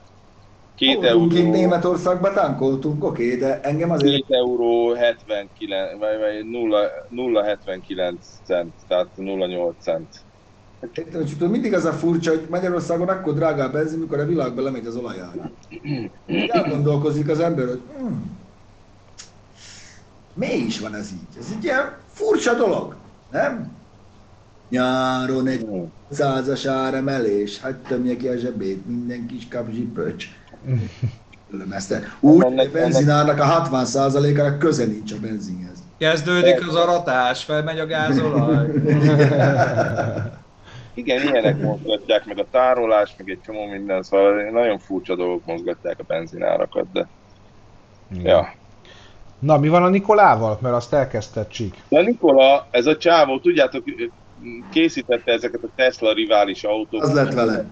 2 0.78 0.94
Voltunk 0.94 1.34
itt 1.34 1.40
euró, 1.40 1.52
Németországba, 1.52 2.34
tankoltunk, 2.34 3.04
oké, 3.04 3.36
de 3.36 3.60
engem 3.62 3.92
azért 3.92 4.22
2 4.22 4.36
euró 4.36 4.94
79, 4.94 5.92
vagy, 6.00 6.20
vagy 6.20 6.50
0, 6.50 6.88
0,79 7.16 8.14
cent, 8.44 8.74
tehát 8.88 9.08
0,8 9.18 9.72
cent. 9.80 10.08
Értem, 10.94 11.22
hogy 11.22 11.32
tudod, 11.38 11.52
mindig 11.52 11.74
az 11.74 11.86
a 11.86 11.92
furcsa, 11.92 12.30
hogy 12.30 12.48
Magyarországon 12.50 13.08
akkor 13.08 13.34
drágá 13.34 13.66
a 13.66 13.70
benzin, 13.72 14.00
mikor 14.00 14.20
a 14.20 14.26
világban 14.26 14.64
lemegy 14.64 14.86
az 14.86 14.96
olajára. 14.96 15.52
Elgondolkozik 16.48 17.30
az 17.30 17.40
ember, 17.40 17.68
hogy 17.68 17.82
hmm, 17.98 18.41
mi 20.34 20.54
is 20.54 20.80
van 20.80 20.96
ez 20.96 21.12
így? 21.12 21.40
Ez 21.40 21.46
egy 21.58 21.64
ilyen 21.64 21.98
furcsa 22.14 22.54
dolog, 22.54 22.96
nem? 23.32 23.80
Nyáron 24.70 25.48
egy 25.48 25.68
százas 26.10 26.66
áremelés, 26.66 27.60
hát 27.60 27.76
tömje 27.76 28.18
ki 28.18 28.28
a 28.28 28.38
zsebét, 28.38 28.86
minden 28.86 29.26
kis 29.26 29.48
kapzsi 29.48 29.82
pöcs. 29.82 30.26
Tudom 31.50 31.72
ezt. 31.72 31.96
Úgy, 32.20 32.44
hogy 32.44 32.60
a 32.60 32.72
benzinárnak 32.72 33.40
a 33.40 33.70
60%-ának 33.70 34.60
köze 34.60 34.86
nincs 34.86 35.12
a 35.12 35.20
benzinhez. 35.22 35.84
kezdődik 35.98 36.68
az 36.68 36.76
aratás, 36.76 37.44
felmegy 37.44 37.80
a 37.80 37.86
gázolaj. 37.86 38.68
Igen, 40.94 41.28
ilyenek 41.28 41.62
mozgatják, 41.62 42.26
meg 42.26 42.40
a 42.40 42.46
tárolás, 42.52 43.16
meg 43.18 43.30
egy 43.30 43.42
csomó 43.46 43.66
minden, 43.66 44.04
szóval 44.04 44.50
nagyon 44.52 44.80
furcsa 44.80 45.16
dolgok 45.16 45.46
mozgatják 45.46 46.00
a 46.00 46.04
benzinárakat, 46.08 46.92
de 46.92 47.08
ja. 48.24 48.54
Na, 49.42 49.58
mi 49.58 49.68
van 49.68 49.84
a 49.84 49.90
Nikolával? 49.90 50.58
Mert 50.62 50.76
azt 50.76 50.94
elkezdted 50.94 51.48
csík. 51.48 51.76
De 51.90 52.02
Nikola, 52.02 52.68
ez 52.72 52.86
a 52.86 52.98
csávó, 52.98 53.40
tudjátok, 53.40 53.84
készítette 54.72 55.32
ezeket 55.32 55.64
a 55.64 55.68
Tesla 55.76 56.14
rivális 56.14 56.64
autókat. 56.64 57.08
Az 57.08 57.14
lett 57.14 57.34
vele. 57.34 57.66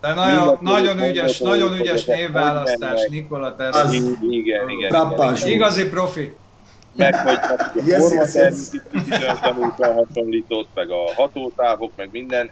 De 0.00 0.14
nagyon, 0.14 0.58
nagyon 0.60 1.02
ügyes, 1.04 1.38
nagyon 1.38 1.78
ügyes 1.78 2.04
névválasztás, 2.04 3.06
Nikola 3.08 3.46
Az- 3.46 3.54
Tesla. 3.56 3.92
Igen, 3.92 4.16
igen, 4.30 4.68
igen. 4.68 4.90
Frappáns. 4.90 5.44
Igazi 5.44 5.88
profi. 5.88 6.36
Meg 6.96 7.14
hogy 7.14 7.38
a 7.42 7.70
Yes, 7.84 8.34
yes, 8.34 9.38
tanulta 9.40 9.92
hasonlított, 9.92 10.70
meg 10.74 10.90
a 10.90 11.12
hatótávok, 11.16 11.92
meg 11.96 12.08
minden. 12.12 12.50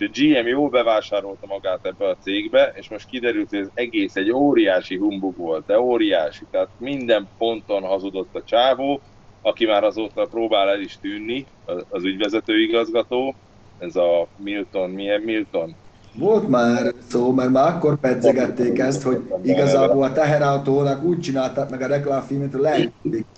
A 0.00 0.08
GM 0.12 0.46
jól 0.46 0.68
bevásárolta 0.68 1.46
magát 1.46 1.86
ebbe 1.86 2.08
a 2.08 2.14
cégbe, 2.14 2.72
és 2.74 2.88
most 2.88 3.06
kiderült, 3.06 3.50
hogy 3.50 3.58
ez 3.58 3.70
egész 3.74 4.16
egy 4.16 4.30
óriási 4.30 4.96
humbug 4.96 5.36
volt, 5.36 5.66
de 5.66 5.80
óriási. 5.80 6.46
Tehát 6.50 6.70
minden 6.76 7.30
ponton 7.36 7.82
hazudott 7.82 8.34
a 8.34 8.42
csávó, 8.42 9.02
aki 9.40 9.66
már 9.66 9.84
azóta 9.84 10.26
próbál 10.26 10.68
el 10.68 10.80
is 10.80 10.98
tűnni, 10.98 11.46
az- 11.88 12.04
ügyvezető 12.04 12.60
igazgató, 12.60 13.36
ez 13.78 13.96
a 13.96 14.28
Milton, 14.36 14.90
milyen 14.90 15.20
Milton? 15.20 15.76
Volt 16.12 16.48
már 16.48 16.94
szó, 17.08 17.32
mert 17.32 17.50
már 17.50 17.74
akkor 17.74 17.98
pedzegették 18.00 18.78
ezt, 18.78 19.02
hogy 19.02 19.22
igazából 19.42 20.02
a 20.02 20.12
teherautónak 20.12 21.02
úgy 21.04 21.20
csinálták 21.20 21.70
meg 21.70 21.80
a 21.82 21.86
reklámfilmet, 21.86 22.52
hogy 22.52 22.60
lehet 22.60 22.92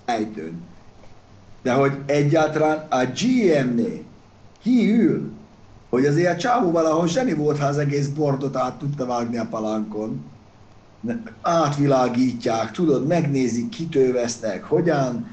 ejtőn. 0.04 0.70
De 1.62 1.72
hogy 1.72 1.92
egyáltalán 2.06 2.86
a 2.90 3.04
GM-nél 3.04 4.04
ki 4.62 4.90
ül, 4.92 5.41
hogy 5.92 6.06
azért 6.06 6.34
a 6.34 6.36
csávó 6.36 6.70
valahol 6.70 7.08
zseni 7.08 7.34
volt, 7.34 7.58
ha 7.58 7.66
az 7.66 7.78
egész 7.78 8.08
bordot 8.08 8.56
át 8.56 8.78
tudta 8.78 9.06
vágni 9.06 9.38
a 9.38 9.46
palánkon. 9.50 10.24
Átvilágítják, 11.42 12.70
tudod, 12.70 13.06
megnézik, 13.06 13.68
kitől 13.68 14.12
vesznek, 14.12 14.64
hogyan, 14.64 15.26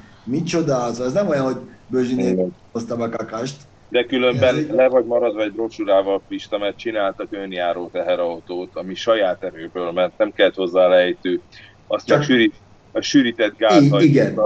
az, 0.66 1.00
az 1.00 1.12
nem 1.12 1.28
olyan, 1.28 1.44
hogy 1.44 1.56
Bözsinék 1.86 2.32
Igen. 2.32 2.56
hoztam 2.72 3.00
a 3.00 3.08
kakast. 3.08 3.56
De 3.88 4.04
különben 4.04 4.54
Ez 4.54 4.60
így- 4.60 4.70
le 4.70 4.88
vagy 4.88 5.04
maradva 5.04 5.42
egy 5.42 5.52
brosúrával, 5.52 6.22
Pista, 6.28 6.58
mert 6.58 6.76
csináltak 6.76 7.26
önjáró 7.30 7.88
teherautót, 7.88 8.76
ami 8.76 8.94
saját 8.94 9.42
erőből, 9.42 9.92
mert 9.92 10.18
nem 10.18 10.32
kellett 10.32 10.54
hozzá 10.54 10.86
lejtő. 10.86 11.42
Azt 11.86 12.06
csak 12.06 12.16
Csak- 12.18 12.26
sűrít, 12.26 12.54
a 12.92 13.00
sűrített 13.00 13.56
gáz. 13.56 14.02
Igen. 14.02 14.34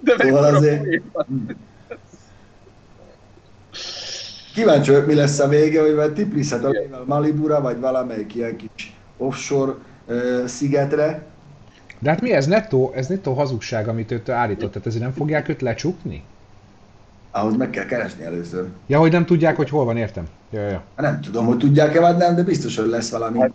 De 0.00 0.14
Szóval 0.16 0.16
mekkora 0.16 0.56
azért- 0.56 0.82
poén. 0.82 1.12
Kíváncsi 4.54 4.90
vagyok, 4.90 5.06
mi 5.06 5.14
lesz 5.14 5.38
a 5.38 5.48
vége, 5.48 5.80
hogy 5.80 5.94
vagy 5.94 6.12
tipliszhet 6.12 6.64
a 6.64 6.72
Malibura, 7.06 7.60
vagy 7.60 7.80
valamelyik 7.80 8.34
ilyen 8.34 8.56
kis 8.56 8.96
offshore 9.16 9.72
uh, 10.06 10.44
szigetre. 10.46 11.26
De 11.98 12.10
hát 12.10 12.20
mi 12.20 12.32
ez 12.32 12.46
nettó, 12.46 12.92
ez 12.94 13.06
nettó 13.06 13.32
hazugság, 13.32 13.88
amit 13.88 14.10
őt 14.10 14.28
állított, 14.28 14.72
tehát 14.72 14.86
ezért 14.86 15.02
nem 15.02 15.12
fogják 15.12 15.48
őt 15.48 15.62
lecsukni? 15.62 16.22
Ahhoz 17.30 17.56
meg 17.56 17.70
kell 17.70 17.84
keresni 17.84 18.24
először. 18.24 18.68
Ja, 18.86 18.98
hogy 18.98 19.12
nem 19.12 19.26
tudják, 19.26 19.56
hogy 19.56 19.68
hol 19.68 19.84
van, 19.84 19.96
értem. 19.96 20.24
Ja, 20.50 20.60
ja. 20.60 20.82
Hát 20.96 21.06
Nem 21.12 21.20
tudom, 21.20 21.46
hogy 21.46 21.58
tudják-e 21.58 22.00
vagy 22.00 22.16
nem, 22.16 22.34
de 22.34 22.42
biztos, 22.42 22.76
hogy 22.76 22.88
lesz 22.88 23.10
valami. 23.10 23.38
Hát, 23.40 23.52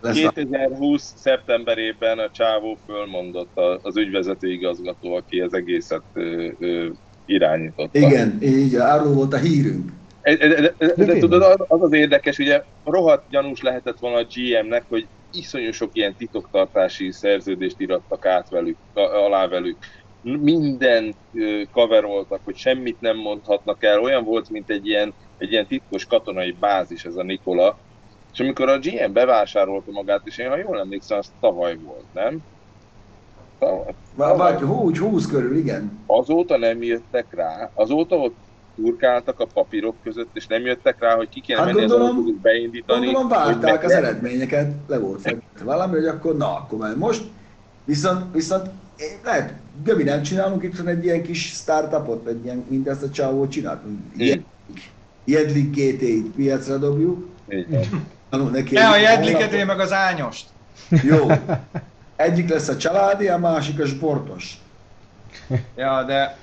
Lesz 0.00 0.14
valami. 0.16 0.34
2020. 0.34 1.12
szeptemberében 1.16 2.18
a 2.18 2.30
csávó 2.30 2.78
fölmondott 2.86 3.56
a- 3.56 3.78
az 3.82 3.96
ügyvezető 3.96 4.52
igazgató, 4.52 5.14
aki 5.14 5.40
az 5.40 5.54
egészet 5.54 6.02
ö, 6.12 6.48
ö, 6.58 6.88
irányította. 7.24 7.98
Igen, 7.98 8.38
így, 8.42 8.74
arról 8.74 9.12
volt 9.12 9.32
a 9.32 9.36
hírünk. 9.38 9.92
De, 10.22 10.74
de, 10.78 10.94
de, 11.04 11.18
tudod, 11.18 11.42
az, 11.42 11.56
az 11.68 11.82
az 11.82 11.92
érdekes, 11.92 12.38
ugye 12.38 12.62
rohadt 12.84 13.28
gyanús 13.30 13.62
lehetett 13.62 13.98
volna 13.98 14.16
a 14.16 14.26
GM-nek, 14.34 14.84
hogy 14.88 15.06
iszonyú 15.32 15.72
sok 15.72 15.90
ilyen 15.92 16.14
titoktartási 16.14 17.12
szerződést 17.12 17.80
irattak 17.80 18.26
át 18.26 18.48
velük, 18.48 18.76
alá 18.94 19.48
velük. 19.48 19.76
Minden 20.22 21.14
ö, 21.34 21.62
coveroltak, 21.72 22.40
hogy 22.44 22.56
semmit 22.56 23.00
nem 23.00 23.16
mondhatnak 23.16 23.84
el. 23.84 24.00
Olyan 24.00 24.24
volt, 24.24 24.50
mint 24.50 24.70
egy 24.70 24.86
ilyen, 24.86 25.12
egy 25.38 25.52
ilyen 25.52 25.66
titkos 25.66 26.06
katonai 26.06 26.56
bázis 26.60 27.04
ez 27.04 27.16
a 27.16 27.22
Nikola. 27.22 27.78
És 28.32 28.40
amikor 28.40 28.68
a 28.68 28.78
GM 28.78 29.12
bevásárolta 29.12 29.90
magát, 29.90 30.20
és 30.24 30.38
én 30.38 30.48
ha 30.48 30.56
jól 30.56 30.78
emlékszem, 30.78 31.18
az 31.18 31.32
tavaly 31.40 31.76
volt, 31.76 32.12
nem? 32.12 32.38
Tavaly. 33.58 33.94
Vagy, 34.14 34.36
vagy 34.36 34.60
húgy, 34.60 34.98
húsz 34.98 35.26
körül, 35.26 35.56
igen. 35.56 36.02
Azóta 36.06 36.56
nem 36.56 36.82
jöttek 36.82 37.26
rá, 37.30 37.70
azóta 37.74 38.16
ott 38.16 38.36
turkáltak 38.76 39.40
a 39.40 39.46
papírok 39.46 39.96
között, 40.02 40.30
és 40.36 40.46
nem 40.46 40.62
jöttek 40.64 40.96
rá, 41.00 41.14
hogy 41.16 41.28
ki 41.28 41.40
kéne 41.40 41.58
Hát 41.58 41.66
menni 41.66 41.78
gondolom- 41.78 42.08
az 42.10 42.16
autót 42.16 42.40
beindítani. 42.40 43.04
Gondolom 43.04 43.28
hogy 43.28 43.38
várták 43.38 43.84
az 43.84 43.90
eredményeket, 43.90 44.72
le 44.86 44.98
volt 44.98 45.20
fektetve 45.20 45.64
valami, 45.64 45.94
hogy 45.94 46.06
akkor 46.06 46.36
na, 46.36 46.56
akkor 46.56 46.78
már 46.78 46.96
most. 46.96 47.22
Viszont, 47.84 48.34
viszont 48.34 48.70
én- 48.96 49.18
lehet, 49.24 49.54
Göbi, 49.84 50.02
nem 50.02 50.22
csinálunk 50.22 50.62
itt 50.62 50.86
egy 50.86 51.04
ilyen 51.04 51.22
kis 51.22 51.46
startupot, 51.46 52.24
vagy 52.24 52.44
ilyen, 52.44 52.64
mint 52.68 52.88
ezt 52.88 53.02
a 53.02 53.10
csávót 53.10 53.50
csináltunk. 53.50 54.00
Ilyen, 54.16 54.44
Jedlik 55.24 55.70
GT-t 55.74 56.34
piacra 56.34 56.78
dobjuk, 56.78 57.28
van. 58.30 58.50
neki 58.50 58.74
Ne 58.74 58.88
a 58.88 58.96
jedliket, 58.96 59.52
én 59.52 59.66
meg 59.66 59.80
az 59.80 59.92
ányost. 59.92 60.48
Jó. 61.02 61.26
Egyik 62.16 62.48
lesz 62.48 62.68
a 62.68 62.76
családi, 62.76 63.28
a 63.28 63.38
másik 63.38 63.80
a 63.80 63.86
sportos. 63.86 64.58
Ja, 65.76 66.02
de 66.04 66.36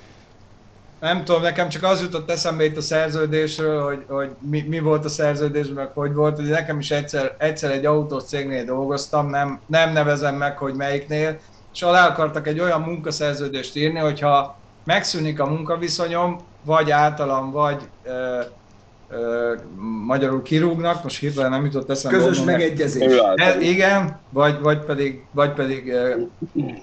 nem 1.00 1.24
tudom, 1.24 1.42
nekem 1.42 1.68
csak 1.68 1.82
az 1.82 2.00
jutott 2.00 2.30
eszembe 2.30 2.64
itt 2.64 2.76
a 2.76 2.80
szerződésről, 2.80 3.84
hogy, 3.84 4.04
hogy 4.08 4.30
mi, 4.38 4.60
mi 4.60 4.78
volt 4.78 5.04
a 5.04 5.08
szerződésben, 5.08 5.84
meg 5.84 5.92
hogy 5.92 6.12
volt, 6.14 6.36
hogy 6.36 6.48
nekem 6.48 6.78
is 6.78 6.90
egyszer, 6.90 7.34
egyszer 7.38 7.70
egy 7.70 7.86
autós 7.86 8.24
cégnél 8.24 8.64
dolgoztam, 8.64 9.28
nem, 9.28 9.62
nem 9.66 9.92
nevezem 9.92 10.36
meg, 10.36 10.58
hogy 10.58 10.74
melyiknél, 10.74 11.40
és 11.72 11.82
alá 11.82 12.08
akartak 12.08 12.46
egy 12.46 12.60
olyan 12.60 12.80
munkaszerződést 12.80 13.76
írni, 13.76 13.98
hogyha 13.98 14.62
megszűnik 14.84 15.40
a 15.40 15.46
munkaviszonyom, 15.46 16.48
vagy 16.60 16.90
általam, 16.90 17.50
vagy 17.50 17.90
ö, 18.02 18.40
magyarul 20.06 20.42
kirúgnak, 20.42 21.02
most 21.02 21.18
hirtelen 21.18 21.50
nem 21.50 21.64
jutott 21.64 21.90
eszembe. 21.90 22.18
Közös 22.18 22.36
mondom, 22.36 22.54
megegyezés. 22.54 23.20
E, 23.34 23.60
igen, 23.60 24.20
vagy, 24.28 24.60
vagy 24.60 24.78
pedig, 24.78 25.24
vagy 25.30 25.52
pedig 25.52 25.88
e, 25.88 26.16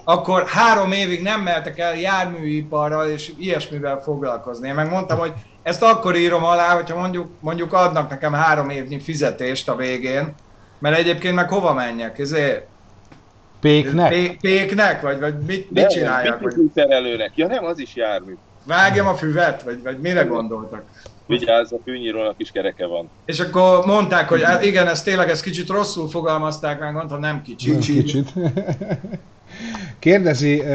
akkor 0.04 0.44
három 0.46 0.92
évig 0.92 1.22
nem 1.22 1.40
mertek 1.40 1.78
el 1.78 1.96
járműiparral 1.96 3.08
és 3.08 3.32
ilyesmivel 3.38 4.00
foglalkozni. 4.00 4.68
Én 4.68 4.74
meg 4.74 4.90
mondtam, 4.90 5.18
hogy 5.18 5.32
ezt 5.62 5.82
akkor 5.82 6.16
írom 6.16 6.44
alá, 6.44 6.74
hogyha 6.74 6.98
mondjuk, 6.98 7.30
mondjuk 7.40 7.72
adnak 7.72 8.10
nekem 8.10 8.32
három 8.32 8.70
évnyi 8.70 9.00
fizetést 9.00 9.68
a 9.68 9.76
végén, 9.76 10.34
mert 10.78 10.98
egyébként 10.98 11.34
meg 11.34 11.48
hova 11.48 11.74
menjek? 11.74 12.18
Ezért, 12.18 12.66
Péknek? 13.60 14.08
Pé- 14.08 14.40
péknek? 14.40 15.00
Vagy, 15.00 15.20
vagy 15.20 15.38
mit, 15.38 15.70
mit 15.70 15.86
csináljak? 15.86 16.40
Vagy 16.40 16.54
szerelőnek. 16.74 17.32
Ja 17.34 17.46
nem, 17.46 17.64
az 17.64 17.78
is 17.78 17.94
jármű. 17.94 18.34
vágjam 18.64 19.06
a 19.06 19.14
füvet? 19.14 19.62
Vagy, 19.62 19.82
vagy 19.82 19.98
mire 19.98 20.22
gondoltak? 20.22 20.84
Vigyázz, 21.28 21.72
a 21.72 21.78
fűnyírónak 21.84 22.34
is 22.36 22.50
kereke 22.50 22.86
van. 22.86 23.08
És 23.24 23.40
akkor 23.40 23.86
mondták, 23.86 24.28
hogy 24.28 24.42
hát 24.42 24.64
igen, 24.64 24.86
ez 24.86 25.02
tényleg 25.02 25.28
ez 25.28 25.40
kicsit 25.40 25.68
rosszul 25.68 26.08
fogalmazták 26.08 26.80
meg, 26.80 26.92
mondtam, 26.92 27.20
nem 27.20 27.42
kicsit. 27.42 27.72
Nem, 27.72 27.80
Kicsit. 27.80 28.32
Kérdezi 29.98 30.60
ö, 30.60 30.74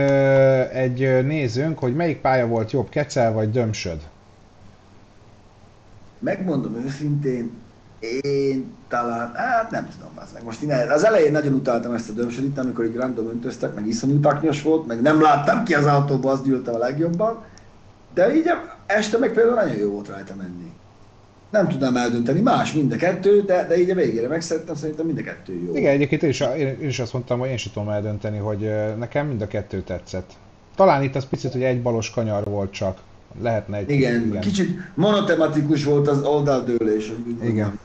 egy 0.70 1.26
nézőnk, 1.26 1.80
hogy 1.80 1.96
melyik 1.96 2.22
pálya 2.22 2.48
volt 2.48 2.72
jobb, 2.72 2.90
Kecel 2.90 3.34
vagy 3.34 3.52
Dömsöd? 3.52 4.00
Megmondom 6.20 6.76
őszintén, 6.86 7.52
én 8.22 8.76
talán, 8.88 9.32
hát 9.36 9.72
nem 9.72 9.90
tudom, 9.98 10.12
az 10.16 10.32
meg 10.34 10.44
most 10.44 10.62
én 10.62 10.72
az 10.90 11.06
elején 11.06 11.32
nagyon 11.32 11.54
utáltam 11.54 11.94
ezt 11.94 12.10
a 12.10 12.14
dömsödit, 12.14 12.58
amikor 12.58 12.86
így 12.86 12.96
random 12.96 13.28
öntöztek, 13.30 13.74
meg 13.74 13.88
iszonyú 13.88 14.20
taknyos 14.20 14.62
volt, 14.62 14.88
meg 14.88 15.02
nem 15.02 15.22
láttam 15.22 15.64
ki 15.64 15.74
az 15.74 15.86
autóba, 15.86 16.32
azt 16.32 16.44
gyűltem 16.44 16.74
a 16.74 16.78
legjobban, 16.78 17.44
de 18.14 18.36
így 18.36 18.52
este 18.86 19.18
meg 19.18 19.34
például 19.34 19.56
nagyon 19.56 19.78
jó 19.78 19.92
volt 19.92 20.08
rajta 20.08 20.36
menni. 20.36 20.72
Nem 21.50 21.68
tudnám 21.68 21.98
eldönteni, 21.98 22.42
más 22.42 22.74
mind 22.74 22.92
a 22.92 22.96
kettő, 22.96 23.42
de, 23.42 23.66
de 23.68 23.80
így 23.80 23.90
a 23.90 23.96
végére 23.96 24.28
megszerettem, 24.28 24.76
szerintem 24.76 25.06
mind 25.06 25.18
a 25.18 25.24
kettő 25.24 25.64
jó. 25.66 25.76
Igen, 25.76 25.92
egyébként 25.94 26.24
én 26.24 26.30
is, 26.30 26.40
én 26.58 26.88
is 26.88 27.00
azt 27.00 27.14
mondtam, 27.14 27.40
hogy 27.40 27.50
én 27.50 27.58
sem 27.58 27.74
tudom 27.74 27.90
eldönteni, 27.90 28.38
hogy 28.38 28.72
nekem 28.98 29.28
mind 29.28 29.42
a 29.42 29.48
kettő 29.48 29.82
tetszett. 29.82 30.32
Talán 30.76 31.04
itt 31.04 31.16
az 31.16 31.26
picit, 31.26 31.52
hogy 31.52 31.64
egy 31.64 31.82
balos 31.82 32.10
kanyar 32.10 32.44
volt 32.44 32.72
csak. 32.72 32.98
Lehetne 33.42 33.78
egy 33.78 33.90
Igen, 33.90 34.22
igen. 34.26 34.42
kicsit 34.42 34.80
monotematikus 34.94 35.84
volt 35.84 36.08
az 36.08 36.24
oldaldőlés, 36.24 37.06
Igen. 37.06 37.38
mondjam. 37.42 37.80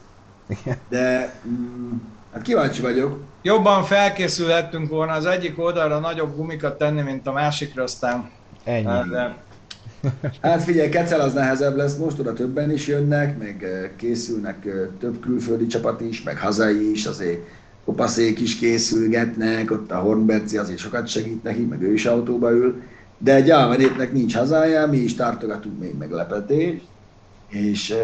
De 0.88 1.34
mm, 1.48 1.90
hát 2.32 2.42
kíváncsi 2.42 2.82
vagyok. 2.82 3.20
Jobban 3.42 3.84
felkészülhettünk 3.84 4.88
volna 4.88 5.12
az 5.12 5.26
egyik 5.26 5.58
oldalra 5.58 5.98
nagyobb 5.98 6.36
gumikat 6.36 6.78
tenni, 6.78 7.00
mint 7.00 7.26
a 7.26 7.32
másikra, 7.32 7.82
aztán 7.82 8.30
Ennyi. 8.64 8.86
Hát, 8.86 9.08
de 9.08 9.36
Hát 10.42 10.62
figyelj, 10.62 10.88
Kecel 10.88 11.20
az 11.20 11.32
nehezebb 11.32 11.76
lesz 11.76 11.96
most, 11.96 12.18
oda 12.18 12.32
többen 12.32 12.70
is 12.70 12.86
jönnek, 12.86 13.38
meg 13.38 13.66
készülnek 13.96 14.66
több 15.00 15.20
külföldi 15.20 15.66
csapat 15.66 16.00
is, 16.00 16.22
meg 16.22 16.38
hazai 16.38 16.90
is, 16.90 17.06
azért 17.06 17.40
kopaszék 17.84 18.40
is 18.40 18.58
készülgetnek, 18.58 19.70
ott 19.70 19.90
a 19.90 19.98
Hornberci 19.98 20.56
azért 20.56 20.78
sokat 20.78 21.06
segít 21.06 21.42
neki, 21.42 21.62
meg 21.62 21.82
ő 21.82 21.92
is 21.92 22.06
autóba 22.06 22.50
ül, 22.50 22.82
de 23.18 23.34
egy 23.34 23.78
népnek 23.78 24.12
nincs 24.12 24.36
hazája, 24.36 24.86
mi 24.86 24.96
is 24.96 25.14
tartogatunk 25.14 25.78
még 25.78 25.94
meglepetést, 25.98 26.84
és 27.48 27.94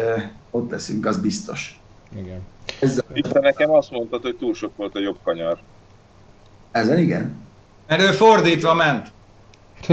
ott 0.51 0.71
leszünk, 0.71 1.05
az 1.05 1.17
biztos. 1.17 1.79
Igen. 2.15 2.39
Ezzel, 2.79 3.03
Itt 3.13 3.27
te 3.27 3.39
nekem 3.39 3.71
azt 3.71 3.91
mondtad, 3.91 4.21
hogy 4.21 4.35
túl 4.35 4.53
sok 4.53 4.75
volt 4.75 4.95
a 4.95 4.99
jobb 4.99 5.17
kanyar. 5.23 5.59
ezen 6.71 6.99
igen? 6.99 7.43
mert 7.87 8.01
ő 8.01 8.11
fordítva 8.11 8.73
ment. 8.73 9.11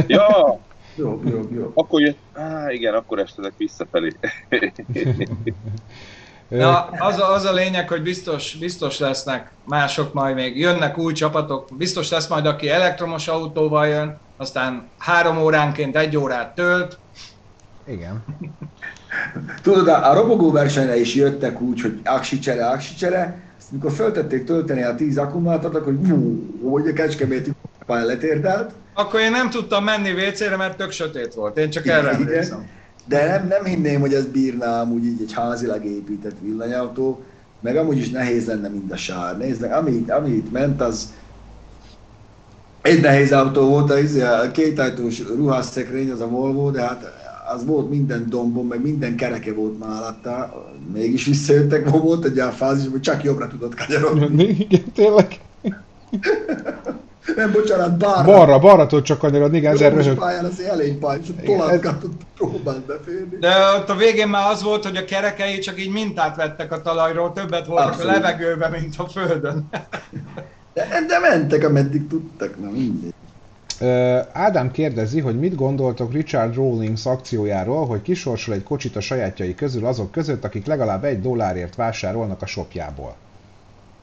Ja, 0.06 0.60
Jó, 0.94 1.20
jó, 1.24 1.40
jó. 1.50 1.70
akkor 1.74 2.00
jött, 2.00 2.18
á, 2.32 2.70
igen, 2.72 2.94
akkor 2.94 3.18
estetek 3.18 3.52
visszafelé. 3.56 4.10
Na, 6.48 6.80
az 6.84 7.18
a, 7.18 7.32
az 7.32 7.44
a 7.44 7.52
lényeg, 7.52 7.88
hogy 7.88 8.02
biztos, 8.02 8.54
biztos 8.54 8.98
lesznek 8.98 9.52
mások 9.64 10.12
majd 10.12 10.34
még, 10.34 10.58
jönnek 10.58 10.98
új 10.98 11.12
csapatok, 11.12 11.68
biztos 11.76 12.10
lesz 12.10 12.28
majd, 12.28 12.46
aki 12.46 12.68
elektromos 12.68 13.28
autóval 13.28 13.86
jön, 13.86 14.18
aztán 14.36 14.88
három 14.98 15.38
óránként 15.38 15.96
egy 15.96 16.16
órát 16.16 16.54
tölt, 16.54 16.98
Igen. 17.86 18.24
Tudod, 19.62 19.88
a, 19.88 20.10
a 20.10 20.14
robogó 20.14 20.50
versenyre 20.50 21.00
is 21.00 21.14
jöttek 21.14 21.60
úgy, 21.60 21.80
hogy 21.80 22.00
aksi 22.04 22.38
csere, 22.38 22.66
aksi 22.66 22.94
csere, 22.94 23.42
azt 23.58 23.72
mikor 23.72 23.92
föltették 23.92 24.44
tölteni 24.44 24.82
a 24.82 24.94
10 24.94 25.18
akkumulátort, 25.18 25.74
akkor 25.74 25.98
hú, 26.08 26.46
hogy 26.70 26.88
a 26.88 26.92
kecskeméti 26.92 27.50
pályán 27.86 28.06
letérdelt, 28.06 28.72
akkor 28.94 29.20
én 29.20 29.30
nem 29.30 29.50
tudtam 29.50 29.84
menni 29.84 30.12
WC-re, 30.12 30.56
mert 30.56 30.76
tök 30.76 30.90
sötét 30.90 31.34
volt. 31.34 31.56
Én 31.58 31.70
csak 31.70 31.86
erre 31.86 32.10
emlékszem. 32.10 32.66
de 33.04 33.26
nem, 33.26 33.46
nem 33.48 33.64
hinném, 33.64 34.00
hogy 34.00 34.14
ez 34.14 34.26
bírná 34.26 34.80
amúgy 34.80 35.04
így 35.04 35.20
egy 35.22 35.32
házilag 35.32 35.84
épített 35.84 36.36
villanyautó, 36.40 37.24
meg 37.60 37.76
amúgy 37.76 37.96
is 37.98 38.10
nehéz 38.10 38.46
lenne, 38.46 38.68
mint 38.68 38.92
a 38.92 38.96
sár. 38.96 39.36
Nézd 39.36 39.60
meg, 39.60 39.72
ami, 39.72 39.90
itt- 39.90 40.10
ami 40.10 40.30
itt 40.30 40.50
ment, 40.50 40.80
az 40.80 41.12
egy 42.82 43.00
nehéz 43.00 43.32
autó 43.32 43.68
volt, 43.68 43.90
a, 43.90 43.98
izé, 43.98 44.22
a 44.22 44.50
kétajtós 44.50 45.20
ruhásszekrény, 45.26 46.10
az 46.10 46.20
a 46.20 46.26
Volvo, 46.28 46.70
de 46.70 46.80
hát 46.82 47.04
az 47.54 47.64
volt 47.64 47.90
minden 47.90 48.26
dombon, 48.28 48.66
meg 48.66 48.82
minden 48.82 49.16
kereke 49.16 49.52
volt 49.52 49.78
már 49.78 49.90
alatta, 49.90 50.54
mégis 50.92 51.24
visszajöttek, 51.24 51.88
volt 51.88 52.24
egy 52.24 52.38
olyan 52.38 52.52
fázis, 52.52 52.90
hogy 52.90 53.00
csak 53.00 53.22
jobbra 53.22 53.46
tudott 53.48 53.74
kanyarodni. 53.74 54.44
Igen, 54.68 54.92
tényleg. 54.92 55.40
Nem, 57.36 57.52
bocsánat, 57.52 57.96
bárra. 57.96 58.24
Balra, 58.24 58.58
balra 58.58 58.86
tud 58.86 59.02
csak 59.02 59.18
kanyarodni, 59.18 59.56
igen, 59.56 59.72
ezzel 59.72 59.90
röhög. 59.90 60.18
pályán 60.18 60.44
az 60.44 60.60
elég 60.60 60.98
tolatgatott, 61.44 62.20
próbált 62.36 62.80
beférni. 62.80 63.36
De 63.40 63.50
ott 63.78 63.88
a 63.88 63.94
végén 63.94 64.28
már 64.28 64.50
az 64.50 64.62
volt, 64.62 64.84
hogy 64.84 64.96
a 64.96 65.04
kerekei 65.04 65.58
csak 65.58 65.80
így 65.80 65.90
mintát 65.92 66.36
vettek 66.36 66.72
a 66.72 66.82
talajról, 66.82 67.32
többet 67.32 67.66
voltak 67.66 67.88
Abszolút. 67.88 68.10
a 68.10 68.20
levegőben, 68.20 68.70
mint 68.70 68.94
a 68.98 69.08
földön. 69.08 69.68
De, 70.74 70.88
de 71.08 71.18
mentek, 71.18 71.64
ameddig 71.64 72.06
tudtak, 72.06 72.60
na 72.60 72.70
mindegy. 72.70 73.14
Ádám 74.32 74.70
kérdezi, 74.70 75.20
hogy 75.20 75.38
mit 75.38 75.54
gondoltok 75.54 76.12
Richard 76.12 76.54
Rawlings 76.54 77.06
akciójáról, 77.06 77.86
hogy 77.86 78.02
kisorsol 78.02 78.54
egy 78.54 78.62
kocsit 78.62 78.96
a 78.96 79.00
sajátjai 79.00 79.54
közül 79.54 79.86
azok 79.86 80.10
között, 80.10 80.44
akik 80.44 80.66
legalább 80.66 81.04
egy 81.04 81.20
dollárért 81.20 81.74
vásárolnak 81.74 82.42
a 82.42 82.46
shopjából. 82.46 83.14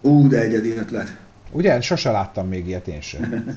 Ú, 0.02 0.28
de 0.28 0.40
egyedi 0.40 0.78
ötlet. 0.78 1.18
Ugye? 1.52 1.82
Sose 1.82 2.12
láttam 2.12 2.48
még 2.48 2.68
ilyet 2.68 2.88
én 2.88 3.02
sem. 3.02 3.24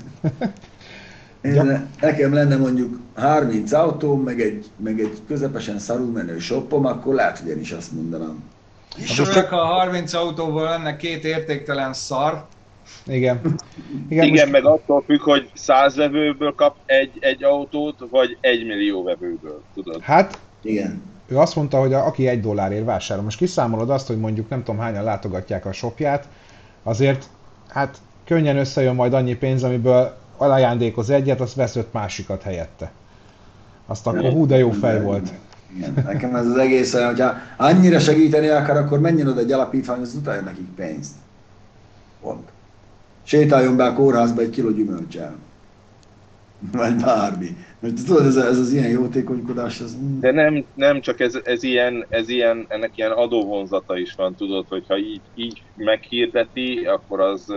Én, 1.42 1.54
Ja. 1.54 1.86
Nekem 2.00 2.32
lenne 2.32 2.56
mondjuk 2.56 2.98
30 3.14 3.72
autóm, 3.72 4.22
meg 4.22 4.40
egy, 4.40 4.66
meg 4.76 5.00
egy 5.00 5.18
közepesen 5.28 5.78
szarul 5.78 6.10
menő 6.10 6.38
shoppom, 6.38 6.86
akkor 6.86 7.14
lehet, 7.14 7.38
hogy 7.38 7.48
én 7.48 7.60
is 7.60 7.72
azt 7.72 7.92
mondanám. 7.92 8.44
És 8.96 9.12
csak 9.12 9.48
ha 9.48 9.64
30 9.64 10.12
autóból 10.12 10.62
lenne 10.62 10.96
két 10.96 11.24
értéktelen 11.24 11.92
szar, 11.92 12.44
Igen. 13.06 13.40
Igen, 14.08 14.26
Igen, 14.26 14.28
most, 14.28 14.50
meg 14.50 14.64
attól 14.64 15.02
függ, 15.06 15.20
hogy 15.20 15.50
száz 15.54 15.96
vevőből 15.96 16.54
kap 16.54 16.76
egy, 16.86 17.10
egy 17.20 17.44
autót, 17.44 18.06
vagy 18.10 18.36
egy 18.40 18.66
millió 18.66 19.02
vevőből, 19.02 19.62
tudod? 19.74 20.00
hát 20.00 20.38
Igen. 20.62 21.02
ő 21.28 21.38
azt 21.38 21.56
mondta, 21.56 21.80
hogy 21.80 21.92
a, 21.92 22.06
aki 22.06 22.28
egy 22.28 22.40
dollárért 22.40 22.84
vásárol. 22.84 23.24
Most 23.24 23.38
kiszámolod 23.38 23.90
azt, 23.90 24.06
hogy 24.06 24.18
mondjuk 24.18 24.48
nem 24.48 24.62
tudom 24.62 24.80
hányan 24.80 25.04
látogatják 25.04 25.66
a 25.66 25.72
shopját, 25.72 26.28
azért 26.82 27.26
hát 27.72 27.98
könnyen 28.24 28.56
összejön 28.56 28.94
majd 28.94 29.12
annyi 29.12 29.34
pénz, 29.34 29.62
amiből 29.62 30.16
ajándékoz 30.36 31.10
egyet, 31.10 31.40
azt 31.40 31.54
vesz 31.54 31.76
öt 31.76 31.92
másikat 31.92 32.42
helyette. 32.42 32.90
Azt 33.86 34.06
akkor 34.06 34.32
hú, 34.32 34.46
de 34.46 34.58
jó 34.58 34.70
fej 34.70 35.02
volt. 35.02 35.32
Igen. 35.76 35.92
Nekem 36.04 36.34
ez 36.34 36.46
az 36.46 36.56
egész 36.56 36.94
olyan, 36.94 37.06
hogyha 37.06 37.34
annyira 37.56 37.98
segíteni 37.98 38.48
akar, 38.48 38.76
akkor 38.76 39.00
menjen 39.00 39.26
oda 39.26 39.40
egy 39.40 39.52
alapítványhoz, 39.52 40.14
utaljon 40.14 40.44
nekik 40.44 40.68
pénzt. 40.74 41.12
Pont. 42.20 42.48
Sétáljon 43.22 43.76
be 43.76 43.84
a 43.84 43.92
kórházba 43.92 44.40
egy 44.40 44.50
kiló 44.50 44.70
gyümölcsel. 44.70 45.34
Vagy 46.70 46.96
bármi. 46.96 47.48
Mert 47.80 48.04
tudod, 48.04 48.26
ez, 48.26 48.36
ez 48.36 48.58
az 48.58 48.72
ilyen 48.72 48.90
jótékonykodás, 48.90 49.80
ez... 49.80 49.96
mm. 49.96 50.20
De 50.20 50.30
nem, 50.30 50.66
nem 50.74 51.00
csak 51.00 51.20
ez, 51.20 51.38
ez, 51.44 51.62
ilyen, 51.62 52.06
ez 52.08 52.28
ilyen, 52.28 52.66
ennek 52.68 52.96
ilyen 52.96 53.10
adóvonzata 53.10 53.98
is 53.98 54.14
van, 54.14 54.34
tudod, 54.34 54.66
hogyha 54.68 54.98
így, 54.98 55.22
így 55.34 55.62
meghirdeti, 55.74 56.76
akkor 56.84 57.20
az 57.20 57.54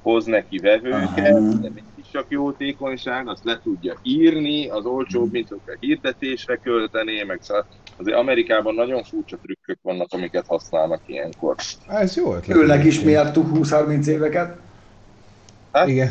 hoz 0.00 0.24
neki 0.24 0.58
vevőket, 0.58 1.34
Aha. 1.36 1.54
de 1.54 1.70
mégis 1.74 2.08
csak 2.10 2.26
jótékonyság, 2.28 3.28
azt 3.28 3.44
le 3.44 3.58
tudja 3.62 3.98
írni, 4.02 4.68
az 4.68 4.84
olcsóbb, 4.84 5.32
mint 5.32 5.48
hogyha 5.48 5.72
hirdetésre 5.78 6.56
költené, 6.56 7.22
meg 7.22 7.40
szá- 7.42 7.66
Azért 7.96 8.16
Amerikában 8.16 8.74
nagyon 8.74 9.02
furcsa 9.02 9.36
trükkök 9.36 9.78
vannak, 9.82 10.08
amiket 10.10 10.46
használnak 10.46 11.02
ilyenkor. 11.06 11.54
Ez 11.86 12.16
jó 12.16 12.34
ötlet. 12.34 12.56
Ülnek 12.56 12.84
is 12.84 13.00
miattuk 13.00 13.46
20-30 13.54 14.06
éveket. 14.06 14.58
Igen. 15.86 16.10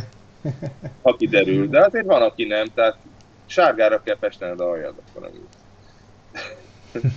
Ha 1.02 1.16
kiderül, 1.16 1.68
de 1.68 1.86
azért 1.86 2.06
van, 2.06 2.22
aki 2.22 2.44
nem, 2.46 2.68
tehát 2.74 2.98
sárgára 3.46 4.02
kell 4.04 4.18
pestened 4.20 4.60
a 4.60 4.66
hajad, 4.68 4.94
akkor 5.10 5.22
nem. 5.22 5.32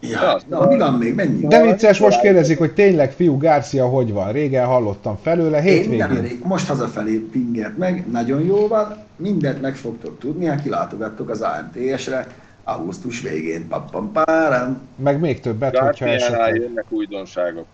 Ja, 0.00 0.20
Ja, 0.22 0.38
na, 0.48 0.66
mi 0.66 0.78
van 0.78 0.94
még? 0.94 1.14
Mennyi? 1.14 1.46
De 1.46 1.62
vicces, 1.62 1.98
most 1.98 2.20
kérdezik, 2.20 2.58
hogy 2.58 2.72
tényleg 2.74 3.12
fiú 3.12 3.36
Garcia 3.38 3.86
hogy 3.86 4.12
van. 4.12 4.32
Régen 4.32 4.66
hallottam 4.66 5.18
felőle, 5.22 5.56
Én 5.56 5.62
hétvégén. 5.62 6.06
nemrég, 6.06 6.40
most 6.44 6.66
hazafelé 6.68 7.16
pingert 7.16 7.76
meg, 7.76 8.06
nagyon 8.10 8.44
jó 8.44 8.66
van, 8.68 8.96
mindent 9.16 9.60
meg 9.60 9.74
fogtok 9.76 10.18
tudni, 10.18 10.46
ha 10.46 10.54
kilátogattok 10.54 11.28
az 11.28 11.40
AMTS-re, 11.40 12.26
augusztus 12.64 13.20
végén, 13.20 13.68
pappam 13.68 14.12
párán. 14.12 14.80
Meg 14.96 15.20
még 15.20 15.40
többet, 15.40 15.76
hogyha 15.76 15.84
Garciánál 16.06 16.14
esetleg 16.14 16.54
jönnek 16.60 16.84
újdonságok. 16.88 17.66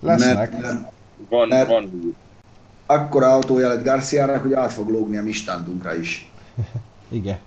lesznek. 0.00 0.60
Mert, 0.60 0.74
Van, 1.28 1.48
Mert- 1.48 1.68
van 1.68 1.82
hír. 2.02 2.12
Akkora 2.86 3.32
autója 3.32 3.68
lett 3.68 3.84
Garciának, 3.84 4.42
hogy 4.42 4.52
át 4.52 4.72
fog 4.72 4.88
lógni 4.88 5.16
a 5.16 5.22
mi 5.22 5.32
standunkra 5.32 5.94
is. 5.94 6.30
Igen. 7.08 7.38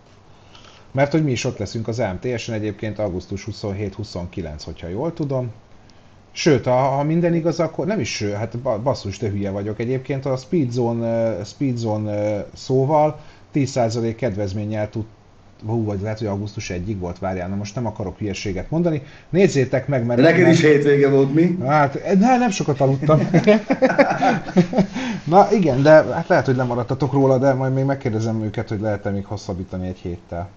Mert 0.91 1.11
hogy 1.11 1.23
mi 1.23 1.31
is 1.31 1.43
ott 1.43 1.57
leszünk 1.57 1.87
az 1.87 1.99
AMTS-en 1.99 2.55
egyébként 2.55 2.99
augusztus 2.99 3.47
27-29, 3.51 4.61
hogyha 4.65 4.87
jól 4.87 5.13
tudom. 5.13 5.51
Sőt, 6.31 6.65
ha, 6.65 6.71
ha 6.71 7.03
minden 7.03 7.33
igaz, 7.33 7.59
akkor 7.59 7.85
nem 7.85 7.99
is, 7.99 8.23
hát 8.23 8.57
ba- 8.59 8.81
basszus, 8.81 9.17
de 9.17 9.29
hülye 9.29 9.49
vagyok. 9.49 9.79
Egyébként 9.79 10.25
a 10.25 10.35
Speedzone, 10.35 11.07
eh, 11.07 11.45
Speedzone 11.45 12.11
eh, 12.11 12.43
szóval 12.53 13.19
10% 13.53 14.13
kedvezménnyel 14.17 14.89
tud 14.89 15.05
Hú, 15.65 15.83
vagy 15.83 16.01
lehet, 16.01 16.17
hogy 16.17 16.27
augusztus 16.27 16.71
1-ig 16.73 16.95
volt, 16.99 17.19
várjál, 17.19 17.49
na 17.49 17.55
most 17.55 17.75
nem 17.75 17.85
akarok 17.85 18.17
hülyeséget 18.17 18.69
mondani. 18.69 19.01
Nézzétek 19.29 19.87
meg, 19.87 20.05
mert... 20.05 20.21
Neked 20.21 20.41
nem- 20.41 20.51
is 20.51 20.61
hétvége 20.61 21.09
volt 21.09 21.33
mi? 21.33 21.57
Hát, 21.65 22.17
ne, 22.19 22.37
nem 22.37 22.49
sokat 22.49 22.81
aludtam. 22.81 23.29
Na 25.23 25.51
igen, 25.51 25.81
de 25.81 25.89
hát 25.89 26.27
lehet, 26.27 26.45
hogy 26.45 26.55
lemaradtatok 26.55 27.13
róla, 27.13 27.37
de 27.37 27.53
majd 27.53 27.73
még 27.73 27.83
megkérdezem 27.83 28.43
őket, 28.43 28.69
hogy 28.69 28.79
lehet-e 28.79 29.09
még 29.09 29.25
hosszabbítani 29.25 29.87
egy 29.87 29.97
héttel. 29.97 30.49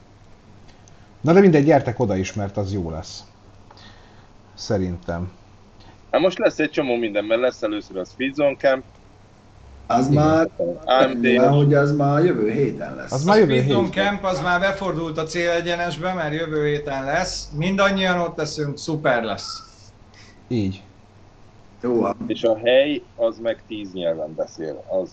Na 1.20 1.32
de 1.32 1.40
mindegy, 1.40 1.64
gyertek 1.64 1.98
oda 1.98 2.16
is, 2.16 2.32
mert 2.34 2.56
az 2.56 2.72
jó 2.72 2.90
lesz. 2.90 3.24
Szerintem. 4.54 5.30
Hát 6.10 6.20
most 6.20 6.38
lesz 6.38 6.58
egy 6.58 6.70
csomó 6.70 6.96
minden, 6.96 7.24
mert 7.24 7.40
lesz 7.40 7.62
először 7.62 7.96
a 7.96 8.04
Speed 8.04 8.34
Zone 8.34 8.56
Camp, 8.56 8.84
Az 9.92 10.08
Igen. 10.08 10.24
már, 10.24 10.48
AMD, 10.84 11.26
hogy 11.38 11.74
az 11.74 11.96
már 11.96 12.24
jövő 12.24 12.50
héten 12.50 12.94
lesz. 12.94 13.12
Az 13.12 13.24
már 13.24 13.38
jövő 13.38 13.52
héten. 13.60 13.90
Camp 13.90 14.24
az 14.24 14.40
már 14.40 14.60
befordult 14.60 15.18
a 15.18 15.22
célegyenesbe, 15.22 16.12
mert 16.12 16.34
jövő 16.34 16.66
héten 16.66 17.04
lesz. 17.04 17.48
Mindannyian 17.56 18.20
ott 18.20 18.36
leszünk, 18.36 18.78
szuper 18.78 19.22
lesz. 19.22 19.62
Így. 20.48 20.82
Jó, 21.82 22.06
és 22.26 22.42
a 22.42 22.58
hely 22.64 23.02
az 23.16 23.38
meg 23.42 23.62
tíz 23.68 23.92
nyelven 23.92 24.34
beszél. 24.34 24.84
Az 25.02 25.10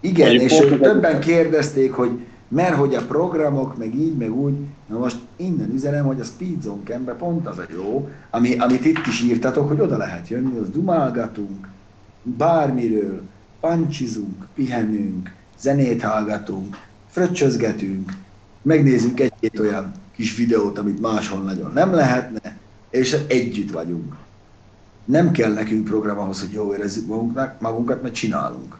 Igen, 0.00 0.28
Mondjuk 0.28 0.50
és 0.50 0.58
pont- 0.58 0.80
többen 0.80 1.20
kérdezték, 1.20 1.92
hogy 1.92 2.26
mert 2.48 2.74
hogy 2.74 2.94
a 2.94 3.02
programok, 3.06 3.76
meg 3.76 3.94
így, 3.94 4.16
meg 4.16 4.34
úgy. 4.36 4.54
Na 4.86 4.98
most 4.98 5.16
innen 5.36 5.70
üzenem, 5.74 6.04
hogy 6.04 6.20
a 6.20 6.24
Speedzone 6.24 6.82
Campbe 6.84 7.12
pont 7.12 7.46
az 7.46 7.58
a 7.58 7.64
jó, 7.74 8.08
ami, 8.30 8.58
amit 8.58 8.84
itt 8.84 9.06
is 9.06 9.22
írtatok, 9.22 9.68
hogy 9.68 9.80
oda 9.80 9.96
lehet 9.96 10.28
jönni, 10.28 10.58
az 10.58 10.70
dumálgatunk, 10.70 11.68
bármiről, 12.22 13.22
pancsizunk, 13.60 14.46
pihenünk, 14.54 15.32
zenét 15.58 16.02
hallgatunk, 16.02 16.76
fröccsözgetünk, 17.10 18.12
megnézünk 18.62 19.20
egy-két 19.20 19.58
olyan 19.58 19.92
kis 20.14 20.36
videót, 20.36 20.78
amit 20.78 21.00
máshol 21.00 21.42
nagyon 21.42 21.72
nem 21.72 21.94
lehetne, 21.94 22.56
és 22.90 23.16
együtt 23.26 23.70
vagyunk. 23.70 24.14
Nem 25.04 25.30
kell 25.30 25.52
nekünk 25.52 25.84
program 25.84 26.18
ahhoz, 26.18 26.40
hogy 26.40 26.52
jól 26.52 26.74
érezzük 26.74 27.06
magunknak, 27.06 27.60
magunkat, 27.60 28.02
mert 28.02 28.14
csinálunk. 28.14 28.78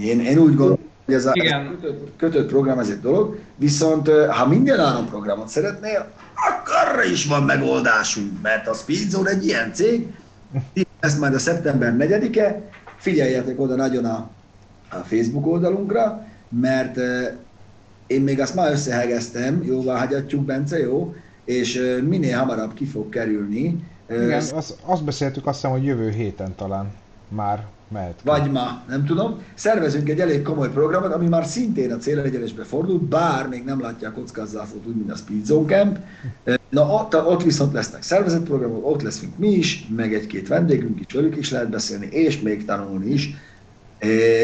Én, 0.00 0.20
én 0.20 0.38
úgy 0.38 0.54
gondolom, 0.54 0.78
hogy 1.04 1.14
ez 1.14 1.28
Igen. 1.32 1.66
a 1.66 1.70
kötött, 1.70 2.16
kötött 2.16 2.48
program 2.48 2.78
ez 2.78 2.88
egy 2.88 3.00
dolog, 3.00 3.38
viszont 3.56 4.08
ha 4.08 4.46
minden 4.46 4.80
állam 4.80 5.06
programot 5.06 5.48
szeretnél, 5.48 6.12
akkor 6.34 6.74
arra 6.88 7.04
is 7.04 7.26
van 7.26 7.42
megoldásunk, 7.42 8.42
mert 8.42 8.66
a 8.68 8.74
Speedzone 8.74 9.30
egy 9.30 9.46
ilyen 9.46 9.72
cég, 9.72 10.06
ez 11.00 11.18
majd 11.18 11.34
a 11.34 11.38
szeptember 11.38 11.94
4-e, 11.98 12.62
figyeljetek 12.96 13.60
oda 13.60 13.74
nagyon 13.74 14.04
a, 14.04 14.28
a 14.90 14.96
Facebook 14.96 15.46
oldalunkra, 15.46 16.26
mert 16.48 16.96
ö, 16.96 17.22
én 18.06 18.20
még 18.20 18.40
azt 18.40 18.54
már 18.54 18.72
összehegeztem, 18.72 19.62
jóvá 19.64 19.98
hagyatjuk, 19.98 20.44
Bence, 20.44 20.78
jó? 20.78 21.14
És 21.44 21.76
ö, 21.76 22.02
minél 22.02 22.38
hamarabb 22.38 22.74
ki 22.74 22.84
fog 22.84 23.08
kerülni, 23.08 23.88
Igen, 24.10 24.42
az, 24.54 24.76
azt 24.84 25.04
beszéltük 25.04 25.46
azt 25.46 25.60
hiszem, 25.60 25.70
hogy 25.70 25.84
jövő 25.84 26.10
héten 26.10 26.54
talán 26.54 26.92
már 27.28 27.66
mehet. 27.90 28.20
vagy 28.24 28.50
ma, 28.50 28.82
nem 28.88 29.04
tudom, 29.04 29.42
szervezünk 29.54 30.08
egy 30.08 30.20
elég 30.20 30.42
komoly 30.42 30.70
programot, 30.70 31.12
ami 31.12 31.28
már 31.28 31.44
szintén 31.44 31.92
a 31.92 31.96
célegyenesbe 31.96 32.64
fordult, 32.64 33.02
bár 33.02 33.48
még 33.48 33.64
nem 33.64 33.80
látja 33.80 34.08
a 34.08 34.12
kockázatot 34.12 34.86
úgy, 34.86 34.96
mint 34.96 35.10
a 35.10 35.16
Speed 35.16 35.44
Zone 35.44 35.74
Camp. 35.74 35.98
Na 36.68 36.86
ott, 36.86 37.26
ott 37.26 37.42
viszont 37.42 37.72
lesznek 37.72 38.02
szervezett 38.02 38.44
programok, 38.44 38.86
ott 38.86 39.02
leszünk 39.02 39.38
mi 39.38 39.48
is, 39.48 39.86
meg 39.96 40.14
egy-két 40.14 40.48
vendégünk 40.48 41.00
is, 41.00 41.14
velük 41.14 41.36
is 41.36 41.50
lehet 41.50 41.70
beszélni, 41.70 42.06
és 42.06 42.40
még 42.40 42.64
tanulni 42.64 43.10
is. 43.10 43.34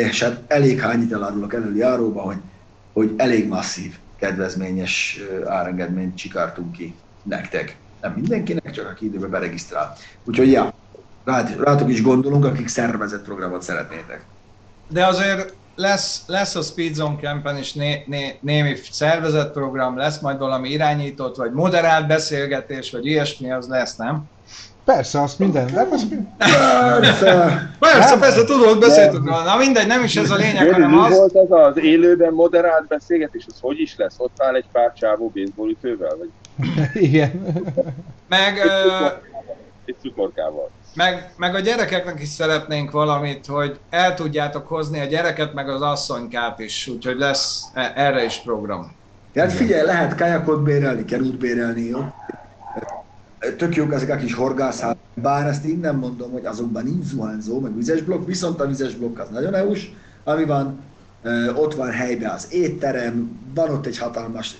És 0.08 0.22
hát 0.22 0.40
elég 0.46 0.80
hányit 0.80 1.12
elárulok 1.12 1.54
előli 1.54 1.78
járóba, 1.78 2.20
hogy, 2.20 2.38
hogy 2.92 3.14
elég 3.16 3.48
masszív, 3.48 3.98
kedvezményes 4.18 5.20
árengedményt 5.44 6.16
csikártunk 6.16 6.72
ki 6.72 6.94
nektek. 7.22 7.76
Nem 8.00 8.12
mindenkinek, 8.12 8.70
csak 8.70 8.88
aki 8.88 9.04
időben 9.04 9.30
beregisztrál. 9.30 9.96
Úgyhogy 10.24 10.50
ja, 10.50 10.74
rát, 11.26 11.56
rátok 11.58 11.90
is 11.90 12.02
gondolunk, 12.02 12.44
akik 12.44 12.68
szervezett 12.68 13.24
programot 13.24 13.62
szeretnétek. 13.62 14.24
De 14.88 15.06
azért 15.06 15.56
lesz, 15.74 16.22
lesz 16.26 16.54
a 16.54 16.62
Speedzone 16.62 17.16
Campen 17.20 17.56
is 17.56 17.72
né, 17.72 18.04
né, 18.06 18.38
némi 18.40 18.74
szervezett 18.90 19.52
program, 19.52 19.96
lesz 19.96 20.20
majd 20.20 20.38
valami 20.38 20.68
irányított, 20.68 21.36
vagy 21.36 21.52
moderált 21.52 22.06
beszélgetés, 22.06 22.90
vagy 22.90 23.06
ilyesmi, 23.06 23.52
az 23.52 23.68
lesz, 23.68 23.96
nem? 23.96 24.24
Persze, 24.84 25.22
azt 25.22 25.38
minden, 25.38 25.66
de 25.72 25.86
azt 25.90 26.10
mind- 26.10 26.26
Persze! 26.38 27.70
Persze, 27.78 28.10
Nem. 28.10 28.20
persze, 28.20 28.44
tudod, 28.44 28.78
beszéltük 28.78 29.24
róla. 29.24 29.42
Na 29.42 29.56
mindegy, 29.56 29.86
nem 29.86 30.04
is 30.04 30.16
ez 30.16 30.30
a 30.30 30.36
lényeg, 30.36 30.72
hanem 30.72 30.98
az, 30.98 31.16
volt 31.16 31.34
az 31.34 31.50
az 31.50 31.78
élőben 31.78 32.32
moderált 32.32 32.86
beszélgetés, 32.86 33.44
az 33.48 33.58
hogy 33.60 33.80
is 33.80 33.96
lesz? 33.96 34.14
Ott 34.18 34.42
áll 34.42 34.54
egy 34.54 34.68
pár 34.72 34.92
csávó 34.92 35.32
baseballütővel, 35.34 36.16
vagy 36.16 36.30
igen. 36.94 37.42
meg, 38.28 38.58
egy 39.84 39.96
cukorkával? 40.00 40.70
Meg, 40.96 41.32
meg 41.36 41.54
a 41.54 41.60
gyerekeknek 41.60 42.20
is 42.20 42.28
szeretnénk 42.28 42.90
valamit, 42.90 43.46
hogy 43.46 43.80
el 43.88 44.14
tudjátok 44.14 44.66
hozni 44.66 45.00
a 45.00 45.04
gyereket, 45.04 45.54
meg 45.54 45.68
az 45.68 45.82
asszonykát 45.82 46.58
is, 46.58 46.86
úgyhogy 46.86 47.16
lesz 47.18 47.62
e- 47.74 47.92
erre 47.94 48.24
is 48.24 48.40
program. 48.44 48.96
Hát 49.34 49.52
figyelj, 49.52 49.84
lehet 49.84 50.14
kajakot 50.14 50.62
bérelni, 50.62 51.04
kerút 51.04 51.38
bérelni, 51.38 51.82
jó? 51.82 52.04
Tök 53.56 53.74
jók 53.74 53.92
ezek 53.92 54.10
a 54.10 54.16
kis 54.16 54.34
horgászát, 54.34 54.98
bár 55.14 55.46
ezt 55.46 55.64
innen 55.64 55.94
mondom, 55.94 56.30
hogy 56.30 56.46
azokban 56.46 56.84
nincs 56.84 57.04
zuhanyzó, 57.04 57.60
meg 57.60 57.76
vizes 57.76 58.02
blokk, 58.02 58.26
viszont 58.26 58.60
a 58.60 58.66
vizes 58.66 58.94
blokk 58.94 59.18
az 59.18 59.28
nagyon 59.28 59.54
EU-s, 59.54 59.90
ami 60.24 60.44
van, 60.44 60.84
ott 61.54 61.74
van 61.74 61.90
helyben 61.90 62.30
az 62.30 62.52
étterem, 62.52 63.40
van 63.54 63.70
ott 63.70 63.86
egy 63.86 63.98
hatalmas, 63.98 64.56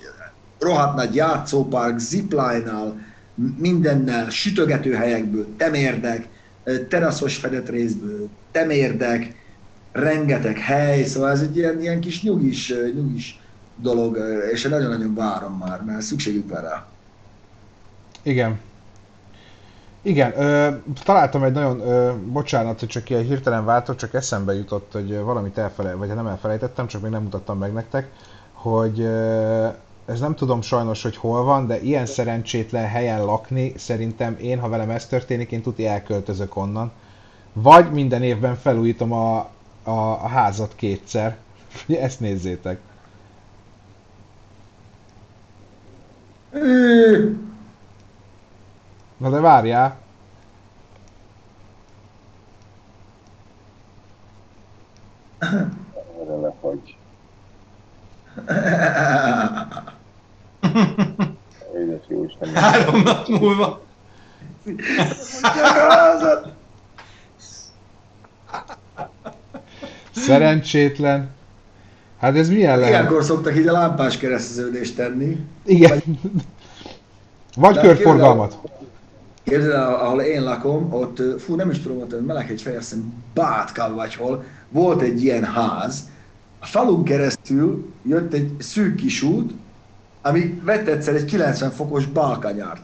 rohadt 0.58 0.96
nagy 0.96 1.14
játszópark, 1.14 1.98
zipline-nal, 1.98 3.00
mindennel, 3.58 4.30
sütögető 4.30 4.92
helyekből, 4.92 5.46
temérdek, 5.56 6.28
teraszos 6.88 7.36
fedett 7.36 7.68
részből, 7.68 8.28
temérdek, 8.50 9.34
rengeteg 9.92 10.58
hely, 10.58 11.04
szóval 11.04 11.30
ez 11.30 11.40
egy 11.40 11.56
ilyen, 11.56 11.80
ilyen 11.80 12.00
kis 12.00 12.22
nyugis, 12.22 12.72
nyugis 12.94 13.40
dolog, 13.76 14.18
és 14.52 14.64
én 14.64 14.70
nagyon-nagyon 14.70 15.14
várom 15.14 15.52
már, 15.58 15.82
mert 15.82 16.00
szükségük 16.00 16.50
van 16.50 16.60
rá. 16.60 16.86
Igen. 18.22 18.58
Igen, 20.02 20.32
ö, 20.40 20.68
találtam 21.04 21.42
egy 21.42 21.52
nagyon, 21.52 21.80
ö, 21.80 22.12
bocsánat, 22.26 22.80
hogy 22.80 22.88
csak 22.88 23.10
ilyen 23.10 23.24
hirtelen 23.24 23.64
váltott, 23.64 23.96
csak 23.96 24.14
eszembe 24.14 24.54
jutott, 24.54 24.92
hogy 24.92 25.18
valamit 25.18 25.58
elfele, 25.58 25.94
vagy 25.94 26.08
nem 26.08 26.26
elfelejtettem, 26.26 26.86
csak 26.86 27.02
még 27.02 27.10
nem 27.10 27.22
mutattam 27.22 27.58
meg 27.58 27.72
nektek, 27.72 28.10
hogy 28.52 29.00
ö, 29.00 29.66
ez 30.06 30.20
nem 30.20 30.34
tudom 30.34 30.60
sajnos, 30.60 31.02
hogy 31.02 31.16
hol 31.16 31.44
van, 31.44 31.66
de 31.66 31.80
ilyen 31.80 32.06
szerencsétlen 32.06 32.88
helyen 32.88 33.24
lakni, 33.24 33.72
szerintem 33.76 34.36
én, 34.40 34.58
ha 34.58 34.68
velem 34.68 34.90
ez 34.90 35.06
történik, 35.06 35.50
én 35.50 35.62
tuti 35.62 35.86
elköltözök 35.86 36.56
onnan. 36.56 36.92
Vagy 37.52 37.90
minden 37.92 38.22
évben 38.22 38.56
felújítom 38.56 39.12
a, 39.12 39.38
a, 39.82 39.90
a 39.90 40.26
házat 40.28 40.74
kétszer. 40.74 41.36
Ugye 41.88 42.00
ezt 42.00 42.20
nézzétek. 42.20 42.80
Na 49.16 49.30
de 49.30 49.40
várjál, 49.40 49.98
Erre 56.20 56.36
lefagy. 56.40 56.96
is 62.26 62.36
tenni. 62.38 62.52
Három 62.54 63.02
nap 63.02 63.28
múlva. 63.28 63.80
Szerencsétlen. 70.10 71.34
Hát 72.18 72.36
ez 72.36 72.48
milyen 72.48 72.78
lehet? 72.78 72.94
Ilyenkor 72.94 73.24
szoktak 73.24 73.56
így 73.56 73.66
a 73.66 73.72
lámpás 73.72 74.16
kereszteződést 74.16 74.96
tenni. 74.96 75.46
Igen. 75.64 76.02
Vagy 77.56 77.74
De 77.74 77.80
körforgalmat. 77.80 78.58
Képzeld 79.42 79.72
el, 79.72 79.94
ahol 79.94 80.20
én 80.20 80.42
lakom, 80.42 80.92
ott, 80.92 81.40
fú, 81.40 81.54
nem 81.54 81.70
is 81.70 81.80
tudom, 81.80 81.98
ott 81.98 82.26
Meleghegy 82.26 82.62
fejeztem, 82.62 83.12
Bátka 83.34 83.94
vagy 83.94 84.14
hol, 84.14 84.44
volt 84.68 85.00
egy 85.00 85.22
ilyen 85.22 85.44
ház, 85.44 86.10
a 86.58 86.66
falun 86.66 87.04
keresztül 87.04 87.92
jött 88.02 88.32
egy 88.32 88.50
szűk 88.58 88.94
kis 88.94 89.22
út, 89.22 89.52
ami 90.26 90.60
vett 90.64 90.86
egyszer 90.86 91.14
egy 91.14 91.24
90 91.24 91.70
fokos 91.70 92.06
balkanyárt. 92.06 92.82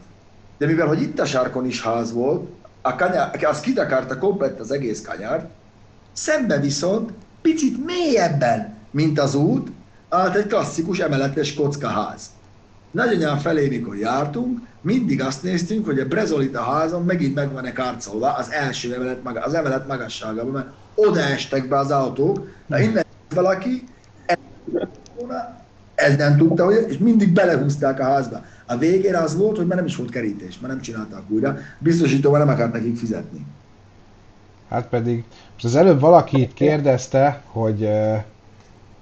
De 0.57 0.65
mivel, 0.65 0.87
hogy 0.87 1.01
itt 1.01 1.19
a 1.19 1.25
sarkon 1.25 1.65
is 1.65 1.81
ház 1.81 2.13
volt, 2.13 2.49
a 2.81 2.95
kanyár, 2.95 3.43
az 3.43 3.59
kitakarta 3.59 4.17
komplet 4.17 4.59
az 4.59 4.71
egész 4.71 5.01
kanyárt, 5.01 5.49
szembe 6.13 6.59
viszont 6.59 7.11
picit 7.41 7.85
mélyebben, 7.85 8.75
mint 8.91 9.19
az 9.19 9.35
út, 9.35 9.71
állt 10.09 10.35
egy 10.35 10.47
klasszikus 10.47 10.99
emeletes 10.99 11.53
kockaház. 11.53 12.25
Nagyanyám 12.91 13.37
felé, 13.37 13.67
mikor 13.67 13.97
jártunk, 13.97 14.59
mindig 14.81 15.21
azt 15.21 15.43
néztünk, 15.43 15.85
hogy 15.85 15.99
a 15.99 16.07
Brezolita 16.07 16.61
házon 16.61 17.03
megint 17.03 17.35
meg 17.35 17.51
van-e 17.51 17.71
kárcolva 17.71 18.31
az 18.33 18.51
első 18.51 18.93
emelet, 18.93 19.23
maga- 19.23 19.45
az 19.45 19.53
emelet 19.53 19.87
magasságában, 19.87 20.51
mert 20.51 20.67
oda 20.95 21.19
estek 21.19 21.67
be 21.67 21.77
az 21.77 21.91
autók, 21.91 22.47
de 22.67 22.81
innen 22.81 23.05
valaki, 23.33 23.83
ez 25.95 26.15
nem 26.15 26.37
tudta, 26.37 26.65
hogy, 26.65 26.85
és 26.89 26.97
mindig 26.97 27.33
belehúzták 27.33 27.99
a 27.99 28.03
házba. 28.03 28.41
A 28.65 28.77
végére 28.77 29.17
az 29.17 29.37
volt, 29.37 29.57
hogy 29.57 29.67
már 29.67 29.77
nem 29.77 29.85
is 29.85 29.95
volt 29.95 30.09
kerítés, 30.09 30.59
már 30.59 30.71
nem 30.71 30.81
csinálták 30.81 31.21
újra, 31.29 31.57
biztosítóval 31.79 32.39
nem 32.39 32.47
akart 32.47 32.73
nekik 32.73 32.97
fizetni. 32.97 33.45
Hát 34.69 34.87
pedig, 34.87 35.23
most 35.53 35.65
az 35.65 35.75
előbb 35.75 35.99
valaki 35.99 36.41
itt 36.41 36.53
kérdezte, 36.53 37.41
hogy, 37.45 37.89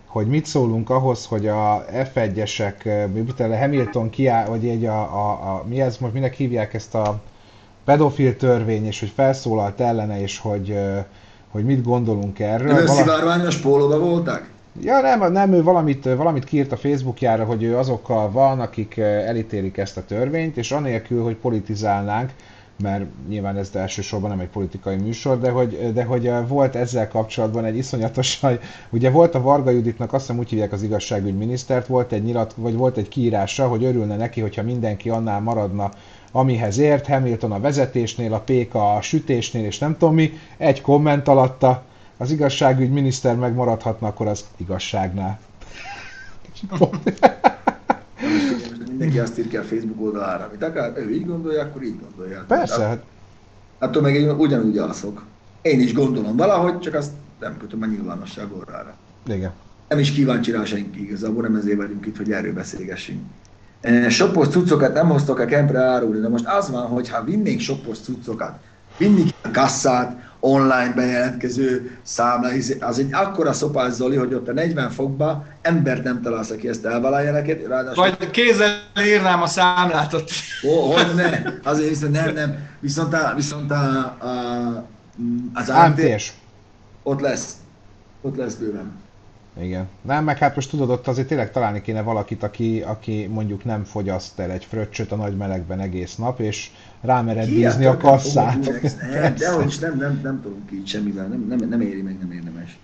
hogy 0.05 0.27
mit 0.27 0.45
szólunk 0.45 0.89
ahhoz, 0.89 1.25
hogy 1.25 1.47
a 1.47 1.85
F1-esek, 1.85 2.85
eh, 2.85 3.07
miután 3.13 3.59
Hamilton 3.59 4.09
kiáll, 4.09 4.45
vagy 4.45 4.67
egy 4.67 4.85
a, 4.85 4.99
a, 4.99 5.29
a, 5.29 5.63
mi 5.67 5.81
ez 5.81 5.97
most, 5.97 6.13
minek 6.13 6.33
hívják 6.33 6.73
ezt 6.73 6.95
a 6.95 7.21
pedofil 7.85 8.35
törvény, 8.37 8.85
és 8.85 8.99
hogy 8.99 9.11
felszólalt 9.15 9.79
ellene, 9.79 10.21
és 10.21 10.39
hogy, 10.39 10.79
hogy 11.49 11.65
mit 11.65 11.83
gondolunk 11.83 12.39
erről. 12.39 12.67
Nem 12.67 12.85
Vala- 12.85 12.97
szivárványos 12.97 13.57
pólóba 13.57 13.99
voltak? 13.99 14.49
Ja 14.79 15.01
nem, 15.01 15.31
nem, 15.31 15.53
ő 15.53 15.63
valamit, 15.63 16.03
valamit 16.03 16.43
kiírt 16.43 16.71
a 16.71 16.77
Facebookjára, 16.77 17.45
hogy 17.45 17.63
ő 17.63 17.77
azokkal 17.77 18.31
van, 18.31 18.59
akik 18.59 18.97
eh, 18.97 19.27
elítélik 19.27 19.77
ezt 19.77 19.97
a 19.97 20.05
törvényt, 20.05 20.57
és 20.57 20.71
anélkül, 20.71 21.23
hogy 21.23 21.35
politizálnánk, 21.35 22.31
mert 22.81 23.05
nyilván 23.27 23.57
ez 23.57 23.69
elsősorban 23.73 24.29
nem 24.29 24.39
egy 24.39 24.47
politikai 24.47 24.95
műsor, 24.95 25.39
de 25.39 25.49
hogy, 25.49 25.93
de 25.93 26.03
hogy 26.03 26.27
eh, 26.27 26.47
volt 26.47 26.75
ezzel 26.75 27.07
kapcsolatban 27.07 27.65
egy 27.65 27.77
iszonyatosan, 27.77 28.59
ugye 28.89 29.09
volt 29.09 29.35
a 29.35 29.41
Varga 29.41 29.69
Juditnak, 29.69 30.13
azt 30.13 30.25
hiszem 30.25 30.39
úgy 30.39 30.49
hívják 30.49 30.71
az 30.71 30.83
igazságügyminisztert, 30.83 31.87
volt 31.87 32.11
egy 32.11 32.23
nyilat, 32.23 32.53
vagy 32.57 32.75
volt 32.75 32.97
egy 32.97 33.07
kiírása, 33.07 33.67
hogy 33.67 33.83
örülne 33.83 34.15
neki, 34.15 34.41
hogyha 34.41 34.63
mindenki 34.63 35.09
annál 35.09 35.39
maradna, 35.39 35.91
amihez 36.31 36.77
ért, 36.77 37.07
Hamilton 37.07 37.51
a 37.51 37.59
vezetésnél, 37.59 38.33
a 38.33 38.43
PK 38.45 38.73
a 38.73 38.97
sütésnél, 39.01 39.65
és 39.65 39.77
nem 39.77 39.97
tudom 39.97 40.13
mi, 40.13 40.33
egy 40.57 40.81
komment 40.81 41.27
alatta, 41.27 41.83
az 42.21 42.31
igazságügyminiszter 42.31 43.35
megmaradhatna, 43.35 44.07
akkor 44.07 44.27
az 44.27 44.45
igazságnál. 44.57 45.39
Mindenki 48.87 49.19
azt 49.19 49.39
ír 49.39 49.47
ki 49.47 49.57
a 49.57 49.63
Facebook 49.63 50.01
oldalára, 50.01 50.45
amit 50.45 50.63
akar, 50.63 50.93
ő 50.97 51.11
így 51.11 51.25
gondolja, 51.25 51.61
akkor 51.61 51.83
így 51.83 51.99
gondolja. 51.99 52.43
Persze, 52.47 52.83
hát 52.83 53.03
Attól 53.79 54.01
meg 54.01 54.15
én 54.15 54.29
ugyanúgy 54.29 54.77
alszok. 54.77 55.23
Én 55.61 55.79
is 55.79 55.93
gondolom 55.93 56.35
valahogy, 56.35 56.79
csak 56.79 56.93
azt 56.93 57.11
nem 57.39 57.57
kötöm 57.57 57.81
a 57.81 57.85
nyilvánosság 57.85 58.47
orrára. 58.59 58.95
igen. 59.27 59.51
Nem 59.87 59.99
is 59.99 60.11
kíváncsi 60.11 60.51
rá 60.51 60.63
senki 60.63 61.03
igazából, 61.03 61.41
nem 61.41 61.55
ezért 61.55 61.77
vagyunk 61.77 62.05
itt, 62.05 62.17
hogy 62.17 62.31
erről 62.31 62.53
beszélgessünk. 62.53 63.21
Shopos 64.09 64.47
cuccokat 64.47 64.93
nem 64.93 65.09
hoztok 65.09 65.39
a 65.39 65.45
kempre 65.45 65.79
árulni, 65.79 66.19
de 66.19 66.29
most 66.29 66.47
az 66.47 66.69
van, 66.69 66.87
hogy 66.87 67.09
ha 67.09 67.23
vinnénk 67.23 67.59
shopos 67.59 67.99
cuccokat, 67.99 68.59
vinnénk 68.97 69.29
a 69.41 69.51
kasszát, 69.51 70.30
online 70.43 70.93
bejelentkező 70.95 71.97
számla, 72.01 72.49
az 72.79 72.99
egy 72.99 73.13
akkora 73.13 73.53
szopás 73.53 73.93
Zoli, 73.93 74.15
hogy 74.15 74.33
ott 74.33 74.47
a 74.47 74.53
40 74.53 74.89
fokba 74.89 75.45
embert 75.61 76.03
nem 76.03 76.21
találsz, 76.21 76.49
aki 76.49 76.67
ezt 76.67 76.85
elvállalja 76.85 77.31
neked, 77.31 77.67
ráadásul 77.67 78.03
Vagy 78.03 78.29
kézzel 78.29 78.75
írnám 79.05 79.41
a 79.41 79.47
számlát 79.47 80.13
ott. 80.13 80.29
Ó, 80.67 80.91
hogy 80.91 81.15
ne, 81.15 81.29
azért 81.63 81.89
viszont 81.89 82.11
nem, 82.11 82.33
nem. 82.33 82.69
Viszont, 82.79 83.13
a, 83.13 83.33
viszont 83.35 83.71
a, 83.71 83.97
a, 84.19 84.85
az 85.53 85.69
AMT 85.69 85.99
AMT-s. 85.99 86.31
ott 87.03 87.19
lesz. 87.19 87.53
Ott 88.21 88.35
lesz 88.35 88.53
bőven. 88.53 88.91
Igen. 89.59 89.87
Nem, 90.01 90.23
meg 90.23 90.37
hát 90.37 90.55
most 90.55 90.69
tudod, 90.69 90.89
ott 90.89 91.07
azért 91.07 91.27
tényleg 91.27 91.51
találni 91.51 91.81
kéne 91.81 92.01
valakit, 92.01 92.43
aki, 92.43 92.81
aki 92.81 93.25
mondjuk 93.25 93.63
nem 93.63 93.83
fogyaszt 93.83 94.39
el 94.39 94.51
egy 94.51 94.65
fröccsöt 94.65 95.11
a 95.11 95.15
nagy 95.15 95.37
melegben 95.37 95.79
egész 95.79 96.15
nap, 96.15 96.39
és 96.39 96.69
rámered 97.01 97.49
bízni 97.49 97.85
a 97.85 97.97
kasszát. 97.97 98.81
Nem, 99.11 99.35
de 99.35 99.51
hogy 99.51 99.77
nem, 99.81 99.97
nem, 99.97 100.19
nem 100.23 100.41
tudunk 100.41 100.71
így 100.71 100.87
semmivel, 100.87 101.27
nem, 101.27 101.45
nem, 101.47 101.69
nem 101.69 101.81
éri 101.81 102.01
meg, 102.01 102.17
nem 102.19 102.31
érdemes. 102.31 102.79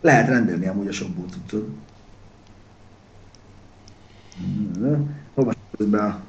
Lehet 0.00 0.28
rendelni 0.28 0.66
amúgy 0.66 0.88
a 0.88 0.92
shopból 0.92 1.26
cuccot. 1.30 1.68
Hova 5.34 5.52
közben 5.76 6.00
a 6.00 6.20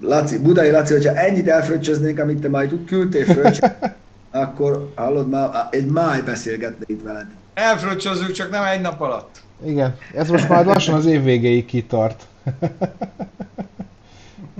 Laci, 0.00 0.38
Budai 0.38 0.70
Laci, 0.70 0.92
hogyha 0.92 1.14
ennyit 1.14 1.48
elfröccsöznénk, 1.48 2.18
amit 2.18 2.40
te 2.40 2.48
majd 2.48 2.84
küldtél 2.84 3.24
fröccs, 3.24 3.58
akkor 4.30 4.92
hallod 4.94 5.28
már, 5.28 5.68
egy 5.70 5.86
máj 5.86 6.20
beszélgetne 6.20 6.84
itt 6.86 7.02
veled. 7.02 7.26
Elfröccsözzük, 7.58 8.32
csak 8.32 8.50
nem 8.50 8.64
egy 8.64 8.80
nap 8.80 9.00
alatt. 9.00 9.42
Igen, 9.64 9.96
ez 10.14 10.28
most 10.28 10.48
már 10.48 10.64
lassan 10.64 10.94
az 10.94 11.06
év 11.06 11.22
végéig 11.22 11.64
kitart. 11.64 12.26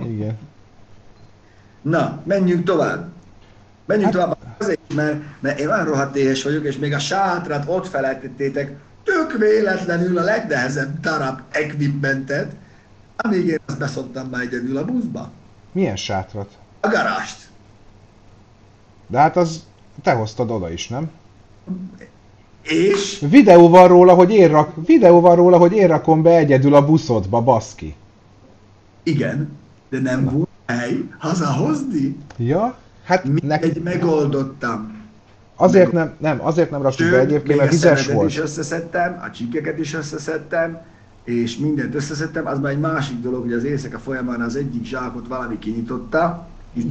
Igen. 0.03 0.37
Na, 1.81 2.21
menjünk 2.25 2.63
tovább. 2.63 3.09
Menjünk 3.85 4.13
Hát- 4.13 4.21
tovább 4.21 4.37
azért, 4.57 4.93
mert, 4.93 5.21
mert 5.39 5.59
én 5.59 5.67
olyan 5.67 5.85
rohadt 5.85 6.15
éhes 6.15 6.43
vagyok, 6.43 6.65
és 6.65 6.77
még 6.77 6.93
a 6.93 6.99
sátrát 6.99 7.63
ott 7.67 7.87
felejtettétek, 7.87 8.77
tök 9.03 9.37
véletlenül 9.37 10.17
a 10.17 10.23
legnehezebb 10.23 10.99
darab 10.99 11.39
equipmentet, 11.49 12.55
amíg 13.17 13.45
én 13.45 13.59
azt 13.65 13.77
beszoktam 13.77 14.27
már 14.29 14.41
egyedül 14.41 14.77
a 14.77 14.85
buszba. 14.85 15.31
Milyen 15.71 15.95
sátrat? 15.95 16.49
A 16.79 16.87
garást. 16.87 17.37
De 19.07 19.19
hát 19.19 19.37
az 19.37 19.63
te 20.03 20.11
hoztad 20.11 20.51
oda 20.51 20.71
is, 20.71 20.87
nem? 20.87 21.11
És 22.61 23.25
Videó 23.29 23.69
van 23.69 23.87
róla, 23.87 24.13
hogy 24.13 24.31
én, 24.31 24.47
rak, 24.49 24.85
videó 24.85 25.19
van 25.19 25.35
róla, 25.35 25.57
hogy 25.57 25.71
én 25.73 25.87
rakom 25.87 26.21
be 26.21 26.37
egyedül 26.37 26.73
a 26.73 26.85
buszodba, 26.85 27.41
baszki. 27.41 27.95
igen, 29.03 29.57
de 29.89 29.99
nem 29.99 30.23
volt 30.25 30.47
hely 30.65 31.03
hazahozni. 31.17 32.17
Ja? 32.37 32.77
Hát 33.03 33.23
nek, 33.23 33.33
Mindegy, 33.33 33.81
megoldottam. 33.83 34.97
azért 35.55 35.91
nem, 35.91 36.13
nem, 36.17 36.45
azért 36.45 36.71
nem 36.71 36.81
raktuk 36.81 37.09
be 37.09 37.19
egyébként, 37.19 37.59
mert 37.59 37.71
vizes 37.71 38.07
volt. 38.07 38.29
is 38.29 38.39
összeszedtem, 38.39 39.19
a 39.25 39.31
csíkeket 39.31 39.79
is 39.79 39.93
összeszedtem, 39.93 40.81
és 41.23 41.57
mindent 41.57 41.95
összeszedtem, 41.95 42.47
az 42.47 42.59
már 42.59 42.71
egy 42.71 42.79
másik 42.79 43.19
dolog, 43.21 43.41
hogy 43.41 43.53
az 43.53 43.63
éjszaka 43.63 43.99
folyamán 43.99 44.41
az 44.41 44.55
egyik 44.55 44.85
zsákot 44.85 45.27
valami 45.27 45.59
kinyitotta, 45.59 46.47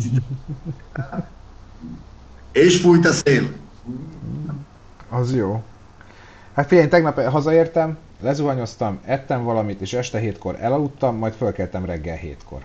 és 2.53 2.81
fújt 2.81 3.07
a 3.07 3.13
szél. 3.13 3.51
Az 5.09 5.35
jó. 5.35 5.63
Hát 6.55 6.67
figyelj, 6.67 6.89
tegnap 6.89 7.21
hazaértem, 7.21 7.99
lezuhanyoztam, 8.21 8.99
ettem 9.05 9.45
valamit, 9.45 9.81
és 9.81 9.93
este 9.93 10.19
hétkor 10.19 10.57
elaludtam, 10.61 11.17
majd 11.17 11.33
fölkeltem 11.33 11.85
reggel 11.85 12.17
hétkor. 12.17 12.65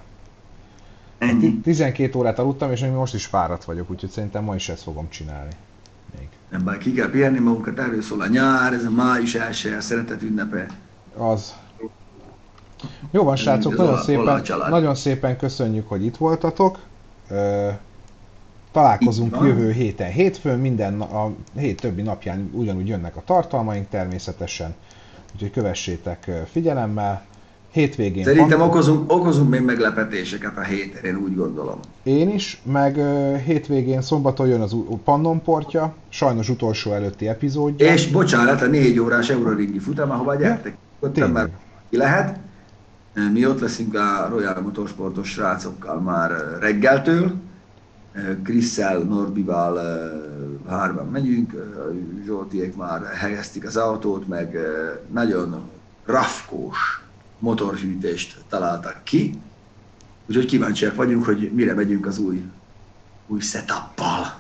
Ennyi. 1.18 1.60
12 1.60 2.20
órát 2.20 2.40
aludtam, 2.40 2.72
és 2.72 2.82
még 2.82 2.92
most 2.92 3.14
is 3.14 3.26
fáradt 3.26 3.64
vagyok, 3.64 3.90
úgyhogy 3.90 4.10
szerintem 4.10 4.44
ma 4.44 4.56
is 4.56 4.70
ezt 4.70 4.84
fogom 4.84 5.10
csinálni. 5.10 5.52
Még. 6.18 6.28
Nem 6.50 6.64
baj, 6.64 6.78
ki 6.78 6.94
kell 6.94 7.10
pihenni 7.10 7.40
magunkat, 7.40 7.80
erről 7.80 8.02
szól 8.02 8.22
a 8.22 8.28
nyár, 8.28 8.74
ez 8.74 8.86
a 8.86 8.90
május 8.90 9.36
első, 9.36 9.76
a 9.76 9.82
szeretet 9.82 10.22
ünnepe. 10.22 10.66
Az. 11.18 11.56
Jó 13.12 13.24
van, 13.24 13.36
srácok, 13.36 13.76
nagyon 13.76 13.98
szépen, 13.98 14.42
nagyon 14.70 14.96
szépen 14.96 15.38
köszönjük, 15.38 15.90
hogy 15.90 16.06
itt 16.06 16.18
voltatok. 16.18 16.80
Találkozunk 18.74 19.38
jövő 19.42 19.72
héten. 19.72 20.12
Hétfőn 20.12 20.60
minden 20.60 21.02
a 21.02 21.32
hét 21.58 21.82
többi 21.82 22.02
napján 22.02 22.50
ugyanúgy 22.54 22.88
jönnek 22.88 23.16
a 23.16 23.22
tartalmaink 23.26 23.90
természetesen, 23.90 24.74
úgyhogy 25.34 25.52
kövessétek 25.52 26.32
figyelemmel. 26.52 27.26
Hétvégén 27.72 28.24
Szerintem 28.24 28.60
van- 28.60 28.68
okozunk, 28.68 29.12
okozunk 29.12 29.50
még 29.50 29.62
meglepetéseket 29.62 30.58
a 30.58 30.62
héten, 30.62 31.04
én 31.04 31.16
úgy 31.16 31.36
gondolom. 31.36 31.80
én 32.04 32.30
is, 32.30 32.62
meg 32.64 33.00
hétvégén 33.46 34.02
szombaton 34.02 34.48
jön 34.48 34.62
az 34.62 34.76
Pannonportja, 35.04 35.96
sajnos 36.10 36.50
utolsó 36.50 36.92
előtti 36.92 37.28
epizódja. 37.28 37.94
És 37.94 38.08
bocsánat, 38.08 38.62
a 38.62 38.68
négy 38.68 39.00
órás 39.00 39.30
Euroringi 39.30 39.80
futam, 39.80 40.12
ahova 40.12 40.36
gyertek. 40.36 40.76
Ott 41.00 41.32
már 41.32 41.50
ki 41.90 41.98
lehet. 41.98 42.40
Mi 43.34 43.46
ott 43.46 43.60
leszünk 43.60 43.96
a 43.96 44.28
Royal 44.30 44.62
Motorsportos 44.62 45.30
srácokkal 45.30 46.00
már 46.00 46.32
reggeltől. 46.60 47.34
Krisszel, 48.44 49.00
Norbival 49.00 49.80
hárman 50.68 51.08
megyünk, 51.08 51.54
Zsoltiék 52.26 52.76
már 52.76 53.06
helyeztik 53.06 53.66
az 53.66 53.78
autót, 53.78 54.28
meg 54.28 54.58
nagyon 55.12 55.70
rafkós 56.06 57.02
motorhűtést 57.40 58.44
találtak 58.50 59.04
ki. 59.04 59.34
Úgyhogy 60.26 60.46
kíváncsiak 60.46 60.96
vagyunk, 60.96 61.26
hogy 61.26 61.52
mire 61.54 61.74
megyünk 61.74 62.06
az 62.06 62.18
új, 62.18 62.44
új 63.28 63.40
setup-pal. 63.40 64.40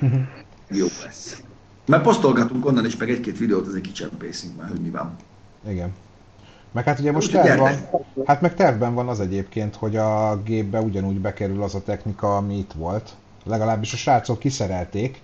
Jó 0.68 0.86
lesz. 1.04 1.42
Mert 1.86 2.02
posztolgatunk 2.02 2.66
onnan 2.66 2.84
is, 2.84 2.96
meg 2.96 3.10
egy-két 3.10 3.38
videót 3.38 3.66
azért 3.66 3.84
kicsempészünk 3.84 4.56
már, 4.56 4.68
hogy 4.68 4.80
mi 4.80 4.90
van. 4.90 5.16
Igen. 5.68 5.92
Meg 6.72 6.84
hát 6.84 6.98
ugye 6.98 7.12
most 7.12 7.32
terv 7.32 7.60
van, 7.60 7.72
hát 8.26 8.40
meg 8.40 8.54
tervben 8.54 8.94
van 8.94 9.08
az 9.08 9.20
egyébként, 9.20 9.74
hogy 9.74 9.96
a 9.96 10.40
gépbe 10.44 10.80
ugyanúgy 10.80 11.20
bekerül 11.20 11.62
az 11.62 11.74
a 11.74 11.82
technika, 11.82 12.36
ami 12.36 12.58
itt 12.58 12.72
volt. 12.72 13.10
Legalábbis 13.44 13.92
a 13.92 13.96
srácok 13.96 14.38
kiszerelték. 14.38 15.20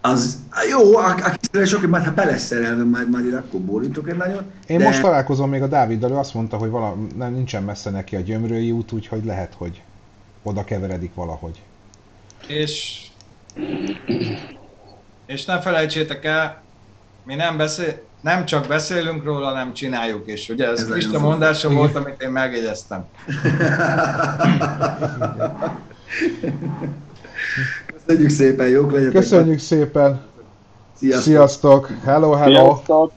Az 0.00 0.38
jó, 0.70 0.96
aki 0.96 1.38
szerelés, 1.40 1.74
oké, 1.74 1.86
majd 1.86 2.04
ha 2.04 2.12
beleszerelve, 2.12 2.84
majd, 2.84 3.10
majd 3.10 3.24
én 3.24 3.34
akkor 3.34 3.60
bólintok 3.60 4.08
egy 4.08 4.16
nagyon. 4.16 4.44
Én 4.66 4.78
de... 4.78 4.84
most 4.84 5.00
találkozom 5.00 5.50
még 5.50 5.62
a 5.62 5.66
Dáviddal, 5.66 6.10
ő 6.10 6.14
azt 6.14 6.34
mondta, 6.34 6.56
hogy 6.56 6.70
vala, 6.70 6.96
nem, 7.16 7.32
nincsen 7.32 7.62
messze 7.62 7.90
neki 7.90 8.16
a 8.16 8.20
gyömrői 8.20 8.70
út, 8.70 8.92
úgyhogy 8.92 9.24
lehet, 9.24 9.54
hogy 9.56 9.82
oda 10.42 10.64
keveredik 10.64 11.14
valahogy. 11.14 11.62
És 12.46 13.06
és 15.28 15.44
ne 15.44 15.60
felejtsétek 15.60 16.24
el, 16.24 16.62
mi 17.24 17.34
nem, 17.34 17.56
beszél, 17.56 18.02
nem 18.20 18.44
csak 18.44 18.66
beszélünk 18.66 19.24
róla, 19.24 19.46
hanem 19.46 19.72
csináljuk 19.72 20.32
is. 20.32 20.48
Ugye 20.48 20.66
ez, 20.68 20.80
ez 20.80 20.96
Isten 20.96 21.20
mondása 21.20 21.70
volt, 21.70 21.96
amit 21.96 22.22
én 22.22 22.30
megjegyeztem. 22.30 23.06
Köszönjük 28.06 28.30
szépen, 28.30 28.68
jók 28.68 28.92
legyetek! 28.92 29.12
Köszönjük 29.20 29.58
szépen! 29.58 30.20
Sziasztok! 30.94 31.22
Sziasztok. 31.22 31.90
Hello, 32.04 32.32
hello! 32.32 32.74
Sziasztok. 32.74 33.12